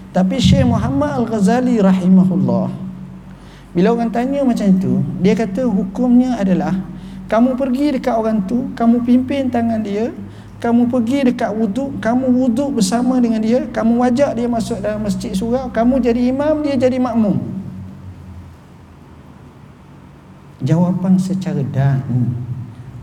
Tapi 0.09 0.41
Syekh 0.41 0.65
Muhammad 0.65 1.21
Al-Ghazali 1.21 1.77
rahimahullah 1.77 2.81
bila 3.71 3.95
orang 3.95 4.11
tanya 4.11 4.43
macam 4.43 4.67
itu, 4.67 4.99
dia 5.23 5.31
kata 5.31 5.63
hukumnya 5.63 6.35
adalah 6.35 6.75
kamu 7.31 7.55
pergi 7.55 7.95
dekat 7.95 8.19
orang 8.19 8.43
tu, 8.43 8.67
kamu 8.75 9.07
pimpin 9.07 9.47
tangan 9.47 9.79
dia, 9.79 10.11
kamu 10.61 10.93
pergi 10.93 11.33
dekat 11.33 11.49
wuduk, 11.57 11.97
kamu 11.97 12.29
wuduk 12.29 12.77
bersama 12.77 13.17
dengan 13.17 13.41
dia, 13.41 13.65
kamu 13.73 13.97
wajak 13.97 14.37
dia 14.37 14.45
masuk 14.45 14.77
dalam 14.77 15.01
masjid 15.01 15.33
surau, 15.33 15.73
kamu 15.73 15.97
jadi 15.97 16.21
imam, 16.29 16.61
dia 16.61 16.77
jadi 16.77 17.01
makmum. 17.01 17.41
Jawapan 20.61 21.17
secara 21.17 21.65
da'i 21.65 22.21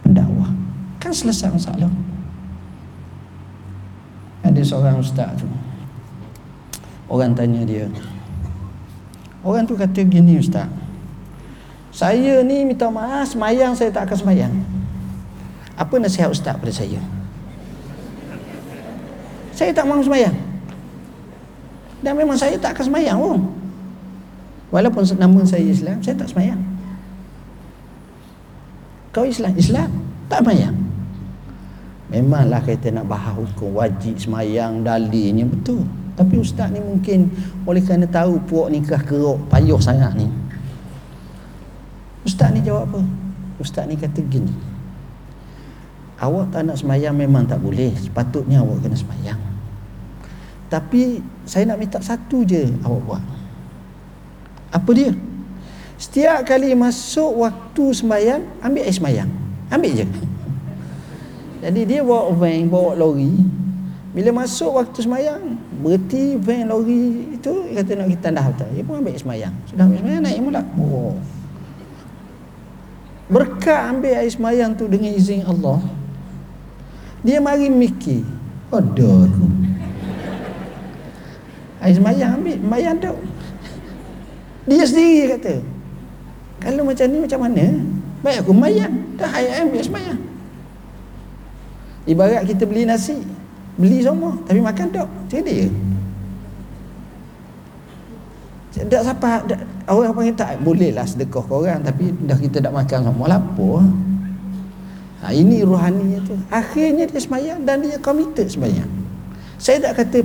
pendakwah. 0.06 0.54
Kan 1.02 1.10
selesai 1.10 1.50
masalah. 1.50 1.90
Ada 4.46 4.62
seorang 4.62 5.02
ustaz 5.02 5.34
tu. 5.42 5.50
Orang 7.10 7.34
tanya 7.34 7.66
dia. 7.66 7.90
Orang 9.42 9.66
tu 9.66 9.74
kata 9.74 10.06
gini 10.06 10.38
ustaz. 10.38 10.70
Saya 11.90 12.38
ni 12.46 12.62
minta 12.62 12.86
maaf 12.86 13.34
semayang 13.34 13.74
saya 13.74 13.90
tak 13.90 14.06
akan 14.06 14.18
semayang. 14.22 14.54
Apa 15.74 15.98
nasihat 15.98 16.30
ustaz 16.30 16.54
pada 16.54 16.70
saya? 16.70 17.17
Saya 19.58 19.74
tak 19.74 19.90
mahu 19.90 20.06
semayang 20.06 20.38
Dan 21.98 22.14
memang 22.14 22.38
saya 22.38 22.54
tak 22.54 22.78
akan 22.78 22.84
semayang 22.94 23.18
pun 23.18 23.42
Walaupun 24.70 25.02
nama 25.18 25.42
saya 25.42 25.66
Islam 25.66 25.98
Saya 25.98 26.14
tak 26.14 26.30
semayang 26.30 26.62
Kau 29.10 29.26
Islam? 29.26 29.58
Islam? 29.58 29.90
Tak 30.30 30.46
semayang 30.46 30.78
Memanglah 32.08 32.64
kita 32.64 32.88
nak 32.88 33.04
bahas 33.04 33.36
hukum 33.36 33.76
wajib 33.76 34.16
semayang 34.16 34.80
dalilnya 34.80 35.44
betul. 35.44 35.84
Tapi 36.16 36.40
ustaz 36.40 36.72
ni 36.72 36.80
mungkin 36.80 37.28
oleh 37.68 37.84
kerana 37.84 38.08
tahu 38.08 38.40
puak 38.48 38.72
nikah 38.72 39.04
kerok 39.04 39.44
payuh 39.52 39.76
sangat 39.76 40.16
ni. 40.16 40.24
Ustaz 42.24 42.48
ni 42.56 42.64
jawab 42.64 42.88
apa? 42.88 43.00
Ustaz 43.60 43.84
ni 43.84 44.00
kata 44.00 44.24
gini. 44.24 44.50
Awak 46.18 46.50
tak 46.50 46.64
nak 46.64 46.80
semayang 46.80 47.12
memang 47.12 47.44
tak 47.44 47.60
boleh. 47.60 47.92
Sepatutnya 47.94 48.64
awak 48.64 48.88
kena 48.88 48.96
semayang. 48.96 49.38
Tapi 50.68 51.24
saya 51.48 51.64
nak 51.64 51.80
minta 51.80 51.98
satu 52.04 52.44
je 52.44 52.68
awak 52.84 53.00
buat. 53.08 53.24
Apa 54.68 54.90
dia? 54.92 55.16
Setiap 55.98 56.46
kali 56.46 56.76
masuk 56.76 57.42
waktu 57.42 57.84
sembahyang, 57.90 58.42
ambil 58.62 58.82
air 58.84 58.94
sembahyang. 58.94 59.30
Ambil 59.72 59.92
je. 59.98 60.06
Jadi 61.58 61.80
dia 61.88 62.00
bawa 62.06 62.30
van, 62.36 62.70
bawa 62.70 62.94
lori. 62.94 63.34
Bila 64.14 64.44
masuk 64.44 64.78
waktu 64.78 65.02
sembahyang, 65.02 65.42
berhenti 65.82 66.38
van 66.38 66.70
lori 66.70 67.34
itu 67.34 67.52
dia 67.72 67.82
kata 67.82 67.90
nak 67.98 68.08
kita 68.14 68.22
tandah 68.30 68.44
betul. 68.52 68.68
Dia 68.76 68.82
pun 68.86 68.94
ambil 69.02 69.12
air 69.16 69.20
sembahyang. 69.24 69.54
Sudah 69.66 69.82
ambil 69.88 69.98
sembahyang 69.98 70.22
naik 70.22 70.38
mula. 70.44 70.62
Oh. 70.78 71.14
Berkat 73.28 73.80
ambil 73.90 74.14
air 74.22 74.30
sembahyang 74.30 74.70
tu 74.78 74.84
dengan 74.86 75.10
izin 75.16 75.42
Allah. 75.48 75.80
Dia 77.26 77.42
mari 77.42 77.66
mikir. 77.66 78.22
Aduh 78.70 79.26
tu. 79.26 79.57
Air 81.78 81.94
semayang 81.94 82.30
ambil. 82.42 82.58
Semayang 82.58 82.96
tak 82.98 83.16
Dia 84.66 84.84
sendiri 84.84 85.22
kata 85.38 85.54
Kalau 86.58 86.82
macam 86.82 87.06
ni 87.06 87.18
macam 87.22 87.40
mana? 87.46 87.66
Baik 88.18 88.38
aku 88.42 88.50
semayang. 88.50 88.94
Dah 89.14 89.30
air 89.38 89.62
ambil 89.62 89.82
semayang. 89.86 90.20
Ibarat 92.08 92.42
kita 92.50 92.66
beli 92.66 92.82
nasi 92.82 93.22
Beli 93.78 94.02
semua 94.02 94.34
Tapi 94.42 94.58
makan 94.58 94.86
tak 94.90 95.06
Macam 95.06 95.40
dia. 95.46 95.66
Tak 98.78 99.00
siapa 99.02 99.42
tak, 99.48 99.60
orang 99.90 100.14
panggil 100.14 100.36
tak 100.38 100.60
boleh 100.62 100.94
lah 100.94 101.02
sedekah 101.02 101.42
ke 101.42 101.50
orang 101.50 101.82
tapi 101.82 102.14
dah 102.28 102.38
kita 102.38 102.62
tak 102.62 102.70
makan 102.70 103.10
semua 103.10 103.26
lapor 103.26 103.82
ha, 105.18 105.34
ini 105.34 105.66
rohaninya 105.66 106.22
tu. 106.22 106.38
Akhirnya 106.46 107.10
dia 107.10 107.18
semayang 107.18 107.66
dan 107.66 107.82
dia 107.82 107.98
committed 107.98 108.46
semayang 108.46 108.86
saya 109.58 109.82
tak 109.82 110.06
kata 110.06 110.22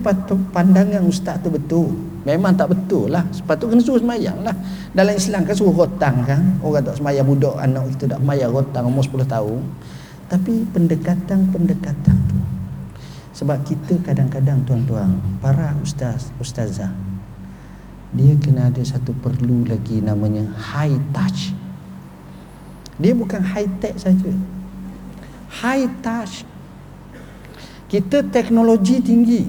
pandangan 0.53 1.01
ustaz 1.09 1.41
tu 1.41 1.49
betul. 1.49 1.89
Memang 2.21 2.53
tak 2.53 2.69
betul 2.69 3.09
lah. 3.09 3.25
Sepatutnya 3.33 3.81
kena 3.81 3.83
suruh 3.83 4.01
semayang 4.05 4.37
lah. 4.45 4.53
Dalam 4.93 5.17
Islam 5.17 5.41
kan 5.41 5.55
suruh 5.57 5.73
rotang 5.73 6.21
kan. 6.21 6.39
Orang 6.61 6.85
tak 6.85 7.01
semayang 7.01 7.25
budak 7.25 7.57
anak 7.57 7.89
kita 7.97 8.13
tak 8.13 8.19
semayang 8.21 8.53
rotang 8.53 8.85
umur 8.85 9.01
10 9.01 9.25
tahun. 9.25 9.61
Tapi 10.29 10.53
pendekatan-pendekatan 10.69 12.17
tu. 12.29 12.37
Sebab 13.33 13.57
kita 13.65 13.97
kadang-kadang 14.05 14.61
tuan-tuan. 14.69 15.17
Para 15.41 15.73
ustaz, 15.81 16.29
ustazah. 16.37 16.93
Dia 18.13 18.37
kena 18.37 18.69
ada 18.69 18.85
satu 18.85 19.17
perlu 19.17 19.65
lagi 19.65 19.97
namanya 19.97 20.45
high 20.53 21.01
touch. 21.09 21.57
Dia 23.01 23.17
bukan 23.17 23.41
high 23.41 23.67
tech 23.81 23.97
saja. 23.97 24.29
High 25.49 25.89
touch 26.05 26.52
kita 27.93 28.25
teknologi 28.33 28.97
tinggi 29.05 29.45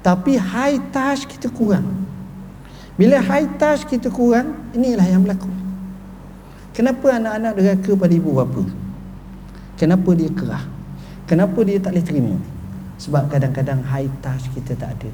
tapi 0.00 0.40
high 0.40 0.80
touch 0.88 1.28
kita 1.28 1.52
kurang 1.52 1.84
bila 2.96 3.20
high 3.20 3.44
touch 3.60 3.84
kita 3.84 4.08
kurang 4.08 4.56
inilah 4.72 5.04
yang 5.04 5.20
berlaku 5.20 5.52
Kenapa 6.74 7.06
anak-anak 7.14 7.54
deraka 7.54 7.92
pada 7.94 8.14
ibu 8.18 8.34
bapa? 8.34 8.62
Kenapa 9.78 10.10
dia 10.18 10.26
kerah? 10.26 10.66
Kenapa 11.30 11.62
dia 11.62 11.78
tak 11.78 11.94
boleh 11.94 12.02
terima? 12.02 12.36
Sebab 12.98 13.30
kadang-kadang 13.30 13.78
high 13.86 14.10
touch 14.18 14.50
kita 14.50 14.74
tak 14.74 14.98
ada. 14.98 15.10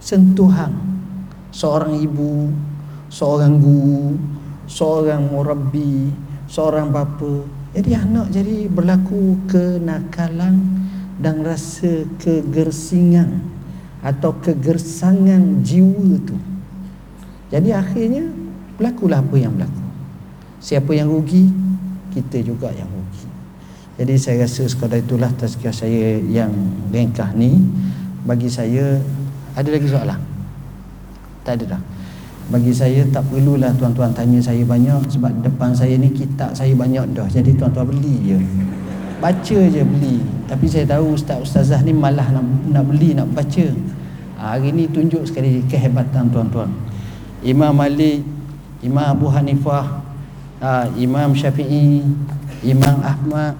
Sentuhan 0.00 0.72
seorang 1.52 2.00
ibu, 2.00 2.48
seorang 3.12 3.60
guru, 3.60 4.16
seorang 4.64 5.28
murabbi, 5.28 6.08
seorang 6.48 6.88
bapa. 6.88 7.44
Jadi 7.76 7.92
anak 7.92 8.32
jadi 8.32 8.72
berlaku 8.72 9.36
kenakalan 9.52 10.64
dan 11.20 11.44
rasa 11.44 12.08
kegersingan 12.16 13.44
atau 14.00 14.32
kegersangan 14.40 15.60
jiwa 15.60 16.16
tu. 16.24 16.40
Jadi 17.52 17.76
akhirnya 17.76 18.32
berlakulah 18.80 19.20
apa 19.20 19.36
yang 19.36 19.52
berlaku. 19.52 19.84
Siapa 20.56 20.88
yang 20.96 21.12
rugi? 21.12 21.52
Kita 22.16 22.40
juga 22.40 22.72
yang 22.72 22.88
rugi. 22.88 23.28
Jadi 24.00 24.14
saya 24.16 24.48
rasa 24.48 24.64
sekadar 24.64 25.04
itulah 25.04 25.28
tazkiyah 25.36 25.76
saya 25.76 26.16
yang 26.24 26.52
ringkah 26.88 27.28
ni 27.36 27.60
bagi 28.24 28.48
saya 28.48 29.04
ada 29.52 29.68
lagi 29.68 29.84
soalan? 29.84 30.20
Tak 31.44 31.60
ada 31.60 31.76
dah. 31.76 31.82
Bagi 32.46 32.70
saya 32.70 33.02
tak 33.10 33.26
perlulah 33.26 33.74
tuan-tuan 33.74 34.14
tanya 34.14 34.38
saya 34.38 34.62
banyak 34.62 35.10
sebab 35.10 35.34
depan 35.42 35.74
saya 35.74 35.98
ni 35.98 36.14
kitab 36.14 36.54
saya 36.54 36.70
banyak 36.78 37.10
dah. 37.10 37.26
Jadi 37.26 37.58
tuan-tuan 37.58 37.90
beli 37.90 38.22
je. 38.22 38.38
Baca 39.18 39.58
je 39.66 39.82
beli. 39.82 40.22
Tapi 40.46 40.70
saya 40.70 40.86
tahu 40.86 41.18
ustaz-ustazah 41.18 41.82
ni 41.82 41.90
malah 41.90 42.30
nak 42.30 42.46
nak 42.70 42.86
beli 42.86 43.18
nak 43.18 43.26
baca. 43.34 43.66
Ha, 44.38 44.54
hari 44.54 44.70
ni 44.70 44.86
tunjuk 44.86 45.26
sekali 45.26 45.66
kehebatan 45.66 46.30
tuan-tuan. 46.30 46.70
Imam 47.42 47.74
Malik, 47.74 48.22
Imam 48.78 49.02
Abu 49.02 49.26
Hanifah, 49.26 50.06
ha, 50.62 50.86
Imam 50.94 51.34
Syafi'i, 51.34 52.06
Imam 52.62 53.02
Ahmad, 53.02 53.58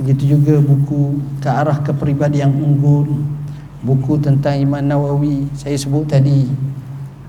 begitu 0.00 0.38
juga 0.38 0.56
buku 0.64 1.20
ke 1.44 1.48
arah 1.50 1.76
kepribadian 1.84 2.56
unggul, 2.56 3.20
buku 3.84 4.16
tentang 4.16 4.56
Imam 4.56 4.80
Nawawi 4.80 5.50
saya 5.52 5.76
sebut 5.76 6.08
tadi 6.08 6.48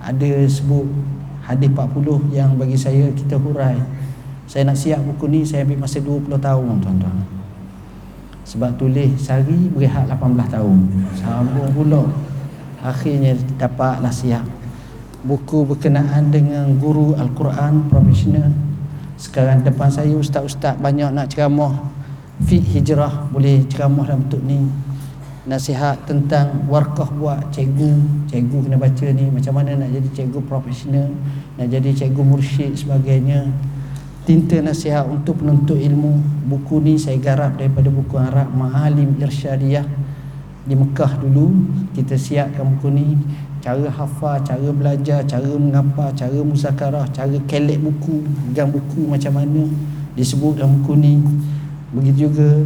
ada 0.10 0.32
sebut 0.50 0.90
hadis 1.46 1.70
40 1.70 2.34
yang 2.34 2.58
bagi 2.58 2.74
saya 2.74 3.14
kita 3.14 3.38
hurai. 3.38 3.78
Saya 4.50 4.66
nak 4.66 4.82
siap 4.82 4.98
buku 5.06 5.30
ni 5.30 5.46
saya 5.46 5.62
ambil 5.62 5.86
masa 5.86 6.02
20 6.02 6.26
tahun 6.42 6.82
tuan-tuan. 6.82 7.18
Sebab 8.50 8.82
tulis 8.82 9.14
sehari 9.22 9.70
berehat 9.70 10.10
18 10.10 10.50
tahun. 10.50 10.78
Sambung 11.14 11.70
pula. 11.70 12.02
Akhirnya 12.82 13.38
dapatlah 13.62 14.10
siap. 14.10 14.42
Buku 15.22 15.70
berkenaan 15.70 16.34
dengan 16.34 16.66
guru 16.82 17.14
Al-Quran 17.14 17.86
profesional. 17.94 18.50
Sekarang 19.22 19.62
depan 19.62 19.94
saya 19.94 20.18
ustaz-ustaz 20.18 20.82
banyak 20.82 21.14
nak 21.14 21.30
ceramah. 21.30 21.78
Fiqh 22.50 22.66
hijrah 22.82 23.30
boleh 23.30 23.68
ceramah 23.70 24.10
dalam 24.10 24.26
bentuk 24.26 24.42
ni. 24.42 24.66
Nasihat 25.50 26.06
tentang 26.06 26.70
warkah 26.70 27.10
buat 27.10 27.50
cikgu. 27.50 28.30
Cikgu 28.30 28.70
kena 28.70 28.78
baca 28.78 29.06
ni 29.10 29.26
macam 29.34 29.58
mana 29.58 29.74
nak 29.82 29.90
jadi 29.90 30.10
cikgu 30.14 30.46
profesional. 30.46 31.10
Nak 31.58 31.68
jadi 31.74 31.90
cikgu 31.90 32.22
mursyid 32.22 32.78
sebagainya 32.78 33.50
tinta 34.30 34.62
nasihat 34.62 35.10
untuk 35.10 35.42
penuntut 35.42 35.82
ilmu 35.82 36.22
buku 36.46 36.78
ni 36.86 37.02
saya 37.02 37.18
garap 37.18 37.58
daripada 37.58 37.90
buku 37.90 38.14
Arab 38.14 38.54
Ma'alim 38.54 39.18
Irsyadiyah 39.18 39.90
di 40.70 40.78
Mekah 40.78 41.18
dulu 41.18 41.50
kita 41.98 42.14
siapkan 42.14 42.78
buku 42.78 42.94
ni 42.94 43.18
cara 43.58 43.90
hafal, 43.90 44.38
cara 44.46 44.70
belajar, 44.70 45.26
cara 45.26 45.50
mengapa, 45.58 46.14
cara 46.14 46.46
musakarah, 46.46 47.10
cara 47.10 47.42
kelek 47.50 47.82
buku, 47.82 48.22
pegang 48.54 48.70
buku 48.70 49.10
macam 49.10 49.34
mana 49.34 49.66
disebut 50.14 50.62
dalam 50.62 50.78
buku 50.78 50.94
ni 50.94 51.18
begitu 51.90 52.30
juga 52.30 52.62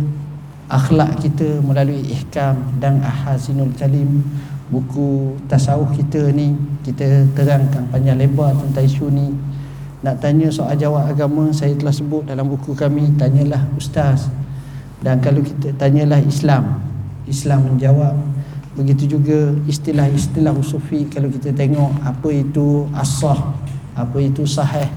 akhlak 0.74 1.21
kita 1.21 1.61
melalui 1.61 2.01
ihkam 2.09 2.57
dan 2.82 2.97
ahasinul 3.05 3.69
kalim. 3.78 4.26
Buku 4.74 5.38
tasawuf 5.45 5.93
kita 5.93 6.34
ni 6.34 6.57
kita 6.82 7.30
terangkan 7.38 7.86
panjang 7.93 8.17
lebar 8.17 8.57
tentang 8.57 8.89
isu 8.89 9.05
ni. 9.13 9.30
Nak 10.01 10.17
tanya 10.17 10.49
soal 10.49 10.74
jawab 10.76 11.05
agama 11.05 11.53
saya 11.53 11.78
telah 11.78 11.93
sebut 11.93 12.26
dalam 12.26 12.49
buku 12.49 12.74
kami 12.74 13.13
tanyalah 13.15 13.61
ustaz. 13.78 14.34
Dan 14.99 15.21
kalau 15.21 15.45
kita 15.45 15.78
tanyalah 15.78 16.19
Islam 16.26 16.82
Islam 17.30 17.69
menjawab. 17.69 18.15
Begitu 18.74 19.21
juga 19.21 19.53
istilah-istilah 19.69 20.49
usufi 20.57 21.05
kalau 21.05 21.30
kita 21.30 21.53
tengok 21.53 21.93
apa 22.01 22.30
itu 22.34 22.89
asah 22.97 23.53
apa 23.93 24.17
itu 24.17 24.49
sahih 24.49 24.89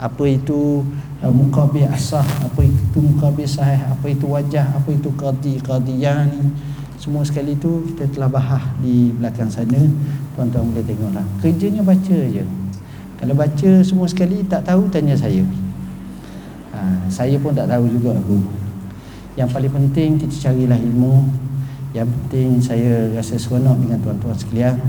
apa 0.00 0.24
itu 0.26 0.82
uh, 1.22 1.30
muqabil 1.30 1.86
asah 1.86 2.26
apa 2.26 2.60
itu 2.66 2.79
muqabil 2.98 3.46
sahih 3.46 3.78
apa 3.86 4.06
itu 4.10 4.26
wajah 4.26 4.66
apa 4.74 4.90
itu 4.90 5.14
qadi 5.14 5.62
qadiyan 5.62 6.50
semua 6.98 7.22
sekali 7.22 7.54
itu 7.54 7.86
kita 7.94 8.10
telah 8.10 8.26
bahas 8.26 8.64
di 8.82 9.14
belakang 9.14 9.46
sana 9.46 9.78
tuan-tuan 10.34 10.74
boleh 10.74 10.82
tengoklah 10.82 11.26
kerjanya 11.38 11.86
baca 11.86 12.18
je 12.26 12.42
kalau 13.20 13.36
baca 13.36 13.70
semua 13.84 14.08
sekali 14.08 14.40
tak 14.48 14.64
tahu 14.64 14.88
tanya 14.88 15.12
saya. 15.12 15.44
Ha, 16.72 17.04
saya 17.12 17.36
pun 17.36 17.52
tak 17.52 17.68
tahu 17.68 17.84
juga 17.92 18.16
aku. 18.16 18.40
Yang 19.36 19.48
paling 19.52 19.72
penting 19.76 20.10
kita 20.16 20.48
carilah 20.48 20.80
ilmu. 20.80 21.28
Yang 21.92 22.08
penting 22.16 22.48
saya 22.64 23.12
rasa 23.12 23.36
seronok 23.36 23.76
dengan 23.76 24.00
tuan-tuan 24.00 24.36
sekalian. 24.40 24.80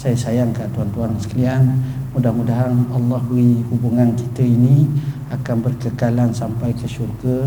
Saya 0.00 0.16
sayang 0.16 0.56
kat 0.56 0.64
tuan-tuan 0.72 1.12
sekalian. 1.20 1.76
Mudah-mudahan 2.16 2.72
Allah 2.88 3.20
beri 3.20 3.60
hubungan 3.68 4.16
kita 4.16 4.40
ini 4.40 4.88
akan 5.28 5.60
berkekalan 5.60 6.32
sampai 6.32 6.72
ke 6.72 6.88
syurga 6.88 7.44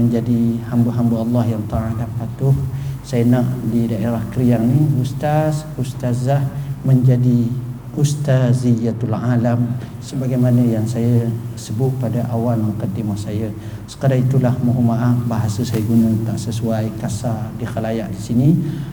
menjadi 0.00 0.64
hamba-hamba 0.72 1.20
Allah 1.20 1.44
yang 1.52 1.60
taat 1.68 1.92
dan 2.00 2.08
patuh. 2.16 2.56
Saya 3.04 3.28
nak 3.28 3.44
di 3.68 3.84
daerah 3.84 4.24
Kriang 4.32 4.64
ni 4.64 4.80
ustaz, 4.96 5.68
ustazah 5.76 6.40
menjadi 6.88 7.52
ustaziyatul 7.92 9.12
alam 9.12 9.68
sebagaimana 10.10 10.58
yang 10.66 10.82
saya 10.90 11.30
sebut 11.54 11.94
pada 12.02 12.26
awal 12.34 12.58
mukadimah 12.58 13.14
saya. 13.14 13.46
Sekadar 13.86 14.18
itulah 14.18 14.50
mohon 14.66 14.90
maaf 14.90 15.14
bahasa 15.30 15.62
saya 15.62 15.86
guna 15.86 16.10
tak 16.26 16.50
sesuai 16.50 16.98
kasar 16.98 17.54
di 17.54 17.62
khalayak 17.62 18.10
di 18.10 18.18
sini. 18.18 18.48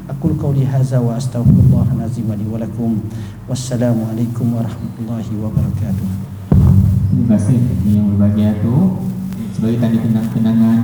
Aku 0.06 0.38
qauli 0.38 0.62
hadza 0.62 1.02
wa 1.02 1.18
astaghfirullah 1.18 1.90
nazim 1.98 2.30
li 2.38 2.46
wa 2.46 2.62
lakum. 2.62 3.02
Wassalamualaikum 3.50 4.62
warahmatullahi 4.62 5.34
wabarakatuh. 5.42 6.10
Terima 7.10 7.26
kasih 7.34 7.60
yang 7.90 8.14
berbahagia 8.14 8.62
tu. 8.62 9.02
Sebagai 9.58 9.82
tanda 9.82 9.98
kenang-kenangan 9.98 10.76